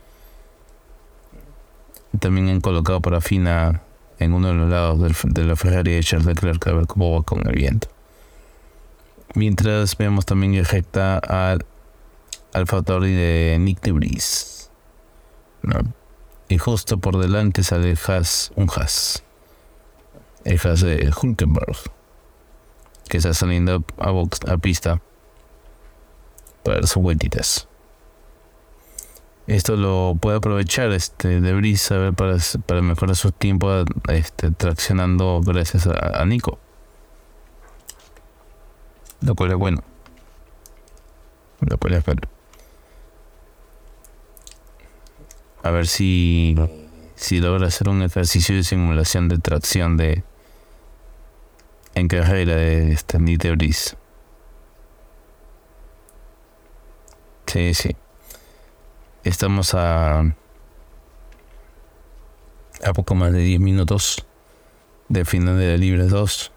También 2.18 2.48
han 2.48 2.60
colocado 2.60 3.00
parafina 3.00 3.82
en 4.18 4.32
uno 4.32 4.48
de 4.48 4.54
los 4.54 4.70
lados 4.70 5.22
de 5.24 5.44
la 5.44 5.54
Ferrari 5.54 5.92
de 5.92 6.02
Charles 6.02 6.26
Leclerc 6.26 6.66
a 6.66 6.72
ver 6.72 6.86
cómo 6.86 7.12
va 7.12 7.22
con 7.22 7.46
el 7.46 7.54
viento. 7.54 7.88
Mientras 9.34 9.96
vemos 9.96 10.24
también 10.24 10.54
ejecta 10.54 11.18
al 11.18 11.64
Alfa 12.54 12.80
de 12.80 13.56
Nick 13.60 13.82
de 13.82 13.92
Bris. 13.92 14.70
Y 16.48 16.56
justo 16.56 16.98
por 16.98 17.18
delante 17.18 17.62
sale 17.62 17.94
Haas, 18.06 18.50
un 18.56 18.68
Haas. 18.74 19.22
El 20.44 20.58
Haas 20.64 20.80
de 20.80 21.12
Hulkenberg. 21.22 21.97
Que 23.08 23.18
está 23.18 23.34
saliendo 23.34 23.84
a, 23.98 24.10
box, 24.10 24.40
a 24.48 24.58
pista 24.58 25.00
para 26.62 26.86
sus 26.86 27.02
vueltitas. 27.02 27.68
Esto 29.46 29.76
lo 29.76 30.14
puede 30.20 30.36
aprovechar 30.36 30.92
este 30.92 31.40
de 31.40 31.54
Bris 31.54 31.88
para, 31.88 32.36
para 32.66 32.82
mejorar 32.82 33.16
su 33.16 33.32
tiempo 33.32 33.84
este, 34.08 34.50
traccionando 34.50 35.40
gracias 35.42 35.86
a 35.86 36.24
Nico. 36.26 36.58
Lo 39.20 39.34
cual 39.34 39.52
es 39.52 39.56
bueno. 39.56 39.82
Lo 41.60 41.78
cual 41.78 41.94
es. 41.94 42.04
A 45.62 45.70
ver 45.70 45.86
si, 45.86 46.56
si 47.16 47.40
logra 47.40 47.66
hacer 47.66 47.88
un 47.88 48.02
ejercicio 48.02 48.54
de 48.54 48.62
simulación 48.62 49.28
de 49.28 49.38
tracción 49.38 49.96
de 49.96 50.22
en 51.98 52.08
carrera 52.08 52.54
de 52.54 52.96
de 52.96 53.50
Breeze. 53.56 53.96
Sí, 57.46 57.74
sí. 57.74 57.96
Estamos 59.24 59.74
a 59.74 60.20
a 62.84 62.92
poco 62.92 63.14
más 63.14 63.32
de 63.32 63.40
10 63.40 63.60
minutos 63.60 64.24
de 65.08 65.24
final 65.24 65.58
de 65.58 65.76
Libre 65.78 66.04
2 66.04 66.52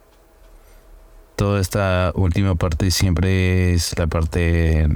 toda 1.42 1.60
esta 1.60 2.12
última 2.14 2.54
parte 2.54 2.92
siempre 2.92 3.74
es 3.74 3.98
la 3.98 4.06
parte 4.06 4.88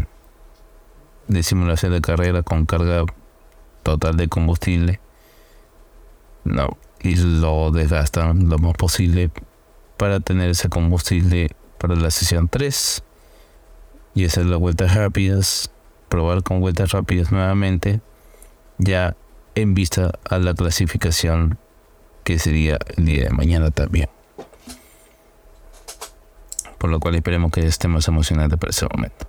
de 1.27 1.43
simulación 1.43 1.91
de 1.91 2.01
carrera 2.01 2.43
con 2.43 2.67
carga 2.67 3.03
total 3.81 4.15
de 4.15 4.27
combustible. 4.27 4.99
No, 6.43 6.77
y 7.01 7.15
lo 7.15 7.71
desgastan 7.71 8.47
lo 8.47 8.59
más 8.59 8.75
posible 8.75 9.31
para 9.97 10.19
tener 10.19 10.49
ese 10.49 10.69
combustible 10.69 11.49
para 11.77 11.95
la 11.95 12.11
sesión 12.11 12.47
3 12.47 13.03
y 14.15 14.25
hacer 14.25 14.45
las 14.45 14.59
vueltas 14.59 14.95
rápidas, 14.95 15.71
probar 16.09 16.43
con 16.43 16.59
vueltas 16.61 16.91
rápidas 16.91 17.31
nuevamente, 17.31 18.01
ya 18.77 19.15
en 19.55 19.73
vista 19.73 20.11
a 20.29 20.37
la 20.37 20.53
clasificación 20.53 21.57
que 22.23 22.39
sería 22.39 22.77
el 22.97 23.05
día 23.05 23.25
de 23.25 23.29
mañana 23.29 23.71
también. 23.71 24.09
Por 26.77 26.89
lo 26.89 26.99
cual 26.99 27.15
esperemos 27.15 27.51
que 27.51 27.65
esté 27.65 27.87
más 27.87 28.07
emocionante 28.07 28.57
para 28.57 28.71
ese 28.71 28.87
momento. 28.91 29.27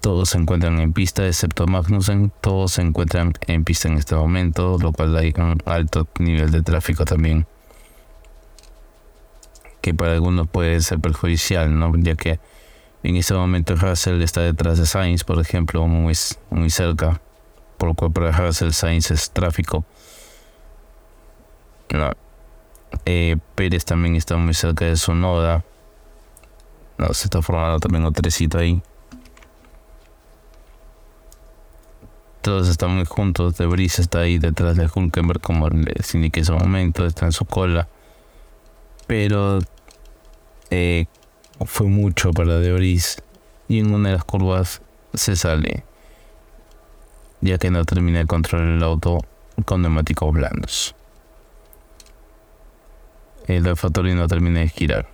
Todos 0.00 0.30
se 0.30 0.38
encuentran 0.38 0.78
en 0.78 0.92
pista, 0.92 1.26
excepto 1.26 1.66
Magnussen, 1.66 2.32
todos 2.40 2.72
se 2.72 2.82
encuentran 2.82 3.32
en 3.46 3.64
pista 3.64 3.88
en 3.88 3.98
este 3.98 4.14
momento, 4.14 4.78
lo 4.80 4.92
cual 4.92 5.16
hay 5.16 5.34
un 5.36 5.58
alto 5.64 6.06
nivel 6.18 6.50
de 6.50 6.62
tráfico 6.62 7.04
también, 7.04 7.46
que 9.86 9.94
para 9.94 10.12
algunos 10.12 10.48
puede 10.48 10.80
ser 10.80 10.98
perjudicial, 11.00 11.78
¿no? 11.78 11.92
ya 11.96 12.14
que 12.14 12.38
en 13.02 13.16
este 13.16 13.34
momento 13.34 13.76
Russell 13.76 14.20
está 14.22 14.40
detrás 14.40 14.78
de 14.78 14.86
Sainz, 14.86 15.24
por 15.24 15.40
ejemplo, 15.40 15.86
muy, 15.86 16.14
muy 16.50 16.70
cerca, 16.70 17.20
por 17.78 17.90
lo 17.90 17.94
cual 17.94 18.12
para 18.12 18.32
Russell 18.32 18.72
Sainz 18.72 19.10
es 19.10 19.30
tráfico. 19.30 19.84
Eh, 23.04 23.36
Pérez 23.54 23.84
también 23.84 24.16
está 24.16 24.36
muy 24.36 24.54
cerca 24.54 24.84
de 24.84 24.96
su 24.96 25.14
noda 25.14 25.64
no, 26.98 27.12
se 27.12 27.24
está 27.24 27.42
formando 27.42 27.78
también 27.78 28.04
otro 28.04 28.28
ahí. 28.58 28.82
Todos 32.40 32.68
están 32.68 32.94
muy 32.94 33.04
juntos. 33.04 33.56
De 33.56 33.66
Brice 33.66 34.00
está 34.00 34.20
ahí 34.20 34.38
detrás 34.38 34.76
de 34.76 34.88
Hulkenberg, 34.92 35.40
como 35.40 35.68
les 35.68 36.14
indiqué 36.14 36.40
en 36.40 36.44
ese 36.44 36.52
momento, 36.52 37.04
está 37.04 37.26
en 37.26 37.32
su 37.32 37.44
cola. 37.44 37.88
Pero 39.06 39.60
eh, 40.70 41.06
fue 41.64 41.86
mucho 41.86 42.32
para 42.32 42.58
De 42.58 42.72
Brice. 42.72 43.22
Y 43.68 43.80
en 43.80 43.92
una 43.92 44.10
de 44.10 44.14
las 44.16 44.24
curvas 44.24 44.80
se 45.14 45.36
sale. 45.36 45.84
Ya 47.40 47.58
que 47.58 47.70
no 47.70 47.84
termina 47.84 48.20
de 48.20 48.26
controlar 48.26 48.68
el 48.68 48.82
auto 48.82 49.18
con 49.64 49.82
neumáticos 49.82 50.32
blandos. 50.32 50.94
El 53.46 53.66
olfatorio 53.66 54.14
no 54.14 54.26
termina 54.26 54.60
de 54.60 54.68
girar. 54.68 55.08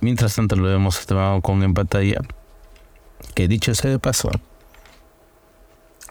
Mientras 0.00 0.34
tanto 0.34 0.56
lo 0.56 0.64
vemos 0.64 1.06
tomado 1.06 1.40
con 1.40 1.62
en 1.62 1.72
pantalla. 1.72 2.20
Que 3.34 3.48
dicho 3.48 3.74
sea 3.74 3.90
de 3.90 3.98
paso, 3.98 4.30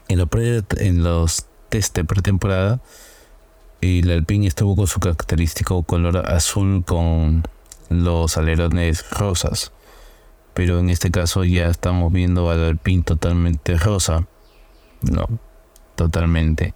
en, 0.08 0.20
los, 0.20 0.28
en 0.78 1.04
los 1.04 1.46
test 1.74 1.96
de 1.96 2.04
pretemporada, 2.04 2.82
el 3.82 4.12
Alpine 4.12 4.46
estuvo 4.46 4.76
con 4.76 4.86
su 4.86 5.00
característico 5.00 5.82
color 5.82 6.30
azul 6.30 6.86
con 6.86 7.42
los 7.90 8.38
alerones 8.38 9.10
rosas. 9.10 9.72
Pero 10.54 10.78
en 10.78 10.92
este 10.92 11.10
caso 11.10 11.44
ya 11.44 11.70
estamos 11.70 12.14
viendo 12.14 12.52
al 12.52 12.64
Alpine 12.64 13.02
totalmente 13.02 13.76
rosa. 13.76 14.28
No, 15.02 15.28
totalmente. 15.96 16.76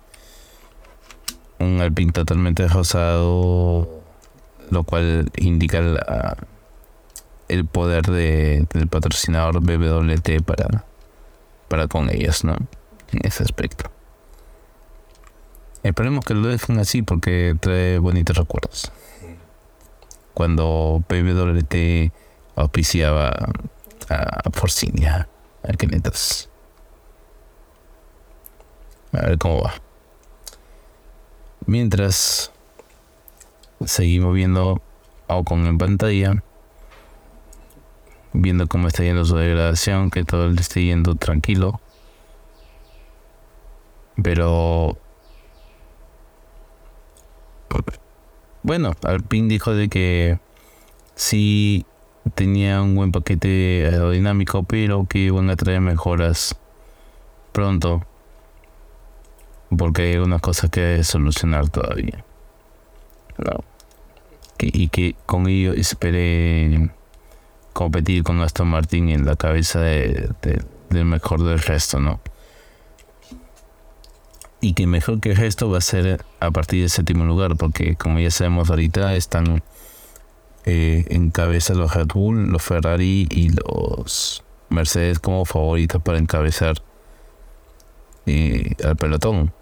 Un 1.60 1.80
Alpine 1.80 2.12
totalmente 2.12 2.68
rosado, 2.68 4.02
lo 4.72 4.84
cual 4.84 5.32
indica 5.38 5.80
la 5.80 6.38
el 7.50 7.66
poder 7.66 8.08
de, 8.08 8.66
del 8.74 8.88
patrocinador 8.88 9.62
BWT 9.62 10.42
para, 10.44 10.86
para 11.68 11.88
con 11.88 12.10
ellos, 12.10 12.44
¿no? 12.44 12.56
En 13.12 13.20
ese 13.22 13.44
aspecto. 13.44 13.92
Esperemos 15.84 16.26
que 16.26 16.34
lo 16.34 16.48
dejen 16.48 16.80
así 16.80 17.02
porque 17.02 17.56
trae 17.60 18.00
bonitos 18.00 18.38
recuerdos. 18.38 18.92
Cuando 20.34 21.04
BWT 21.08 22.12
auspiciaba 22.56 23.30
a 24.10 24.50
Forcinia, 24.52 25.28
a 25.64 25.74
Kenetas. 25.74 26.50
A 29.14 29.22
ver 29.22 29.38
cómo 29.38 29.64
va. 29.64 29.74
Mientras 31.66 32.52
seguimos 33.86 34.34
viendo 34.34 34.82
con 35.46 35.66
en 35.66 35.78
pantalla 35.78 36.44
viendo 38.34 38.68
cómo 38.68 38.88
está 38.88 39.04
yendo 39.04 39.26
su 39.26 39.36
degradación, 39.36 40.12
que 40.12 40.24
todo 40.24 40.50
le 40.50 40.62
esté 40.62 40.84
yendo 40.84 41.16
tranquilo. 41.16 41.82
Pero 44.22 44.98
bueno, 48.68 48.92
Alpine 49.04 49.48
dijo 49.48 49.74
de 49.74 49.88
que 49.88 50.40
sí 51.16 51.86
tenía 52.36 52.82
un 52.82 52.96
buen 52.96 53.14
paquete 53.14 53.88
aerodinámico, 53.90 54.64
pero 54.64 55.06
que 55.08 55.20
iban 55.20 55.50
a 55.50 55.56
traer 55.56 55.80
mejoras 55.80 56.54
pronto. 57.54 58.06
Porque 59.76 60.02
hay 60.02 60.14
algunas 60.16 60.42
cosas 60.42 60.70
que 60.70 61.02
solucionar 61.06 61.70
todavía. 61.70 62.26
y 64.60 64.90
que 64.90 65.16
con 65.26 65.48
ello 65.48 65.72
esperé 65.72 66.90
competir 67.72 68.24
con 68.24 68.42
Aston 68.42 68.68
Martin 68.68 69.08
en 69.08 69.26
la 69.26 69.38
cabeza 69.38 69.80
de, 69.80 70.30
del 70.90 71.06
mejor 71.06 71.42
del 71.42 71.60
resto, 71.60 72.02
¿no? 72.02 72.20
Y 74.60 74.74
que 74.74 74.88
mejor 74.88 75.20
que 75.20 75.32
el 75.32 75.38
resto 75.38 75.70
va 75.70 75.78
a 75.78 75.82
ser 75.82 76.26
a 76.40 76.52
partir 76.52 76.82
del 76.82 76.90
séptimo 76.90 77.26
lugar, 77.26 77.56
porque 77.58 77.96
como 77.96 78.20
ya 78.20 78.32
sabemos 78.32 78.70
ahorita 78.70 79.16
están 79.16 79.62
eh, 80.66 81.06
en 81.10 81.30
cabeza 81.30 81.74
los 81.76 81.94
Red 81.94 82.08
Bull, 82.08 82.48
los 82.52 82.64
Ferrari 82.64 83.28
y 83.30 83.50
los 83.50 84.44
Mercedes 84.70 85.20
como 85.20 85.46
favoritos 85.46 86.02
para 86.02 86.18
encabezar 86.18 86.82
eh, 88.26 88.76
al 88.84 88.98
pelotón, 88.98 89.54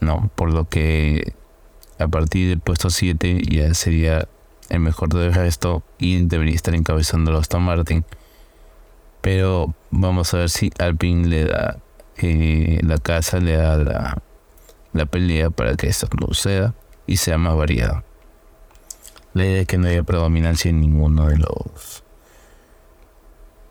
¿no? 0.00 0.30
Por 0.36 0.52
lo 0.52 0.68
que 0.68 1.34
a 1.98 2.06
partir 2.06 2.48
del 2.50 2.60
puesto 2.60 2.90
7 2.90 3.42
ya 3.48 3.72
sería 3.74 4.28
el 4.68 4.80
mejor 4.80 5.08
del 5.08 5.34
resto 5.34 5.82
y 5.98 6.22
debería 6.24 6.54
estar 6.54 6.74
encabezando 6.74 7.32
los 7.32 7.42
Aston 7.42 7.62
Martin. 7.62 8.04
Pero 9.20 9.74
vamos 9.90 10.34
a 10.34 10.38
ver 10.38 10.50
si 10.50 10.70
Alpine 10.78 11.28
le 11.28 11.44
da 11.46 11.78
eh, 12.18 12.80
la 12.82 12.98
casa, 12.98 13.40
le 13.40 13.56
da 13.56 13.76
la, 13.76 14.22
la 14.94 15.06
pelea 15.06 15.50
para 15.50 15.76
que 15.76 15.88
esto 15.88 16.08
suceda 16.26 16.74
y 17.06 17.18
sea 17.18 17.36
más 17.36 17.56
variado. 17.56 18.02
La 19.34 19.44
idea 19.44 19.60
es 19.62 19.66
que 19.66 19.76
no 19.76 19.88
haya 19.88 20.04
predominancia 20.04 20.70
en 20.70 20.80
ninguno 20.80 21.26
de 21.26 21.36
los 21.36 22.04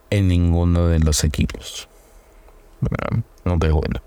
en 0.09 0.27
ninguno 0.27 0.87
de 0.87 0.99
los 0.99 1.23
equipos. 1.23 1.87
No 3.45 3.53
es 3.53 3.71
bueno. 3.71 4.01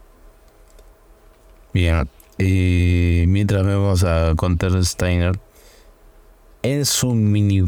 Bien, 1.72 2.08
eh, 2.38 3.24
mientras 3.26 3.64
vemos 3.64 4.04
a 4.04 4.34
Conter 4.36 4.84
Steiner 4.84 5.40
en 6.62 6.84
su 6.84 7.14
mini 7.14 7.64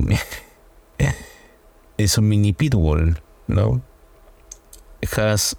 en 1.97 2.09
su 2.09 2.23
mini 2.23 2.53
pitbull, 2.53 3.21
¿no? 3.47 3.81
Haas 5.17 5.57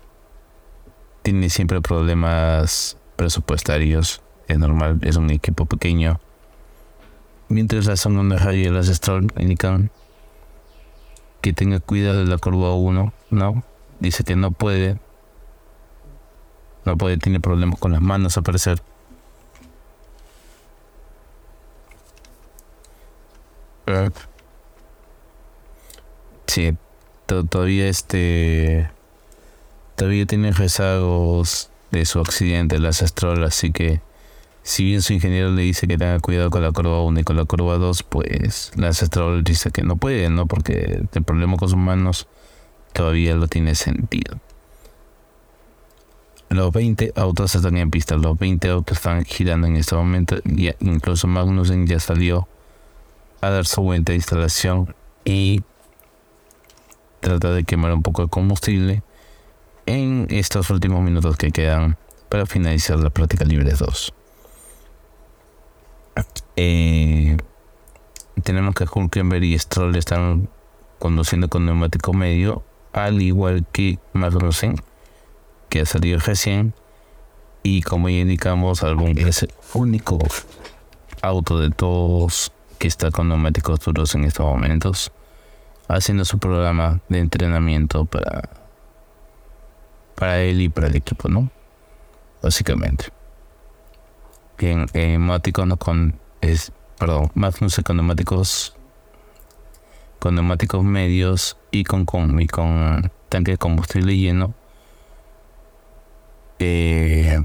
tiene 1.24 1.50
siempre 1.50 1.82
problemas 1.82 2.99
presupuestarios, 3.20 4.22
es 4.48 4.58
normal, 4.58 5.00
es 5.02 5.18
un 5.18 5.30
equipo 5.30 5.66
pequeño. 5.66 6.22
Mientras 7.50 7.86
la 7.86 7.98
zona 7.98 8.54
y 8.54 8.70
las 8.70 8.88
Stroll 8.88 9.28
indican 9.38 9.92
que 11.42 11.52
tenga 11.52 11.82
cuidado 11.82 12.20
de 12.20 12.28
la 12.28 12.38
curva 12.38 12.74
1, 12.74 13.14
¿no? 13.32 13.64
Dice 14.00 14.24
que 14.24 14.38
no 14.38 14.52
puede, 14.52 15.00
no 16.86 16.98
puede, 16.98 17.18
tiene 17.18 17.42
problemas 17.42 17.78
con 17.78 17.92
las 17.92 18.00
manos 18.00 18.38
a 18.38 18.42
parecer. 18.42 18.82
Sí, 26.48 26.78
todavía 27.26 27.90
este. 27.90 28.90
Todavía 29.98 30.26
tiene 30.26 30.54
rezagos 30.54 31.69
de 31.92 32.06
su 32.06 32.20
accidente, 32.20 32.80
las 32.80 32.98
Stroll, 33.00 33.44
así 33.44 33.72
que. 33.72 34.02
Si 34.62 34.84
bien 34.84 35.02
su 35.02 35.14
ingeniero 35.14 35.52
le 35.52 35.64
dice 35.64 35.88
que 35.88 35.98
tenga 35.98 36.20
cuidado 36.20 36.52
con 36.52 36.62
la 36.62 36.72
curva 36.72 37.02
1 37.02 37.22
y 37.22 37.24
con 37.24 37.38
la 37.38 37.46
curva 37.46 37.78
2, 37.78 38.04
pues 38.04 38.72
las 38.76 38.98
Stroll 38.98 39.44
dice 39.44 39.72
que 39.72 39.84
no 39.84 39.96
puede, 39.96 40.30
¿no? 40.30 40.46
Porque 40.46 41.02
el 41.12 41.24
problema 41.24 41.58
con 41.58 41.70
sus 41.70 41.78
manos 41.78 42.28
todavía 42.94 43.36
lo 43.36 43.48
tiene 43.48 43.74
sentido. 43.74 44.38
Los 46.50 46.72
20 46.72 47.14
autos 47.16 47.56
están 47.56 47.78
en 47.78 47.90
pista, 47.90 48.18
los 48.18 48.38
20 48.38 48.70
autos 48.70 48.98
están 48.98 49.24
girando 49.24 49.68
en 49.68 49.76
este 49.76 49.96
momento. 49.96 50.38
Y 50.46 50.72
incluso 50.82 51.28
Magnussen 51.28 51.88
ya 51.88 52.00
salió 52.00 52.48
a 53.42 53.50
dar 53.50 53.66
su 53.66 53.82
vuelta 53.82 54.12
de 54.12 54.18
instalación 54.18 54.94
y 55.26 55.62
trata 57.20 57.52
de 57.52 57.64
quemar 57.64 57.94
un 57.94 58.02
poco 58.02 58.24
de 58.24 58.30
combustible 58.30 59.04
en 59.90 60.28
estos 60.30 60.70
últimos 60.70 61.02
minutos 61.02 61.36
que 61.36 61.50
quedan 61.50 61.98
para 62.30 62.46
finalizar 62.46 63.00
la 63.00 63.10
práctica 63.10 63.44
libre 63.44 63.74
2. 63.74 64.14
Eh, 66.56 67.38
tenemos 68.44 68.76
que 68.76 68.86
Hulkenberg 68.86 69.44
y 69.44 69.58
Stroll 69.58 69.96
están 69.96 70.48
conduciendo 71.00 71.50
con 71.50 71.66
neumático 71.66 72.14
medio, 72.14 72.64
al 72.94 73.20
igual 73.22 73.66
que 73.72 73.98
Magnussen, 74.14 74.76
que 75.70 75.82
ha 75.82 75.86
salido 75.88 76.20
recién. 76.20 76.76
Y 77.64 77.82
como 77.82 78.10
ya 78.10 78.18
indicamos, 78.18 78.84
algún 78.84 79.18
es 79.18 79.42
el 79.42 79.52
único 79.74 80.20
auto 81.24 81.60
de 81.60 81.72
todos 81.72 82.52
que 82.78 82.88
está 82.88 83.10
con 83.10 83.28
neumáticos 83.28 83.80
duros 83.80 84.14
en 84.14 84.26
estos 84.26 84.46
momentos, 84.46 85.12
haciendo 85.88 86.26
su 86.26 86.38
programa 86.38 87.02
de 87.10 87.20
entrenamiento 87.20 88.06
para, 88.06 88.59
para 90.20 90.42
él 90.42 90.60
y 90.60 90.68
para 90.68 90.88
el 90.88 90.98
equipo, 90.98 91.30
¿no? 91.30 91.50
Básicamente. 92.44 93.06
Bien, 94.58 94.86
eh, 94.94 95.18
no 95.18 95.78
con, 95.78 96.20
es, 96.42 96.74
perdón, 96.98 97.32
Magnus 97.36 97.80
con 97.86 97.96
neumáticos, 97.96 98.76
con 100.20 100.36
neumáticos 100.36 100.84
medios 100.84 101.56
y 101.72 101.86
con, 101.86 102.04
con, 102.04 102.42
y 102.42 102.48
con 102.48 103.10
tanque 103.30 103.52
de 103.52 103.58
combustible 103.58 104.18
lleno. 104.18 104.54
Eh, 106.60 107.42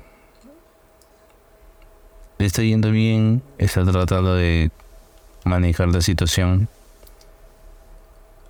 está 2.41 2.63
yendo 2.63 2.91
bien, 2.91 3.41
está 3.57 3.85
tratando 3.85 4.35
de 4.35 4.73
manejar 5.45 5.87
la 5.91 6.01
situación. 6.01 6.69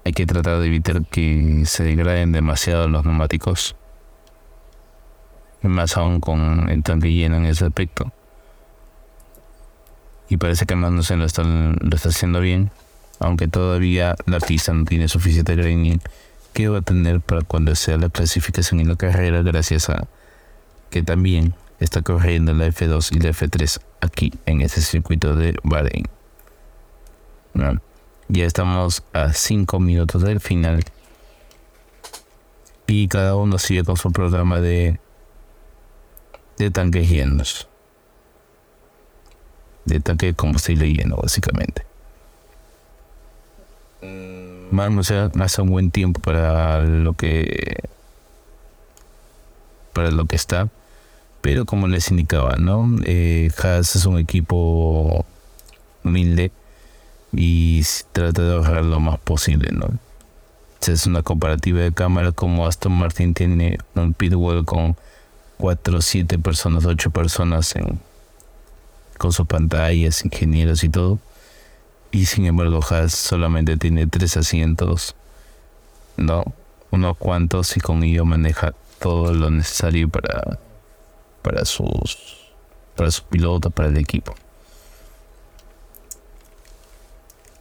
Hay 0.06 0.12
que 0.12 0.24
tratar 0.24 0.60
de 0.60 0.66
evitar 0.66 1.04
que 1.04 1.64
se 1.66 1.84
degraden 1.84 2.32
demasiado 2.32 2.88
los 2.88 3.04
neumáticos. 3.04 3.76
Más 5.64 5.96
aún 5.96 6.20
con 6.20 6.68
el 6.68 6.82
tanque 6.82 7.12
lleno 7.12 7.36
en 7.36 7.46
ese 7.46 7.64
aspecto. 7.64 8.12
Y 10.28 10.36
parece 10.36 10.66
que 10.66 10.76
Magnussen 10.76 11.18
lo 11.18 11.24
está, 11.24 11.42
lo 11.42 11.96
está 11.96 12.10
haciendo 12.10 12.40
bien. 12.40 12.70
Aunque 13.18 13.48
todavía 13.48 14.16
la 14.26 14.40
pista 14.40 14.72
no 14.72 14.84
tiene 14.84 15.08
suficiente 15.08 15.56
graining 15.56 16.00
que 16.52 16.68
va 16.68 16.78
a 16.78 16.82
tener 16.82 17.20
para 17.20 17.42
cuando 17.42 17.74
sea 17.74 17.96
la 17.96 18.08
clasificación 18.08 18.80
en 18.80 18.88
la 18.88 18.96
carrera 18.96 19.42
gracias 19.42 19.90
a 19.90 20.06
que 20.90 21.02
también 21.02 21.54
está 21.80 22.02
corriendo 22.02 22.54
la 22.54 22.68
F2 22.68 23.16
y 23.16 23.20
la 23.20 23.30
F3 23.30 23.80
aquí 24.00 24.32
en 24.46 24.60
este 24.60 24.80
circuito 24.80 25.34
de 25.34 25.56
Bahrein. 25.64 26.06
Ya 28.28 28.46
estamos 28.46 29.02
a 29.12 29.32
5 29.32 29.80
minutos 29.80 30.22
del 30.22 30.40
final. 30.40 30.84
Y 32.86 33.08
cada 33.08 33.36
uno 33.36 33.58
sigue 33.58 33.84
con 33.84 33.96
su 33.96 34.12
programa 34.12 34.60
de, 34.60 34.98
de 36.58 36.70
tanques 36.70 37.08
llenos. 37.08 37.68
De 39.84 40.00
tanque 40.00 40.26
de 40.26 40.34
combustible 40.34 40.92
lleno, 40.92 41.16
básicamente. 41.16 41.84
Vamos 44.70 45.10
a 45.10 45.30
hace 45.40 45.62
un 45.62 45.70
buen 45.70 45.90
tiempo 45.90 46.20
para 46.20 46.82
lo 46.82 47.14
que 47.14 47.84
para 49.92 50.10
lo 50.10 50.26
que 50.26 50.36
está 50.36 50.68
pero 51.40 51.64
como 51.64 51.88
les 51.88 52.10
indicaba 52.10 52.56
no 52.56 52.96
eh, 53.04 53.50
Haas 53.62 53.96
es 53.96 54.04
un 54.04 54.18
equipo 54.18 55.24
humilde 56.02 56.50
y 57.36 57.82
trata 58.12 58.42
de 58.42 58.58
bajar 58.58 58.84
lo 58.84 59.00
más 59.00 59.18
posible, 59.18 59.70
¿no? 59.72 59.88
Es 60.86 61.06
una 61.06 61.22
comparativa 61.22 61.80
de 61.80 61.92
cámara 61.92 62.32
como 62.32 62.66
Aston 62.66 62.92
Martin 62.92 63.32
tiene 63.32 63.78
un 63.94 64.12
pitwall 64.12 64.64
con 64.64 64.96
4, 65.58 66.00
7 66.00 66.38
personas, 66.38 66.84
8 66.84 67.10
personas 67.10 67.74
en, 67.76 68.00
con 69.18 69.32
sus 69.32 69.46
pantallas, 69.46 70.24
ingenieros 70.24 70.84
y 70.84 70.88
todo. 70.88 71.18
Y 72.10 72.26
sin 72.26 72.46
embargo, 72.46 72.80
Haas 72.88 73.12
solamente 73.12 73.76
tiene 73.76 74.06
3 74.06 74.36
asientos, 74.36 75.14
¿no? 76.16 76.44
Unos 76.90 77.16
cuantos 77.16 77.76
y 77.76 77.80
con 77.80 78.02
ello 78.04 78.24
maneja 78.24 78.72
todo 79.00 79.32
lo 79.34 79.50
necesario 79.50 80.08
para, 80.08 80.58
para 81.42 81.64
sus 81.64 82.44
para 82.94 83.10
sus 83.10 83.22
pilotos, 83.22 83.72
para 83.72 83.88
el 83.88 83.96
equipo. 83.96 84.34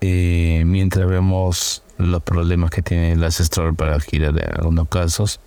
Eh, 0.02 0.64
mientras 0.66 1.08
vemos 1.08 1.82
los 1.98 2.22
problemas 2.24 2.72
que 2.72 2.82
tiene 2.82 3.14
el 3.14 3.24
Ancestral 3.24 3.74
para 3.74 4.00
girar 4.00 4.38
en 4.38 4.60
algunos 4.60 4.90
casos, 4.90 5.40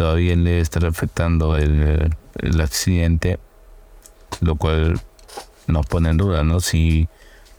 todavía 0.00 0.34
le 0.34 0.60
está 0.60 0.78
afectando 0.88 1.58
el, 1.58 2.10
accidente, 2.58 3.38
lo 4.40 4.56
cual 4.56 4.98
nos 5.66 5.84
pone 5.84 6.08
en 6.08 6.16
duda, 6.16 6.42
¿no? 6.42 6.60
Si 6.60 7.06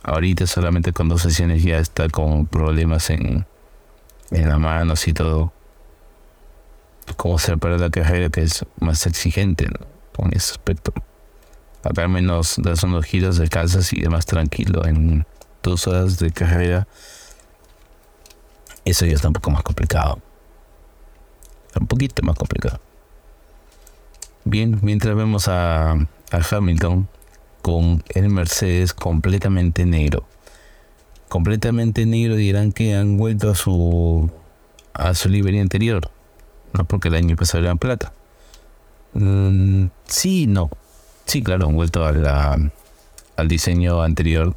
ahorita 0.02 0.48
solamente 0.48 0.92
con 0.92 1.08
dos 1.08 1.22
sesiones 1.22 1.62
ya 1.62 1.78
está 1.78 2.08
con 2.08 2.46
problemas 2.46 3.10
en, 3.10 3.46
en 4.32 4.48
las 4.48 4.58
manos 4.58 5.06
y 5.06 5.12
todo, 5.12 5.52
¿cómo 7.16 7.38
ser 7.38 7.58
para 7.58 7.78
la 7.78 7.90
carrera 7.90 8.28
que 8.28 8.42
es 8.42 8.66
más 8.80 9.06
exigente 9.06 9.68
con 10.12 10.32
ese 10.32 10.50
aspecto? 10.50 10.92
Acá 11.84 12.02
al 12.02 12.08
menos 12.08 12.56
das 12.58 12.82
unos 12.82 13.04
giros 13.04 13.36
de 13.36 13.46
casas 13.46 13.92
y 13.92 14.00
demás 14.00 14.26
tranquilo 14.26 14.84
en 14.84 15.24
dos 15.62 15.86
horas 15.86 16.18
de 16.18 16.32
carrera, 16.32 16.88
eso 18.84 19.06
ya 19.06 19.12
está 19.12 19.28
un 19.28 19.34
poco 19.34 19.52
más 19.52 19.62
complicado. 19.62 20.20
Un 21.80 21.86
poquito 21.86 22.22
más 22.22 22.36
complicado. 22.36 22.80
Bien, 24.44 24.78
mientras 24.82 25.14
vemos 25.14 25.48
a, 25.48 25.92
a 25.92 26.40
Hamilton 26.50 27.08
con 27.62 28.02
el 28.14 28.28
Mercedes 28.28 28.92
completamente 28.92 29.86
negro. 29.86 30.24
Completamente 31.28 32.04
negro 32.06 32.36
dirán 32.36 32.72
que 32.72 32.94
han 32.94 33.16
vuelto 33.16 33.50
a 33.50 33.54
su 33.54 34.30
a 34.94 35.14
su 35.14 35.28
librería 35.28 35.62
anterior. 35.62 36.10
No 36.74 36.84
porque 36.84 37.08
el 37.08 37.14
año 37.14 37.36
pasado 37.36 37.64
era 37.64 37.74
plata. 37.76 38.12
Mm, 39.14 39.86
sí, 40.06 40.46
no. 40.46 40.70
Sí, 41.24 41.42
claro, 41.42 41.66
han 41.68 41.74
vuelto 41.74 42.04
a 42.04 42.56
al 43.36 43.48
diseño 43.48 44.02
anterior 44.02 44.54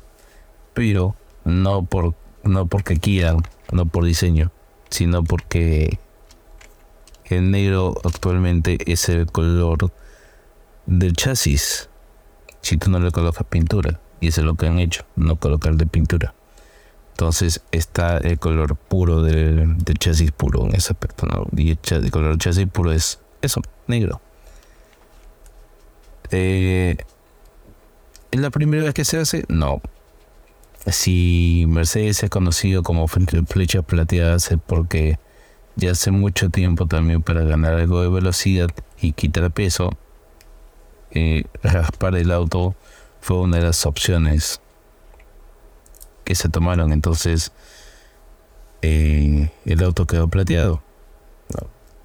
pero 0.76 1.16
no 1.46 1.86
por 1.86 2.14
no 2.44 2.68
porque 2.68 3.00
quieran, 3.00 3.42
no 3.72 3.88
por 3.88 4.06
diseño, 4.06 4.52
sino 4.90 5.24
porque 5.24 5.98
el 7.26 7.52
negro 7.52 7.96
actualmente 8.04 8.78
es 8.92 9.10
el 9.10 9.26
color 9.28 9.92
del 10.86 11.14
chasis. 11.14 11.90
Si 12.62 12.78
tú 12.78 12.90
no 12.90 13.00
le 13.00 13.12
colocas 13.12 13.46
pintura, 13.48 14.00
y 14.20 14.28
eso 14.28 14.42
es 14.42 14.46
lo 14.46 14.56
que 14.56 14.68
han 14.68 14.80
hecho, 14.80 15.06
no 15.16 15.36
colocar 15.38 15.76
de 15.76 15.86
pintura. 15.86 16.34
Entonces 17.12 17.62
está 17.72 18.18
el 18.18 18.40
color 18.40 18.76
puro 18.76 19.22
del, 19.22 19.78
chasis 19.98 20.32
puro 20.32 20.66
en 20.66 20.76
ese 20.76 20.94
aspecto. 20.94 21.26
¿no? 21.26 21.48
Y 21.56 21.72
el, 21.72 22.12
color 22.12 22.38
chasis 22.38 22.68
puro 22.68 22.92
es 22.92 23.20
eso, 23.42 23.62
negro. 23.88 24.22
Eh, 26.32 26.98
¿Es 28.32 28.40
la 28.40 28.50
primera 28.50 28.84
vez 28.84 28.94
que 28.94 29.06
se 29.06 29.18
hace? 29.18 29.46
No, 29.48 29.82
si 30.92 31.66
Mercedes 31.68 32.24
es 32.24 32.30
conocido 32.30 32.84
como 32.84 33.08
flecha 33.08 33.82
plateada 33.82 34.36
es 34.36 34.50
porque 34.66 35.18
ya 35.76 35.92
hace 35.92 36.12
mucho 36.12 36.50
tiempo 36.50 36.88
también 36.88 37.22
para 37.22 37.44
ganar 37.44 37.74
algo 37.74 38.02
de 38.02 38.10
velocidad 38.10 38.70
y 39.00 39.12
quitar 39.12 39.52
peso, 39.52 39.92
eh, 41.12 41.46
raspar 41.64 42.16
el 42.16 42.32
auto 42.32 42.76
fue 43.22 43.38
una 43.38 43.58
de 43.58 43.64
las 43.64 43.86
opciones 43.86 44.62
que 46.24 46.36
se 46.36 46.50
tomaron. 46.50 46.92
Entonces, 46.92 47.52
eh, 48.82 49.52
el 49.66 49.84
auto 49.84 50.06
quedó 50.06 50.28
plateado. 50.28 50.82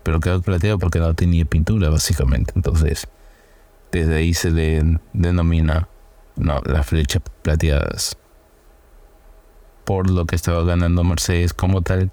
Pero 0.02 0.18
quedó 0.18 0.40
plateado 0.40 0.78
porque 0.78 0.98
no 0.98 1.12
tenía 1.14 1.44
pintura, 1.44 1.90
básicamente. 1.90 2.52
Entonces, 2.56 3.06
desde 3.92 4.16
ahí 4.16 4.34
se 4.34 4.50
le 4.50 4.98
denomina 5.12 5.88
no, 6.36 6.60
las 6.64 6.86
flechas 6.86 7.22
plateadas. 7.42 8.16
Por 9.84 10.10
lo 10.10 10.24
que 10.24 10.36
estaba 10.36 10.64
ganando 10.64 11.04
Mercedes 11.04 11.52
como 11.52 11.82
tal 11.82 12.10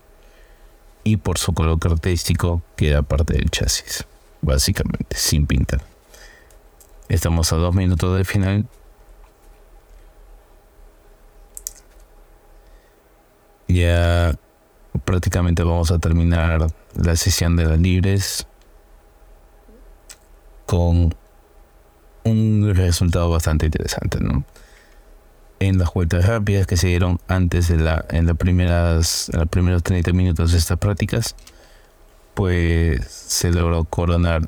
y 1.08 1.16
por 1.16 1.38
su 1.38 1.54
color 1.54 1.80
característico 1.80 2.62
que 2.76 2.90
era 2.90 3.02
parte 3.02 3.34
del 3.34 3.50
chasis, 3.50 4.06
básicamente, 4.42 5.16
sin 5.16 5.48
pintar. 5.48 5.82
Estamos 7.08 7.54
a 7.54 7.56
dos 7.56 7.74
minutos 7.74 8.14
del 8.14 8.26
final. 8.26 8.68
Ya 13.70 14.38
prácticamente 15.06 15.64
vamos 15.64 15.92
a 15.92 16.00
terminar 16.00 16.68
la 16.96 17.16
sesión 17.16 17.56
de 17.56 17.66
las 17.66 17.80
libres 17.80 18.46
con 20.66 21.16
un 22.26 22.74
resultado 22.76 23.30
bastante 23.30 23.68
interesante, 23.68 24.20
¿no? 24.20 24.44
En 25.60 25.80
las 25.80 25.92
vueltas 25.94 26.28
rápidas 26.28 26.68
que 26.68 26.78
se 26.78 26.88
dieron 26.88 27.20
antes 27.28 27.68
de 27.68 27.78
la, 27.78 28.06
en 28.10 28.28
las 28.28 28.38
primeras, 28.38 29.30
en 29.30 29.40
los 29.40 29.50
primeros 29.50 29.82
30 29.84 30.14
minutos 30.14 30.52
de 30.52 30.60
estas 30.60 30.78
prácticas, 30.78 31.36
pues 32.36 33.04
se 33.08 33.52
logró 33.52 33.84
coronar 33.84 34.48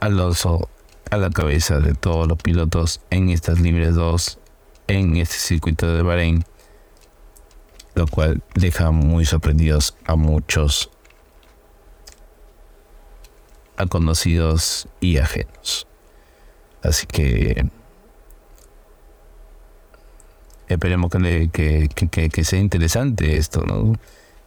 Alonso 0.00 0.68
a 1.10 1.16
la 1.16 1.30
cabeza 1.30 1.78
de 1.78 1.94
todos 1.94 2.26
los 2.26 2.38
pilotos 2.38 3.00
en 3.10 3.30
estas 3.30 3.60
libres 3.60 3.94
2 3.94 4.38
en 4.88 5.16
este 5.16 5.36
circuito 5.36 5.86
de 5.94 6.02
Bahrein, 6.02 6.44
lo 7.94 8.08
cual 8.08 8.42
deja 8.54 8.90
muy 8.90 9.24
sorprendidos 9.24 9.96
a 10.04 10.16
muchos, 10.16 10.90
a 13.76 13.86
conocidos 13.86 14.88
y 15.00 15.18
ajenos. 15.18 15.86
Así 16.82 17.06
que 17.06 17.70
esperemos 20.74 21.10
que, 21.10 21.48
que, 21.50 22.44
sea 22.44 22.58
interesante 22.58 23.36
esto, 23.36 23.62
¿no? 23.66 23.98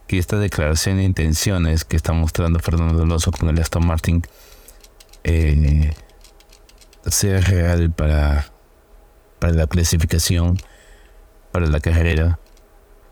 Que 0.07 0.17
esta 0.17 0.37
declaración 0.37 0.97
de 0.97 1.03
intenciones 1.03 1.85
que 1.85 1.95
está 1.95 2.13
mostrando 2.13 2.59
Fernando 2.59 3.03
Alonso 3.03 3.31
con 3.31 3.49
el 3.49 3.59
Aston 3.59 3.85
Martin 3.85 4.21
eh, 5.23 5.93
sea 7.05 7.41
real 7.41 7.91
para, 7.91 8.51
para 9.39 9.53
la 9.53 9.67
clasificación, 9.67 10.57
para 11.51 11.67
la 11.67 11.79
carrera, 11.79 12.39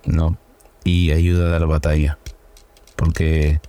¿no? 0.06 0.38
Y 0.84 1.12
ayuda 1.12 1.48
a 1.48 1.50
dar 1.50 1.68
batalla. 1.68 2.18
Porque 2.96 3.60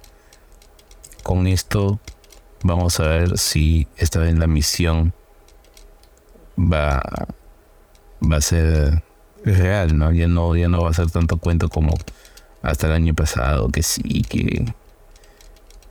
con 1.22 1.46
esto 1.46 2.00
vamos 2.62 3.00
a 3.00 3.08
ver 3.08 3.38
si 3.38 3.86
esta 3.96 4.20
vez 4.20 4.38
la 4.38 4.46
misión 4.46 5.12
va, 6.58 7.02
va 8.22 8.36
a 8.36 8.40
ser 8.40 9.02
real, 9.44 9.96
¿no? 9.96 10.12
Ya 10.12 10.28
no, 10.28 10.56
ya 10.56 10.68
no 10.68 10.82
va 10.82 10.90
a 10.90 10.94
ser 10.94 11.10
tanto 11.10 11.36
cuento 11.36 11.68
como 11.68 11.94
hasta 12.62 12.86
el 12.86 12.92
año 12.92 13.14
pasado, 13.14 13.68
que 13.70 13.82
sí, 13.82 14.22
que, 14.28 14.72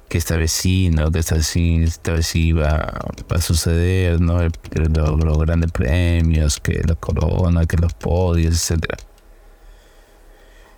que 0.08 0.18
esta 0.18 0.38
vez 0.38 0.52
sí, 0.52 0.90
¿no? 0.90 1.12
Que 1.12 1.20
esta, 1.20 1.36
esta 1.36 2.14
vez 2.14 2.28
sí 2.28 2.54
va, 2.54 3.00
a 3.30 3.42
suceder, 3.42 4.22
¿no? 4.22 4.40
los, 4.42 5.38
grandes 5.40 5.72
premios, 5.72 6.60
que 6.60 6.82
la 6.86 6.96
corona, 6.96 7.66
que 7.66 7.78
los 7.78 7.94
podios, 7.94 8.56
etcétera. 8.56 8.98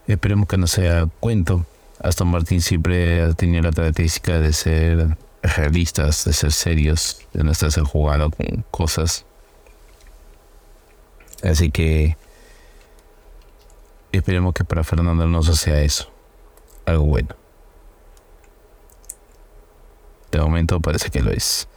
Esperemos 0.07 0.47
que 0.47 0.57
no 0.57 0.67
sea 0.67 1.07
cuento. 1.19 1.65
Aston 1.99 2.27
Martin 2.27 2.61
siempre 2.61 3.21
ha 3.21 3.33
tenido 3.33 3.63
la 3.63 3.71
característica 3.71 4.39
de 4.39 4.51
ser 4.51 5.17
realistas, 5.41 6.25
de 6.25 6.33
ser 6.33 6.51
serios, 6.51 7.21
de 7.33 7.43
no 7.43 7.51
estarse 7.51 7.81
jugando 7.81 8.29
con 8.31 8.65
cosas 8.71 9.25
Así 11.43 11.71
que 11.71 12.15
esperemos 14.17 14.53
que 14.53 14.63
para 14.63 14.83
Fernando 14.83 15.23
Alonso 15.23 15.55
sea 15.55 15.81
eso. 15.81 16.11
Algo 16.85 17.05
bueno. 17.05 17.35
De 20.31 20.39
momento 20.39 20.79
parece 20.79 21.09
que 21.09 21.21
lo 21.21 21.31
es. 21.31 21.67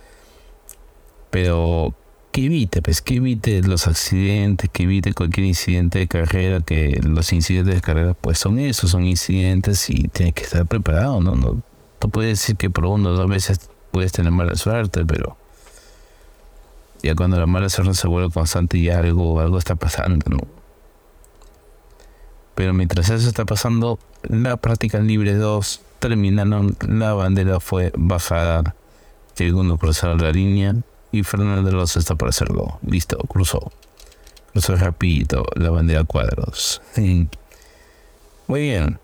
Pero 1.31 1.95
que 2.33 2.45
evite, 2.45 2.83
pues 2.83 3.01
que 3.01 3.15
evite 3.15 3.63
los 3.63 3.87
accidentes, 3.87 4.69
que 4.71 4.83
evite 4.83 5.15
cualquier 5.15 5.47
incidente 5.47 5.99
de 6.01 6.09
carrera, 6.09 6.61
que 6.61 7.01
los 7.03 7.33
incidentes 7.33 7.75
de 7.75 7.81
carrera 7.81 8.15
pues 8.15 8.39
son 8.39 8.59
esos, 8.59 8.91
son 8.91 9.05
incidentes 9.05 9.89
y 9.89 10.09
tienes 10.09 10.35
que 10.35 10.45
estar 10.45 10.67
preparado, 10.67 11.21
¿no? 11.21 11.35
No, 11.35 11.63
no 12.03 12.09
puedes 12.11 12.39
decir 12.39 12.57
que 12.57 12.69
por 12.69 12.85
uno 12.85 13.11
o 13.11 13.13
dos 13.13 13.29
veces 13.29 13.71
puedes 13.91 14.13
tener 14.13 14.33
mala 14.33 14.55
suerte, 14.55 15.05
pero 15.07 15.37
ya 17.03 17.15
cuando 17.15 17.39
la 17.39 17.47
mala 17.47 17.69
suerte 17.69 17.95
se 17.95 18.07
vuelve 18.07 18.31
constante 18.31 18.77
y 18.79 18.91
algo, 18.91 19.41
algo 19.41 19.59
está 19.59 19.75
pasando, 19.75 20.25
¿no? 20.29 20.56
Pero 22.57 22.73
mientras 22.73 23.11
eso 23.11 23.29
está 23.29 23.45
pasando, 23.45 24.01
la 24.23 24.57
práctica 24.57 24.99
libre 24.99 25.35
2 25.35 25.81
terminaron, 25.99 26.75
la 26.89 27.13
bandera 27.13 27.61
fue 27.61 27.93
bajada, 27.97 28.75
segundo 29.35 29.77
cruzaron 29.77 30.23
la 30.23 30.33
línea 30.33 30.75
y 31.13 31.23
Fernando 31.23 31.69
Alonso 31.69 31.99
está 31.99 32.15
por 32.15 32.31
hacerlo. 32.31 32.79
Listo, 32.85 33.19
cruzó. 33.19 33.71
Cruzó 34.53 34.75
rapidito 34.75 35.45
la 35.55 35.71
bandera 35.71 36.05
cuadros. 36.05 36.81
Muy 38.47 38.61
bien. 38.61 38.99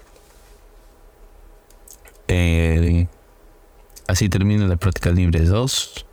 Eh, 2.28 3.06
así 4.08 4.30
termina 4.30 4.66
la 4.66 4.76
práctica 4.76 5.10
libre 5.10 5.40
2 5.44 6.06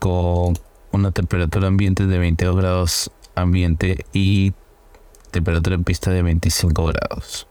con 0.00 0.58
una 0.90 1.12
temperatura 1.12 1.68
ambiente 1.68 2.04
de 2.08 2.18
22 2.18 2.56
grados 2.56 3.10
ambiente 3.36 4.04
y 4.12 4.54
temperatura 5.36 5.74
en 5.74 5.84
pista 5.84 6.10
de 6.10 6.22
25 6.22 6.86
grados. 6.86 7.46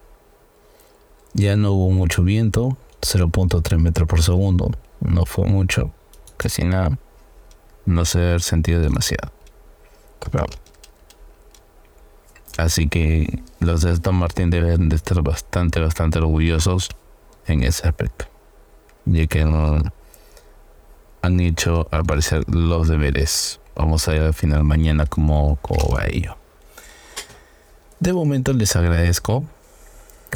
Ya 1.33 1.55
no 1.55 1.71
hubo 1.73 1.91
mucho 1.91 2.23
viento, 2.23 2.77
0.3 3.01 3.77
metros 3.77 4.07
por 4.07 4.23
segundo, 4.23 4.71
no 5.01 5.25
fue 5.27 5.45
mucho, 5.45 5.91
casi 6.37 6.63
nada, 6.63 6.97
no 7.85 8.05
se 8.05 8.33
ha 8.33 8.39
sentido 8.39 8.81
demasiado. 8.81 9.31
Así 12.57 12.87
que 12.87 13.43
los 13.59 13.81
de 13.81 13.91
Aston 13.91 14.15
Martin 14.15 14.49
deben 14.49 14.89
de 14.89 14.95
estar 14.95 15.21
bastante, 15.21 15.79
bastante 15.79 16.17
orgullosos 16.17 16.89
en 17.45 17.61
ese 17.61 17.87
aspecto, 17.87 18.25
ya 19.05 19.27
que 19.27 19.45
no 19.45 19.77
han 21.21 21.39
hecho 21.39 21.87
al 21.91 22.03
parecer 22.03 22.45
los 22.47 22.87
deberes. 22.87 23.59
Vamos 23.75 24.07
a 24.07 24.13
ver 24.13 24.23
al 24.23 24.33
final 24.33 24.63
mañana 24.63 25.05
cómo, 25.05 25.59
cómo 25.61 25.95
va 25.95 26.07
ello. 26.07 26.37
De 27.99 28.13
momento 28.13 28.53
les 28.53 28.75
agradezco 28.75 29.43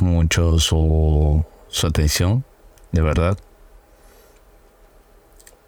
mucho 0.01 0.59
su, 0.59 1.43
su 1.67 1.87
atención, 1.87 2.43
de 2.91 3.01
verdad. 3.01 3.37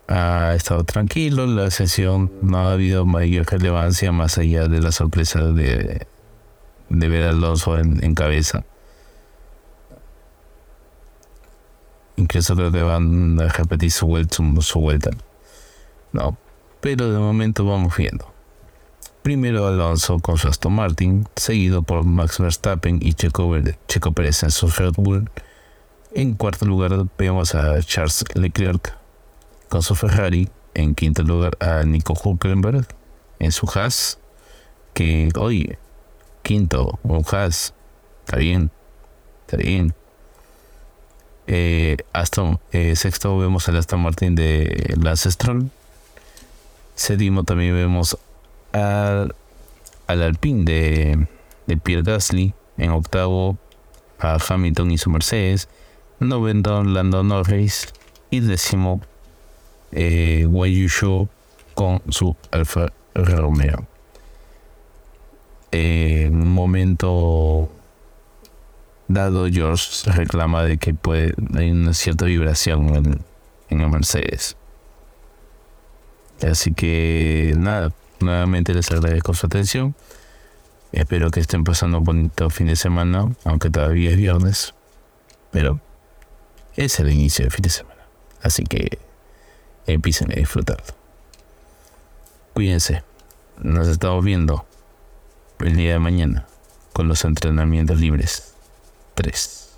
Ha 0.07 0.53
estado 0.55 0.83
tranquilo, 0.83 1.45
la 1.47 1.71
sesión 1.71 2.31
no 2.41 2.57
ha 2.57 2.73
habido 2.73 3.05
mayor 3.05 3.45
relevancia 3.45 4.11
más 4.11 4.37
allá 4.37 4.67
de 4.67 4.81
la 4.81 4.91
sorpresa 4.91 5.41
de, 5.41 6.05
de 6.89 7.07
ver 7.07 7.23
a 7.23 7.29
Alonso 7.29 7.77
en, 7.77 8.15
cabeza. 8.15 8.63
Incluso 12.17 12.55
creo 12.55 12.71
que 12.71 12.81
van 12.81 13.39
a 13.39 13.47
repetir 13.47 13.91
su. 13.91 14.07
Su, 14.61 14.79
vuelta. 14.79 15.11
No, 16.11 16.37
pero 16.81 17.11
de 17.11 17.19
momento 17.19 17.65
vamos 17.65 17.95
viendo. 17.95 18.31
Primero 19.21 19.67
Alonso 19.67 20.17
con 20.19 20.39
su 20.39 20.47
Aston 20.47 20.73
Martin, 20.73 21.27
seguido 21.35 21.83
por 21.83 22.03
Max 22.03 22.39
Verstappen 22.39 22.99
y 23.01 23.13
Checo, 23.13 23.55
Checo 23.87 24.11
Pérez 24.13 24.41
en 24.41 24.49
su 24.49 24.67
Red 24.67 24.93
Bull. 24.97 25.29
En 26.13 26.33
cuarto 26.33 26.65
lugar 26.65 27.05
vemos 27.19 27.53
a 27.53 27.79
Charles 27.83 28.25
Leclerc 28.33 28.97
con 29.69 29.83
su 29.83 29.93
Ferrari. 29.95 30.49
En 30.73 30.95
quinto 30.95 31.21
lugar 31.21 31.57
a 31.59 31.83
Nico 31.83 32.13
Hulkenberg 32.13 32.87
en 33.39 33.51
su 33.51 33.69
Haas. 33.73 34.17
Que, 34.93 35.29
oye, 35.37 35.77
quinto, 36.41 36.99
un 37.03 37.23
Haas. 37.29 37.73
Está 38.25 38.37
bien, 38.37 38.71
está 39.45 39.57
bien. 39.57 39.93
Eh, 41.45 41.97
Aston, 42.13 42.59
eh, 42.71 42.95
sexto 42.95 43.37
vemos 43.37 43.67
al 43.69 43.77
Aston 43.77 44.01
Martin 44.01 44.33
de 44.33 44.95
Lance 44.99 45.29
Stroll. 45.29 45.69
Séptimo 46.95 47.43
también 47.43 47.73
vemos 47.75 48.17
al, 48.73 49.35
al 50.07 50.21
Alpine 50.21 50.63
de, 50.63 51.27
de 51.67 51.77
Pierre 51.77 52.03
Gasly. 52.03 52.53
En 52.77 52.91
octavo 52.91 53.57
a 54.19 54.37
Hamilton 54.47 54.91
y 54.91 54.97
su 54.97 55.09
Mercedes. 55.09 55.69
Noveno 56.19 56.83
Lando 56.83 57.23
Norris. 57.23 57.93
Y 58.29 58.39
décimo 58.39 59.01
eh, 59.91 60.47
Show 60.87 61.27
con 61.73 62.01
su 62.09 62.35
Alfa 62.51 62.87
Romeo. 63.13 63.85
en 65.71 66.41
un 66.41 66.51
momento 66.51 67.69
dado, 69.07 69.47
George 69.49 70.09
reclama 70.11 70.63
de 70.63 70.77
que 70.77 70.93
puede, 70.93 71.33
hay 71.55 71.71
una 71.71 71.93
cierta 71.93 72.25
vibración 72.25 72.95
en, 72.95 73.21
en 73.69 73.81
el 73.81 73.89
Mercedes. 73.89 74.55
Así 76.41 76.73
que 76.73 77.53
nada, 77.57 77.91
nuevamente 78.21 78.73
les 78.73 78.91
agradezco 78.91 79.33
su 79.33 79.45
atención. 79.45 79.95
Espero 80.91 81.31
que 81.31 81.39
estén 81.39 81.63
pasando 81.63 81.99
un 81.99 82.03
bonito 82.03 82.49
fin 82.49 82.67
de 82.67 82.75
semana, 82.75 83.31
aunque 83.45 83.69
todavía 83.69 84.11
es 84.11 84.17
viernes. 84.17 84.73
Pero 85.51 85.79
es 86.75 86.99
el 86.99 87.11
inicio 87.11 87.45
del 87.45 87.51
fin 87.51 87.63
de 87.63 87.69
semana. 87.69 88.01
Así 88.41 88.63
que 88.63 88.99
empiecen 89.87 90.31
a 90.31 90.35
disfrutarlo. 90.35 90.93
Cuídense. 92.53 93.03
Nos 93.61 93.87
estamos 93.87 94.23
viendo 94.25 94.65
el 95.59 95.75
día 95.75 95.93
de 95.93 95.99
mañana 95.99 96.47
con 96.93 97.07
los 97.07 97.23
entrenamientos 97.25 97.99
libres 97.99 98.53
3. 99.15 99.77